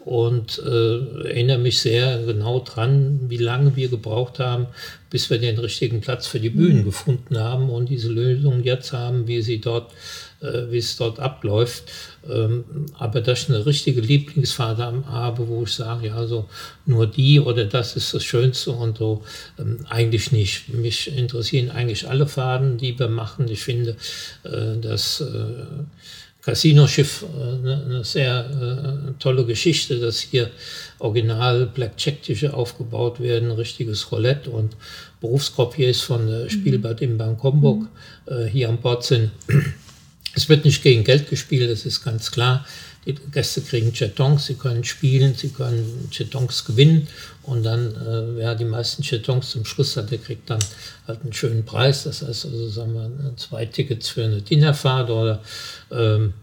und 0.00 0.62
äh, 0.64 1.26
erinnere 1.28 1.58
mich 1.58 1.80
sehr 1.80 2.22
genau 2.24 2.60
dran, 2.60 3.20
wie 3.28 3.36
lange 3.36 3.76
wir 3.76 3.88
gebraucht 3.88 4.38
haben, 4.38 4.66
bis 5.10 5.30
wir 5.30 5.38
den 5.38 5.58
richtigen 5.58 6.00
Platz 6.00 6.26
für 6.26 6.40
die 6.40 6.50
Bühnen 6.50 6.78
mhm. 6.78 6.84
gefunden 6.84 7.38
haben 7.38 7.70
und 7.70 7.88
diese 7.88 8.08
Lösung 8.08 8.62
jetzt 8.62 8.92
haben, 8.92 9.26
wie 9.26 9.42
sie 9.42 9.60
dort 9.60 9.92
äh, 10.40 10.70
wie 10.70 10.78
es 10.78 10.96
dort 10.96 11.20
abläuft. 11.20 11.84
Ähm, 12.28 12.64
aber 12.98 13.22
dass 13.22 13.44
ich 13.44 13.48
eine 13.48 13.64
richtige 13.64 14.00
Lieblingsfarbe 14.00 15.04
habe, 15.06 15.48
wo 15.48 15.62
ich 15.62 15.72
sage, 15.72 16.08
ja, 16.08 16.26
so 16.26 16.48
nur 16.84 17.06
die 17.06 17.40
oder 17.40 17.64
das 17.64 17.96
ist 17.96 18.12
das 18.12 18.24
Schönste 18.24 18.72
und 18.72 18.98
so, 18.98 19.22
ähm, 19.58 19.86
eigentlich 19.88 20.30
nicht. 20.30 20.68
Mich 20.68 21.16
interessieren 21.16 21.70
eigentlich 21.70 22.08
alle 22.08 22.26
Farben, 22.26 22.76
die 22.76 22.98
wir 22.98 23.08
machen. 23.08 23.48
Ich 23.48 23.62
finde, 23.62 23.96
äh, 24.44 24.76
das 24.80 25.22
äh, 25.22 25.82
Casino-Schiff 26.42 27.24
eine, 27.38 27.84
eine 27.84 28.02
sehr 28.02 29.12
tolle 29.18 29.44
Geschichte, 29.44 30.00
dass 30.00 30.20
hier 30.20 30.50
original 30.98 31.66
Blackjack-Tische 31.66 32.54
aufgebaut 32.54 33.20
werden, 33.20 33.50
richtiges 33.50 34.10
Roulette 34.10 34.48
und 34.48 34.74
Berufskorpiers 35.20 36.00
von 36.00 36.26
der 36.26 36.44
mhm. 36.44 36.48
Spielbad 36.48 37.02
in 37.02 37.18
Bangkok 37.18 37.54
mhm. 37.56 37.88
hier 38.50 38.70
an 38.70 38.78
Bord 38.78 39.04
sind. 39.04 39.32
Es 40.34 40.48
wird 40.48 40.64
nicht 40.64 40.82
gegen 40.82 41.04
Geld 41.04 41.28
gespielt, 41.28 41.70
das 41.70 41.84
ist 41.86 42.04
ganz 42.04 42.30
klar. 42.30 42.64
Die 43.06 43.14
Gäste 43.32 43.62
kriegen 43.62 43.92
Jetons, 43.94 44.46
sie 44.46 44.54
können 44.54 44.84
spielen, 44.84 45.34
sie 45.34 45.48
können 45.48 46.08
Jetons 46.12 46.64
gewinnen 46.66 47.08
und 47.42 47.62
dann, 47.62 47.94
äh, 47.96 48.36
wer 48.36 48.54
die 48.54 48.66
meisten 48.66 49.02
Jetons 49.02 49.50
zum 49.50 49.64
Schluss 49.64 49.96
hat, 49.96 50.10
der 50.10 50.18
kriegt 50.18 50.50
dann 50.50 50.60
halt 51.08 51.22
einen 51.22 51.32
schönen 51.32 51.64
Preis. 51.64 52.04
Das 52.04 52.22
heißt 52.22 52.44
also, 52.44 52.68
sagen 52.68 52.94
wir, 52.94 53.36
zwei 53.36 53.64
Tickets 53.66 54.10
für 54.10 54.24
eine 54.24 54.42
Dinnerfahrt 54.42 55.08
oder 55.08 55.42
ähm, 55.90 56.34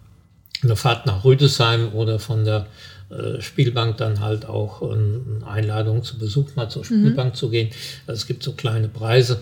eine 0.64 0.76
Fahrt 0.76 1.06
nach 1.06 1.24
Rüdesheim 1.24 1.94
oder 1.94 2.18
von 2.18 2.44
der 2.44 2.66
äh, 3.10 3.40
Spielbank 3.42 3.98
dann 3.98 4.20
halt 4.20 4.46
auch 4.46 4.82
eine 4.82 5.46
Einladung 5.46 6.04
zu 6.04 6.18
Besuch 6.18 6.56
mal 6.56 6.70
zur 6.70 6.82
mhm. 6.82 6.86
Spielbank 6.86 7.34
mhm. 7.34 7.38
zu 7.38 7.50
gehen. 7.50 7.70
Also 8.06 8.20
es 8.20 8.28
gibt 8.28 8.44
so 8.44 8.54
kleine 8.54 8.90
Preise. 8.90 9.42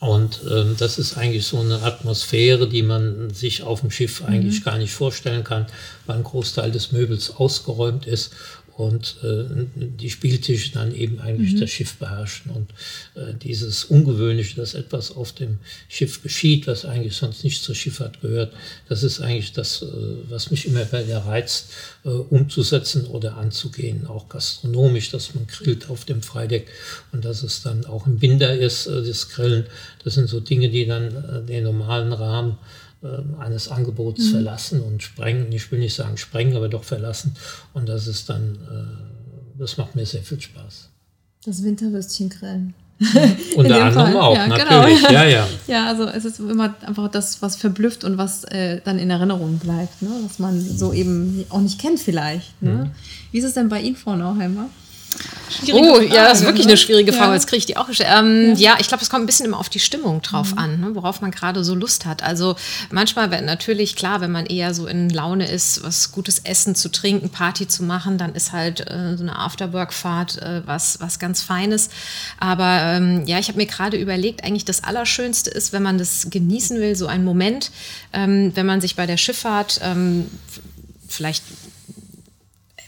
Und 0.00 0.40
ähm, 0.50 0.76
das 0.78 0.98
ist 0.98 1.16
eigentlich 1.16 1.46
so 1.46 1.60
eine 1.60 1.82
Atmosphäre, 1.82 2.68
die 2.68 2.82
man 2.82 3.30
sich 3.30 3.62
auf 3.62 3.80
dem 3.80 3.90
Schiff 3.90 4.22
eigentlich 4.24 4.60
mhm. 4.60 4.64
gar 4.64 4.78
nicht 4.78 4.92
vorstellen 4.92 5.44
kann, 5.44 5.66
weil 6.06 6.16
ein 6.16 6.24
Großteil 6.24 6.70
des 6.72 6.92
Möbels 6.92 7.36
ausgeräumt 7.36 8.06
ist 8.06 8.32
und 8.76 9.16
äh, 9.22 9.44
die 9.76 10.10
Spieltische 10.10 10.72
dann 10.72 10.94
eben 10.94 11.20
eigentlich 11.20 11.54
mhm. 11.54 11.60
das 11.60 11.70
Schiff 11.70 11.94
beherrschen. 11.94 12.50
Und 12.50 12.70
äh, 13.14 13.32
dieses 13.34 13.84
Ungewöhnliche, 13.84 14.56
dass 14.56 14.74
etwas 14.74 15.14
auf 15.14 15.32
dem 15.32 15.58
Schiff 15.88 16.22
geschieht, 16.22 16.66
was 16.66 16.84
eigentlich 16.84 17.14
sonst 17.14 17.44
nicht 17.44 17.62
zur 17.62 17.74
Schifffahrt 17.74 18.20
gehört, 18.20 18.52
das 18.88 19.04
ist 19.04 19.20
eigentlich 19.20 19.52
das, 19.52 19.82
äh, 19.82 19.86
was 20.28 20.50
mich 20.50 20.66
immer 20.66 20.90
wieder 20.90 21.18
reizt, 21.18 21.70
äh, 22.04 22.08
umzusetzen 22.08 23.06
oder 23.06 23.36
anzugehen. 23.36 24.06
Auch 24.08 24.28
gastronomisch, 24.28 25.10
dass 25.10 25.34
man 25.34 25.46
grillt 25.46 25.88
auf 25.88 26.04
dem 26.04 26.22
Freideck 26.22 26.68
und 27.12 27.24
dass 27.24 27.44
es 27.44 27.62
dann 27.62 27.84
auch 27.84 28.06
im 28.08 28.20
Winter 28.20 28.54
ist, 28.54 28.86
äh, 28.86 29.04
das 29.04 29.28
Grillen. 29.28 29.66
Das 30.02 30.14
sind 30.14 30.28
so 30.28 30.40
Dinge, 30.40 30.68
die 30.68 30.86
dann 30.86 31.14
äh, 31.24 31.46
den 31.46 31.64
normalen 31.64 32.12
Rahmen 32.12 32.58
eines 33.38 33.68
Angebots 33.68 34.24
mhm. 34.24 34.30
verlassen 34.30 34.80
und 34.80 35.02
sprengen. 35.02 35.52
Ich 35.52 35.70
will 35.70 35.78
nicht 35.78 35.94
sagen 35.94 36.16
sprengen, 36.16 36.56
aber 36.56 36.68
doch 36.68 36.84
verlassen. 36.84 37.36
Und 37.72 37.88
das 37.88 38.06
ist 38.06 38.28
dann, 38.28 38.54
äh, 38.54 39.58
das 39.58 39.76
macht 39.76 39.94
mir 39.94 40.06
sehr 40.06 40.22
viel 40.22 40.40
Spaß. 40.40 40.88
Das 41.44 41.62
Winterwürstchen 41.62 42.30
grillen. 42.30 42.74
Unter 43.56 43.84
anderem 43.84 44.12
Fall. 44.12 44.16
auch, 44.16 44.36
ja, 44.36 44.44
genau. 44.44 44.56
natürlich. 44.56 45.00
Genau. 45.00 45.12
Ja, 45.12 45.24
ja. 45.24 45.48
ja, 45.66 45.88
also 45.88 46.04
es 46.06 46.24
ist 46.24 46.38
immer 46.38 46.74
einfach 46.86 47.10
das, 47.10 47.42
was 47.42 47.56
verblüfft 47.56 48.04
und 48.04 48.18
was 48.18 48.44
äh, 48.44 48.80
dann 48.84 48.98
in 48.98 49.10
Erinnerung 49.10 49.58
bleibt, 49.58 50.00
ne? 50.00 50.10
was 50.22 50.38
man 50.38 50.60
so 50.60 50.92
eben 50.92 51.44
auch 51.50 51.60
nicht 51.60 51.80
kennt 51.80 52.00
vielleicht. 52.00 52.62
Ne? 52.62 52.70
Mhm. 52.70 52.90
Wie 53.32 53.38
ist 53.38 53.44
es 53.44 53.54
denn 53.54 53.68
bei 53.68 53.80
Ihnen, 53.80 53.96
Frau 53.96 54.14
Nauheimer? 54.14 54.70
Schwierige 55.50 55.88
oh, 55.88 55.94
Frage, 55.96 56.14
ja, 56.14 56.24
das 56.24 56.40
ist 56.40 56.46
wirklich 56.46 56.66
ne? 56.66 56.72
eine 56.72 56.76
schwierige 56.76 57.12
Frage. 57.12 57.28
Ja. 57.28 57.34
Jetzt 57.34 57.46
kriege 57.46 57.58
ich 57.58 57.66
die 57.66 57.76
auch 57.76 57.86
gestellt. 57.86 58.10
Ähm, 58.12 58.54
ja. 58.56 58.72
ja. 58.72 58.76
ich 58.80 58.88
glaube, 58.88 59.02
es 59.02 59.10
kommt 59.10 59.22
ein 59.22 59.26
bisschen 59.26 59.46
immer 59.46 59.58
auf 59.58 59.68
die 59.68 59.78
Stimmung 59.78 60.22
drauf 60.22 60.52
mhm. 60.52 60.58
an, 60.58 60.80
ne, 60.80 60.94
worauf 60.94 61.20
man 61.20 61.30
gerade 61.30 61.62
so 61.64 61.74
Lust 61.74 62.06
hat. 62.06 62.22
Also 62.22 62.56
manchmal 62.90 63.30
wenn, 63.30 63.44
natürlich 63.44 63.96
klar, 63.96 64.20
wenn 64.20 64.32
man 64.32 64.46
eher 64.46 64.74
so 64.74 64.86
in 64.86 65.10
Laune 65.10 65.48
ist, 65.48 65.82
was 65.82 66.12
gutes 66.12 66.40
Essen 66.40 66.74
zu 66.74 66.90
trinken, 66.90 67.30
Party 67.30 67.68
zu 67.68 67.82
machen, 67.84 68.18
dann 68.18 68.34
ist 68.34 68.52
halt 68.52 68.80
äh, 68.80 69.16
so 69.16 69.22
eine 69.22 69.38
Afterwork-Fahrt 69.38 70.38
äh, 70.42 70.62
was, 70.66 71.00
was 71.00 71.18
ganz 71.18 71.42
Feines. 71.42 71.90
Aber 72.38 72.80
ähm, 72.82 73.24
ja, 73.26 73.38
ich 73.38 73.48
habe 73.48 73.58
mir 73.58 73.66
gerade 73.66 73.96
überlegt, 73.96 74.44
eigentlich 74.44 74.64
das 74.64 74.82
Allerschönste 74.82 75.50
ist, 75.50 75.72
wenn 75.72 75.82
man 75.82 75.98
das 75.98 76.28
genießen 76.30 76.80
will, 76.80 76.96
so 76.96 77.06
ein 77.06 77.24
Moment, 77.24 77.70
ähm, 78.12 78.52
wenn 78.54 78.66
man 78.66 78.80
sich 78.80 78.96
bei 78.96 79.06
der 79.06 79.16
Schifffahrt 79.16 79.80
ähm, 79.82 80.26
vielleicht 81.08 81.44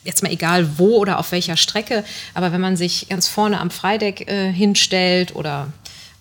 jetzt 0.07 0.23
mal 0.23 0.33
egal 0.33 0.79
wo 0.79 0.97
oder 0.97 1.19
auf 1.19 1.33
welcher 1.33 1.57
Strecke, 1.57 2.05
aber 2.35 2.53
wenn 2.53 2.61
man 2.61 2.77
sich 2.77 3.09
ganz 3.09 3.29
vorne 3.29 3.61
am 3.61 3.71
Freideck 3.71 4.31
äh, 4.31 4.53
hinstellt 4.53 5.35
oder 5.35 5.69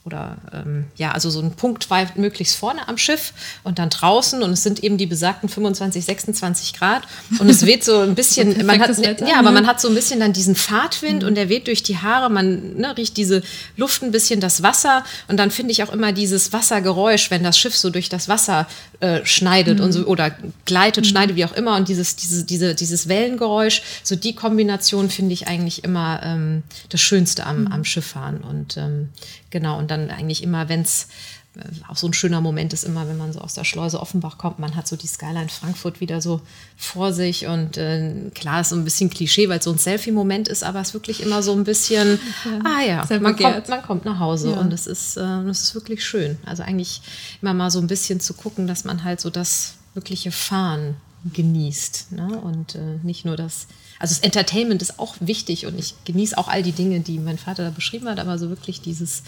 oder 0.06 0.38
ähm, 0.54 0.86
ja, 0.98 1.14
also 1.14 1.32
so 1.32 1.42
ein 1.42 1.52
Punkt 1.52 1.90
weit 1.90 2.16
möglichst 2.16 2.56
vorne 2.56 2.88
am 2.88 2.98
Schiff 2.98 3.34
und 3.64 3.80
dann 3.80 3.90
draußen 3.90 4.44
und 4.44 4.52
es 4.52 4.62
sind 4.62 4.84
eben 4.84 4.98
die 4.98 5.08
besagten 5.08 5.50
25, 5.50 6.06
26 6.06 6.74
Grad 6.74 7.02
und 7.40 7.50
es 7.50 7.66
weht 7.66 7.84
so 7.84 8.02
ein 8.02 8.14
bisschen, 8.14 8.66
man 8.68 8.80
hat, 8.80 8.96
Wetter, 9.02 9.28
ja, 9.28 9.40
aber 9.40 9.52
man 9.52 9.66
hat 9.66 9.82
so 9.82 9.88
ein 9.88 9.96
bisschen 9.96 10.20
dann 10.20 10.32
diesen 10.32 10.56
Fahrtwind 10.56 11.24
mhm. 11.24 11.30
und 11.30 11.36
der 11.36 11.50
weht 11.50 11.66
durch 11.66 11.82
die 11.82 11.98
Haare, 11.98 12.30
man 12.30 12.78
ne, 12.78 12.96
riecht 12.96 13.18
diese 13.18 13.42
Luft 13.78 14.04
ein 14.04 14.12
bisschen, 14.12 14.40
das 14.40 14.62
Wasser 14.62 15.04
und 15.28 15.38
dann 15.38 15.50
finde 15.50 15.72
ich 15.72 15.82
auch 15.82 15.92
immer 15.92 16.12
dieses 16.12 16.54
Wassergeräusch, 16.54 17.32
wenn 17.32 17.44
das 17.44 17.58
Schiff 17.58 17.76
so 17.76 17.90
durch 17.90 18.08
das 18.08 18.30
Wasser 18.30 18.68
äh, 19.00 19.26
schneidet 19.26 19.80
mhm. 19.80 19.86
und 19.86 19.92
so 19.92 20.06
oder 20.06 20.36
gleitet, 20.66 21.06
mhm. 21.06 21.10
schneidet, 21.10 21.36
wie 21.36 21.46
auch 21.46 21.54
immer 21.54 21.78
und 21.78 21.88
dieses, 21.88 22.16
diese, 22.16 22.44
diese, 22.44 22.76
dieses 22.76 23.08
Wellengeräusch, 23.08 23.82
so 24.04 24.16
die 24.16 24.36
Kombination 24.36 25.10
finde 25.10 25.34
ich 25.34 25.48
eigentlich 25.48 25.84
immer 25.84 26.22
ähm, 26.24 26.62
das 26.90 27.02
Schönste 27.02 27.48
am, 27.48 27.62
mhm. 27.62 27.72
am 27.72 27.86
Schifffahren 27.86 28.42
und 28.42 28.78
ähm, 28.78 29.10
Genau, 29.56 29.78
und 29.78 29.90
dann 29.90 30.10
eigentlich 30.10 30.44
immer, 30.44 30.68
wenn 30.68 30.82
es 30.82 31.08
äh, 31.56 31.62
auch 31.88 31.96
so 31.96 32.08
ein 32.08 32.14
schöner 32.14 32.42
Moment 32.42 32.74
ist 32.74 32.84
immer, 32.84 33.08
wenn 33.08 33.16
man 33.16 33.32
so 33.32 33.40
aus 33.40 33.54
der 33.54 33.64
Schleuse 33.64 34.02
Offenbach 34.02 34.38
kommt, 34.38 34.60
man 34.60 34.76
hat 34.76 34.86
so 34.86 34.98
die 34.98 35.08
Skyline 35.08 35.48
Frankfurt 35.48 36.02
wieder 36.02 36.20
so 36.20 36.42
vor 36.76 37.14
sich 37.14 37.48
und 37.48 37.78
äh, 37.78 38.32
klar 38.36 38.60
ist 38.60 38.72
so 38.72 38.76
ein 38.76 38.84
bisschen 38.84 39.10
Klischee, 39.10 39.48
weil 39.48 39.60
es 39.60 39.64
so 39.64 39.72
ein 39.72 39.78
Selfie-Moment 39.78 40.50
ist, 40.50 40.66
aber 40.66 40.82
es 40.82 40.90
ist 40.90 40.94
wirklich 40.94 41.24
immer 41.24 41.42
so 41.42 41.54
ein 41.54 41.64
bisschen, 41.64 42.20
ja, 42.44 42.60
ah 42.66 42.82
ja, 42.82 43.20
man 43.22 43.38
kommt, 43.38 43.70
man 43.70 43.82
kommt 43.82 44.04
nach 44.04 44.20
Hause 44.20 44.52
ja. 44.52 44.60
und 44.60 44.74
es 44.74 44.88
ist, 44.88 45.16
äh, 45.16 45.22
das 45.22 45.62
ist 45.62 45.74
wirklich 45.74 46.04
schön. 46.04 46.38
Also 46.46 46.64
eigentlich 46.64 47.02
immer 47.42 47.54
mal 47.54 47.72
so 47.72 47.80
ein 47.80 47.88
bisschen 47.88 48.20
zu 48.20 48.34
gucken, 48.34 48.68
dass 48.68 48.84
man 48.84 49.06
halt 49.06 49.22
so 49.22 49.30
das 49.30 49.76
wirkliche 49.94 50.34
Fahren 50.34 50.98
genießt 51.34 52.12
ne? 52.12 52.42
und 52.42 52.76
äh, 52.76 53.00
nicht 53.04 53.24
nur 53.24 53.38
das, 53.38 53.68
also 54.00 54.14
das 54.14 54.20
Entertainment 54.20 54.82
ist 54.82 55.00
auch 55.00 55.16
wichtig 55.20 55.66
und 55.66 55.80
ich 55.80 55.96
genieße 56.06 56.38
auch 56.38 56.48
all 56.48 56.64
die 56.64 56.72
Dinge, 56.72 57.00
die 57.00 57.20
mein 57.20 57.38
Vater 57.38 57.64
da 57.64 57.70
beschrieben 57.70 58.08
hat, 58.08 58.20
aber 58.20 58.38
so 58.38 58.50
wirklich 58.50 58.82
dieses 58.82 59.24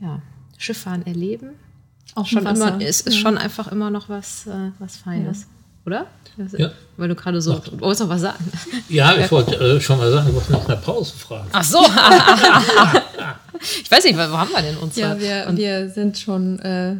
ja, 0.00 0.20
Schifffahren 0.58 1.06
erleben. 1.06 1.50
Auch 2.14 2.26
schon 2.26 2.44
immer, 2.44 2.80
ist, 2.80 3.06
ist 3.06 3.14
ja. 3.14 3.20
schon 3.20 3.38
einfach 3.38 3.68
immer 3.68 3.90
noch 3.90 4.08
was, 4.08 4.46
äh, 4.46 4.72
was 4.78 4.96
Feines. 4.96 5.46
oder? 5.86 6.06
Ja. 6.56 6.70
Weil 6.96 7.08
du 7.08 7.14
gerade 7.14 7.40
so, 7.40 7.58
du 7.58 7.80
wolltest 7.80 8.02
noch 8.02 8.08
was 8.08 8.22
sagen. 8.22 8.44
Ja, 8.88 9.14
ich 9.16 9.30
wollte 9.30 9.54
äh, 9.56 9.80
schon 9.80 9.98
mal 9.98 10.10
sagen, 10.10 10.28
ich 10.28 10.34
wollte 10.34 10.52
nach 10.52 10.66
einer 10.66 10.76
Pause 10.76 11.12
fragen. 11.14 11.48
Ach 11.52 11.64
so. 11.64 11.78
ich 13.82 13.90
weiß 13.90 14.04
nicht, 14.04 14.16
wo 14.16 14.20
haben 14.20 14.50
wir 14.50 14.62
denn 14.62 14.76
uns? 14.78 14.96
Ja, 14.96 15.18
wir, 15.18 15.46
wir 15.56 15.88
sind 15.90 16.18
schon, 16.18 16.58
äh, 16.60 16.96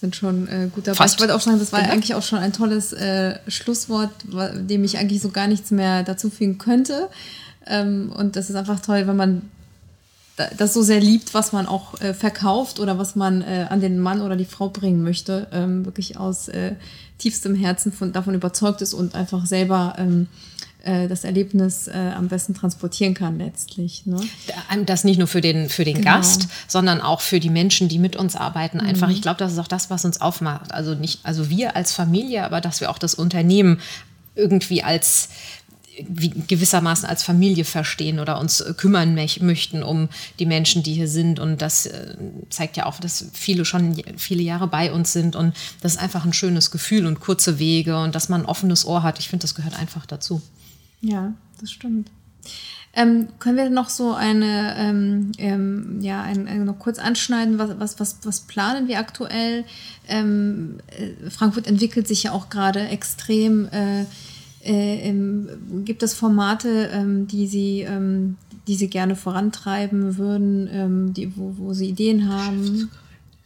sind 0.00 0.14
schon 0.16 0.46
äh, 0.48 0.68
gut 0.74 0.86
dabei. 0.86 0.96
Fast. 0.96 1.14
Ich 1.16 1.20
wollte 1.20 1.34
auch 1.34 1.40
sagen, 1.40 1.58
das 1.58 1.72
war 1.72 1.80
Genau. 1.80 1.92
eigentlich 1.92 2.14
auch 2.14 2.22
schon 2.22 2.38
ein 2.38 2.52
tolles 2.52 2.92
äh, 2.92 3.38
Schlusswort, 3.48 4.10
dem 4.54 4.84
ich 4.84 4.98
eigentlich 4.98 5.20
so 5.22 5.30
gar 5.30 5.46
nichts 5.48 5.70
mehr 5.70 6.02
dazu 6.04 6.30
fügen 6.30 6.58
könnte. 6.58 7.08
Ähm, 7.66 8.12
und 8.16 8.36
das 8.36 8.48
ist 8.48 8.56
einfach 8.56 8.80
toll, 8.80 9.06
wenn 9.06 9.16
man 9.16 9.42
da- 10.36 10.48
das 10.56 10.72
so 10.72 10.82
sehr 10.82 11.00
liebt, 11.00 11.34
was 11.34 11.52
man 11.52 11.66
auch 11.66 12.00
äh, 12.00 12.14
verkauft 12.14 12.78
oder 12.78 12.96
was 12.98 13.16
man 13.16 13.42
äh, 13.42 13.66
an 13.68 13.80
den 13.80 13.98
Mann 13.98 14.20
oder 14.22 14.36
die 14.36 14.44
Frau 14.44 14.68
bringen 14.68 15.02
möchte, 15.02 15.48
ähm, 15.52 15.84
wirklich 15.84 16.16
aus 16.16 16.48
äh, 16.48 16.76
tiefstem 17.18 17.56
Herzen 17.56 17.92
von, 17.92 18.12
davon 18.12 18.34
überzeugt 18.34 18.80
ist 18.82 18.94
und 18.94 19.16
einfach 19.16 19.46
selber 19.46 19.96
ähm, 19.98 20.28
äh, 20.28 20.57
das 20.84 21.24
Erlebnis 21.24 21.88
äh, 21.88 22.12
am 22.16 22.28
besten 22.28 22.54
transportieren 22.54 23.14
kann 23.14 23.38
letztlich. 23.38 24.06
Ne? 24.06 24.20
Das 24.86 25.04
nicht 25.04 25.18
nur 25.18 25.26
für 25.26 25.40
den, 25.40 25.68
für 25.68 25.84
den 25.84 25.96
Genau. 25.96 26.16
Gast, 26.16 26.48
sondern 26.66 27.00
auch 27.00 27.20
für 27.20 27.40
die 27.40 27.50
Menschen, 27.50 27.88
die 27.88 27.98
mit 27.98 28.16
uns 28.16 28.36
arbeiten. 28.36 28.80
Einfach, 28.80 29.10
ich 29.10 29.22
glaube, 29.22 29.38
das 29.38 29.52
ist 29.52 29.58
auch 29.58 29.68
das, 29.68 29.90
was 29.90 30.04
uns 30.04 30.20
aufmacht. 30.20 30.72
Also 30.72 30.94
nicht, 30.94 31.20
also 31.24 31.50
wir 31.50 31.76
als 31.76 31.92
Familie, 31.92 32.44
aber 32.44 32.60
dass 32.60 32.80
wir 32.80 32.90
auch 32.90 32.98
das 32.98 33.14
Unternehmen 33.14 33.80
irgendwie 34.34 34.82
als 34.82 35.30
gewissermaßen 36.04 37.08
als 37.08 37.22
Familie 37.22 37.64
verstehen 37.64 38.20
oder 38.20 38.38
uns 38.38 38.60
äh, 38.60 38.72
kümmern 38.76 39.14
möchten 39.14 39.82
um 39.82 40.08
die 40.38 40.46
Menschen, 40.46 40.82
die 40.82 40.94
hier 40.94 41.08
sind. 41.08 41.40
Und 41.40 41.60
das 41.62 41.86
äh, 41.86 42.16
zeigt 42.50 42.76
ja 42.76 42.86
auch, 42.86 43.00
dass 43.00 43.26
viele 43.32 43.64
schon 43.64 44.00
viele 44.16 44.42
Jahre 44.42 44.68
bei 44.68 44.92
uns 44.92 45.12
sind. 45.12 45.36
Und 45.36 45.54
das 45.80 45.94
ist 45.94 45.98
einfach 45.98 46.24
ein 46.24 46.32
schönes 46.32 46.70
Gefühl 46.70 47.06
und 47.06 47.20
kurze 47.20 47.58
Wege 47.58 47.98
und 48.00 48.14
dass 48.14 48.28
man 48.28 48.42
ein 48.42 48.46
offenes 48.46 48.84
Ohr 48.84 49.02
hat. 49.02 49.18
Ich 49.18 49.28
finde, 49.28 49.42
das 49.42 49.54
gehört 49.54 49.78
einfach 49.78 50.06
dazu. 50.06 50.40
Ja, 51.00 51.34
das 51.60 51.70
stimmt. 51.70 52.10
Ähm, 52.94 53.28
können 53.38 53.56
wir 53.56 53.70
noch 53.70 53.90
so 53.90 54.12
eine, 54.14 54.74
ähm, 54.76 55.32
ähm, 55.38 55.98
ja, 56.00 56.22
ein, 56.22 56.48
ein, 56.48 56.64
noch 56.64 56.78
kurz 56.78 56.98
anschneiden, 56.98 57.58
was, 57.58 57.78
was, 57.78 58.00
was, 58.00 58.18
was 58.24 58.40
planen 58.40 58.88
wir 58.88 58.98
aktuell? 58.98 59.64
Ähm, 60.08 60.78
äh, 60.88 61.30
Frankfurt 61.30 61.66
entwickelt 61.66 62.08
sich 62.08 62.24
ja 62.24 62.32
auch 62.32 62.48
gerade 62.48 62.88
extrem. 62.88 63.68
Äh, 63.68 64.02
äh, 64.64 65.08
ähm, 65.08 65.48
gibt 65.84 66.02
es 66.02 66.14
Formate, 66.14 66.90
ähm, 66.92 67.28
die 67.28 67.46
Sie, 67.46 67.86
die 68.66 68.74
Sie 68.74 68.88
gerne 68.88 69.14
vorantreiben 69.14 70.18
würden, 70.18 71.14
die, 71.14 71.36
wo, 71.36 71.54
wo 71.56 71.72
Sie 71.74 71.90
Ideen 71.90 72.28
haben? 72.28 72.90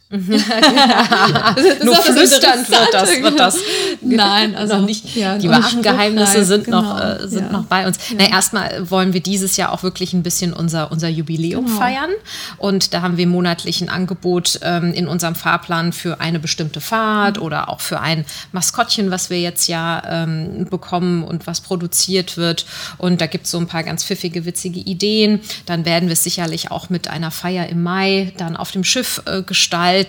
Nur 0.09 0.19
auch 1.97 2.05
das 2.05 2.15
flüsternd 2.15 2.69
wird 2.69 2.93
das, 2.93 3.09
wird 3.09 3.39
das 3.39 3.57
Nein, 4.01 4.55
also 4.55 4.77
noch 4.77 4.85
nicht. 4.85 5.15
ja, 5.15 5.37
die 5.39 5.47
noch 5.47 5.63
wahren 5.63 5.81
Geheimnisse 5.81 6.45
sind, 6.45 6.67
noch, 6.67 6.97
genau, 6.97 7.23
äh, 7.23 7.27
sind 7.27 7.45
ja. 7.45 7.51
noch 7.51 7.63
bei 7.65 7.87
uns. 7.87 7.97
Na, 8.15 8.29
erstmal 8.29 8.91
wollen 8.91 9.13
wir 9.13 9.21
dieses 9.21 9.57
Jahr 9.57 9.71
auch 9.71 9.81
wirklich 9.81 10.13
ein 10.13 10.21
bisschen 10.21 10.53
unser, 10.53 10.91
unser 10.91 11.09
Jubiläum 11.09 11.65
Genau. 11.65 11.77
feiern. 11.77 12.11
Und 12.57 12.93
da 12.93 13.01
haben 13.01 13.17
wir 13.17 13.25
monatlich 13.25 13.81
ein 13.81 13.89
Angebot 13.89 14.59
ähm, 14.61 14.93
in 14.93 15.07
unserem 15.07 15.33
Fahrplan 15.33 15.93
für 15.93 16.19
eine 16.19 16.39
bestimmte 16.39 16.79
Fahrt 16.79 17.39
oder 17.39 17.69
auch 17.69 17.81
für 17.81 17.99
ein 17.99 18.25
Maskottchen, 18.51 19.09
was 19.09 19.31
wir 19.31 19.39
jetzt 19.39 19.67
ja 19.67 20.03
ähm, 20.05 20.67
bekommen 20.69 21.23
und 21.23 21.47
was 21.47 21.61
produziert 21.61 22.37
wird. 22.37 22.67
Und 22.99 23.19
da 23.19 23.25
gibt 23.25 23.45
es 23.45 23.51
so 23.51 23.57
ein 23.57 23.67
paar 23.67 23.83
ganz 23.83 24.03
pfiffige, 24.03 24.45
witzige 24.45 24.79
Ideen. 24.79 25.39
Dann 25.65 25.85
werden 25.85 26.07
wir 26.07 26.13
es 26.13 26.23
sicherlich 26.23 26.69
auch 26.69 26.89
mit 26.91 27.07
einer 27.07 27.31
Feier 27.31 27.67
im 27.69 27.81
Mai 27.81 28.31
dann 28.37 28.55
auf 28.55 28.69
dem 28.71 28.83
Schiff 28.83 29.19
äh, 29.25 29.41
gestalten 29.41 30.02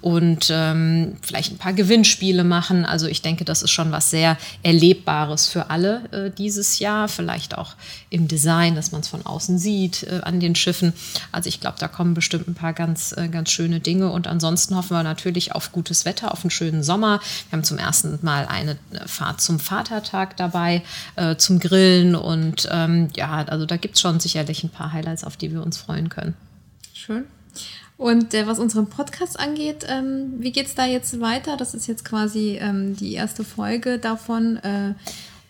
und 0.00 0.48
ähm, 0.50 1.16
vielleicht 1.22 1.52
ein 1.52 1.58
paar 1.58 1.72
Gewinnspiele 1.72 2.44
machen. 2.44 2.84
Also 2.84 3.06
ich 3.06 3.22
denke, 3.22 3.44
das 3.44 3.62
ist 3.62 3.70
schon 3.70 3.92
was 3.92 4.10
sehr 4.10 4.36
Erlebbares 4.62 5.46
für 5.46 5.70
alle 5.70 6.02
äh, 6.12 6.30
dieses 6.30 6.78
Jahr. 6.78 7.08
Vielleicht 7.08 7.56
auch 7.56 7.74
im 8.10 8.28
Design, 8.28 8.74
dass 8.74 8.92
man 8.92 9.00
es 9.00 9.08
von 9.08 9.24
außen 9.24 9.58
sieht 9.58 10.04
äh, 10.04 10.20
an 10.22 10.40
den 10.40 10.54
Schiffen. 10.54 10.92
Also 11.32 11.48
ich 11.48 11.60
glaube, 11.60 11.76
da 11.78 11.88
kommen 11.88 12.14
bestimmt 12.14 12.48
ein 12.48 12.54
paar 12.54 12.72
ganz, 12.72 13.12
äh, 13.16 13.28
ganz 13.28 13.50
schöne 13.50 13.80
Dinge. 13.80 14.10
Und 14.10 14.26
ansonsten 14.26 14.76
hoffen 14.76 14.96
wir 14.96 15.02
natürlich 15.02 15.54
auf 15.54 15.72
gutes 15.72 16.04
Wetter, 16.04 16.32
auf 16.32 16.42
einen 16.42 16.50
schönen 16.50 16.82
Sommer. 16.82 17.20
Wir 17.48 17.56
haben 17.56 17.64
zum 17.64 17.78
ersten 17.78 18.18
Mal 18.22 18.46
eine 18.46 18.72
äh, 18.92 19.06
Fahrt 19.06 19.40
zum 19.40 19.58
Vatertag 19.58 20.36
dabei, 20.36 20.82
äh, 21.16 21.36
zum 21.36 21.58
Grillen. 21.58 22.14
Und 22.14 22.68
ähm, 22.70 23.08
ja, 23.16 23.44
also 23.44 23.66
da 23.66 23.76
gibt 23.76 23.96
es 23.96 24.00
schon 24.00 24.20
sicherlich 24.20 24.64
ein 24.64 24.70
paar 24.70 24.92
Highlights, 24.92 25.24
auf 25.24 25.36
die 25.36 25.52
wir 25.52 25.62
uns 25.62 25.76
freuen 25.76 26.08
können. 26.08 26.34
Schön. 26.94 27.24
Und 27.98 28.34
äh, 28.34 28.46
was 28.46 28.58
unseren 28.58 28.88
Podcast 28.88 29.38
angeht, 29.40 29.86
ähm, 29.88 30.34
wie 30.38 30.52
geht's 30.52 30.74
da 30.74 30.84
jetzt 30.84 31.18
weiter? 31.20 31.56
Das 31.56 31.72
ist 31.74 31.86
jetzt 31.86 32.04
quasi 32.04 32.58
ähm, 32.60 32.94
die 32.94 33.14
erste 33.14 33.42
Folge 33.42 33.98
davon, 33.98 34.58
äh, 34.58 34.92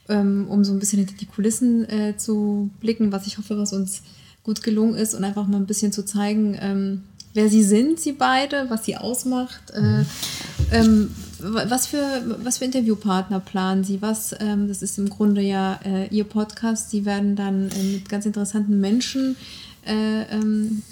ähm, 0.09 0.47
um 0.49 0.63
so 0.65 0.73
ein 0.73 0.79
bisschen 0.79 1.01
hinter 1.01 1.17
die 1.17 1.27
Kulissen 1.27 1.89
äh, 1.89 2.17
zu 2.17 2.71
blicken, 2.81 3.11
was 3.11 3.27
ich 3.27 3.39
hoffe, 3.39 3.59
was 3.59 3.73
uns 3.73 4.03
gut 4.45 4.63
gelungen 4.63 4.95
ist 4.95 5.15
und 5.15 5.25
einfach 5.25 5.49
mal 5.49 5.57
ein 5.57 5.67
bisschen 5.67 5.91
zu 5.91 6.05
zeigen, 6.05 6.57
ähm, 6.61 7.03
wer 7.35 7.49
sie 7.49 7.65
sind, 7.65 7.99
sie 7.99 8.13
beide, 8.13 8.71
was 8.71 8.85
sie 8.85 8.97
ausmacht. 8.97 9.73
Äh, 9.73 10.05
ähm, 10.71 11.11
wa- 11.41 11.65
was 11.69 11.89
für, 11.89 12.37
was 12.45 12.59
für 12.59 12.65
Interviewpartner 12.65 13.41
planen 13.41 13.83
Sie? 13.83 14.01
Was, 14.01 14.37
ähm, 14.39 14.69
das 14.69 14.83
ist 14.83 14.99
im 14.99 15.11
Grunde 15.11 15.41
ja 15.41 15.81
äh, 15.85 16.07
Ihr 16.15 16.25
Podcast. 16.25 16.91
Sie 16.91 17.05
werden 17.05 17.35
dann 17.35 17.71
äh, 17.73 17.83
mit 17.95 18.09
ganz 18.09 18.25
interessanten 18.25 18.81
Menschen 18.81 19.35
ähm, 19.85 20.83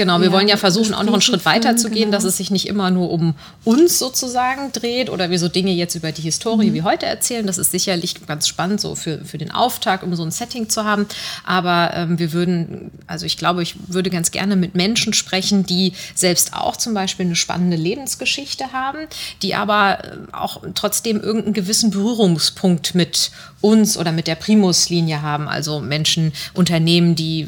Genau, 0.00 0.18
wir 0.20 0.28
Ja, 0.28 0.32
wollen 0.32 0.48
ja 0.48 0.56
versuchen, 0.56 0.94
auch 0.94 1.02
noch 1.02 1.12
einen 1.12 1.20
Schritt 1.20 1.44
weiter 1.44 1.76
zu 1.76 1.90
gehen, 1.90 2.04
genau. 2.04 2.12
dass 2.12 2.24
es 2.24 2.38
sich 2.38 2.50
nicht 2.50 2.66
immer 2.66 2.90
nur 2.90 3.10
um 3.10 3.34
uns 3.64 3.98
sozusagen 3.98 4.72
dreht 4.72 5.10
oder 5.10 5.28
wir 5.28 5.38
so 5.38 5.48
Dinge 5.48 5.72
jetzt 5.72 5.94
über 5.94 6.10
die 6.10 6.22
Historie 6.22 6.70
Mhm. 6.70 6.74
wie 6.74 6.82
heute 6.84 7.04
erzählen. 7.04 7.46
Das 7.46 7.58
ist 7.58 7.70
sicherlich 7.70 8.14
ganz 8.26 8.48
spannend 8.48 8.80
so 8.80 8.94
für, 8.94 9.22
für 9.26 9.36
den 9.36 9.50
Auftakt, 9.50 10.02
um 10.02 10.14
so 10.14 10.22
ein 10.22 10.30
Setting 10.30 10.70
zu 10.70 10.84
haben. 10.84 11.04
Aber 11.44 11.90
ähm, 11.92 12.18
wir 12.18 12.32
würden, 12.32 12.90
also 13.06 13.26
ich 13.26 13.36
glaube, 13.36 13.62
ich 13.62 13.74
würde 13.88 14.08
ganz 14.08 14.30
gerne 14.30 14.56
mit 14.56 14.74
Menschen 14.74 15.12
sprechen, 15.12 15.66
die 15.66 15.92
selbst 16.14 16.54
auch 16.54 16.78
zum 16.78 16.94
Beispiel 16.94 17.26
eine 17.26 17.36
spannende 17.36 17.76
Lebensgeschichte 17.76 18.72
haben, 18.72 19.00
die 19.42 19.54
aber 19.54 19.98
äh, 20.02 20.16
auch 20.32 20.62
trotzdem 20.74 21.20
irgendeinen 21.20 21.52
gewissen 21.52 21.90
Berührungspunkt 21.90 22.94
mit 22.94 23.30
uns 23.60 23.98
oder 23.98 24.12
mit 24.12 24.26
der 24.26 24.34
Primus-Linie 24.34 25.22
haben. 25.22 25.48
Also 25.48 25.80
Menschen, 25.80 26.32
Unternehmen, 26.54 27.14
die 27.14 27.42
äh, 27.42 27.46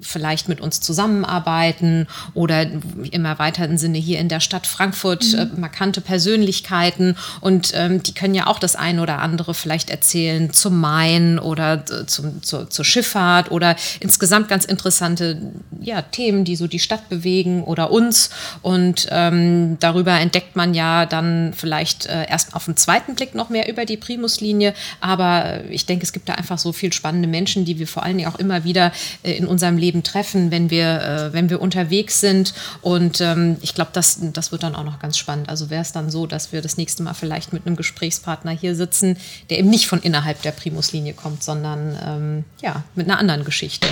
vielleicht 0.00 0.48
mit 0.48 0.60
uns 0.60 0.80
zusammenarbeiten 0.80 2.06
oder 2.34 2.62
im 2.62 3.24
erweiterten 3.24 3.78
Sinne 3.78 3.98
hier 3.98 4.18
in 4.18 4.28
der 4.28 4.40
Stadt 4.40 4.66
Frankfurt 4.66 5.34
äh, 5.34 5.46
markante 5.56 6.00
Persönlichkeiten. 6.00 7.16
Und 7.40 7.72
ähm, 7.74 8.02
die 8.02 8.14
können 8.14 8.34
ja 8.34 8.46
auch 8.46 8.58
das 8.58 8.76
eine 8.76 9.02
oder 9.02 9.20
andere 9.20 9.54
vielleicht 9.54 9.90
erzählen 9.90 10.52
zum 10.52 10.80
Main 10.80 11.38
oder 11.38 11.84
äh, 11.90 12.06
zum, 12.06 12.42
zur, 12.42 12.68
zur 12.68 12.84
Schifffahrt 12.84 13.50
oder 13.50 13.76
insgesamt 14.00 14.48
ganz 14.48 14.64
interessante 14.64 15.52
ja, 15.80 16.02
Themen, 16.02 16.44
die 16.44 16.56
so 16.56 16.66
die 16.66 16.78
Stadt 16.78 17.08
bewegen 17.08 17.62
oder 17.62 17.90
uns. 17.90 18.30
Und 18.62 19.06
ähm, 19.10 19.78
darüber 19.80 20.18
entdeckt 20.18 20.56
man 20.56 20.74
ja 20.74 21.06
dann 21.06 21.52
vielleicht 21.56 22.06
äh, 22.06 22.26
erst 22.28 22.54
auf 22.54 22.64
den 22.64 22.76
zweiten 22.76 23.14
Blick 23.14 23.34
noch 23.34 23.50
mehr 23.50 23.68
über 23.68 23.84
die 23.84 23.96
Primus-Linie. 23.96 24.74
Aber 25.00 25.43
ich 25.70 25.86
denke, 25.86 26.04
es 26.04 26.12
gibt 26.12 26.28
da 26.28 26.34
einfach 26.34 26.58
so 26.58 26.72
viel 26.72 26.92
spannende 26.92 27.28
Menschen, 27.28 27.64
die 27.64 27.78
wir 27.78 27.86
vor 27.86 28.02
allen 28.02 28.16
Dingen 28.18 28.28
auch 28.28 28.38
immer 28.38 28.64
wieder 28.64 28.92
äh, 29.22 29.32
in 29.32 29.46
unserem 29.46 29.76
Leben 29.76 30.02
treffen, 30.02 30.50
wenn 30.50 30.70
wir, 30.70 31.00
äh, 31.02 31.32
wenn 31.32 31.50
wir 31.50 31.60
unterwegs 31.60 32.20
sind. 32.20 32.54
Und 32.82 33.20
ähm, 33.20 33.56
ich 33.60 33.74
glaube, 33.74 33.90
das, 33.92 34.18
das 34.32 34.52
wird 34.52 34.62
dann 34.62 34.74
auch 34.74 34.84
noch 34.84 34.98
ganz 34.98 35.18
spannend. 35.18 35.48
Also 35.48 35.70
wäre 35.70 35.82
es 35.82 35.92
dann 35.92 36.10
so, 36.10 36.26
dass 36.26 36.52
wir 36.52 36.62
das 36.62 36.76
nächste 36.76 37.02
Mal 37.02 37.14
vielleicht 37.14 37.52
mit 37.52 37.66
einem 37.66 37.76
Gesprächspartner 37.76 38.52
hier 38.52 38.74
sitzen, 38.74 39.16
der 39.50 39.58
eben 39.58 39.70
nicht 39.70 39.86
von 39.86 40.00
innerhalb 40.00 40.42
der 40.42 40.52
Primus-Linie 40.52 41.14
kommt, 41.14 41.42
sondern 41.42 41.98
ähm, 42.04 42.44
ja, 42.60 42.84
mit 42.94 43.08
einer 43.08 43.18
anderen 43.18 43.44
Geschichte. 43.44 43.88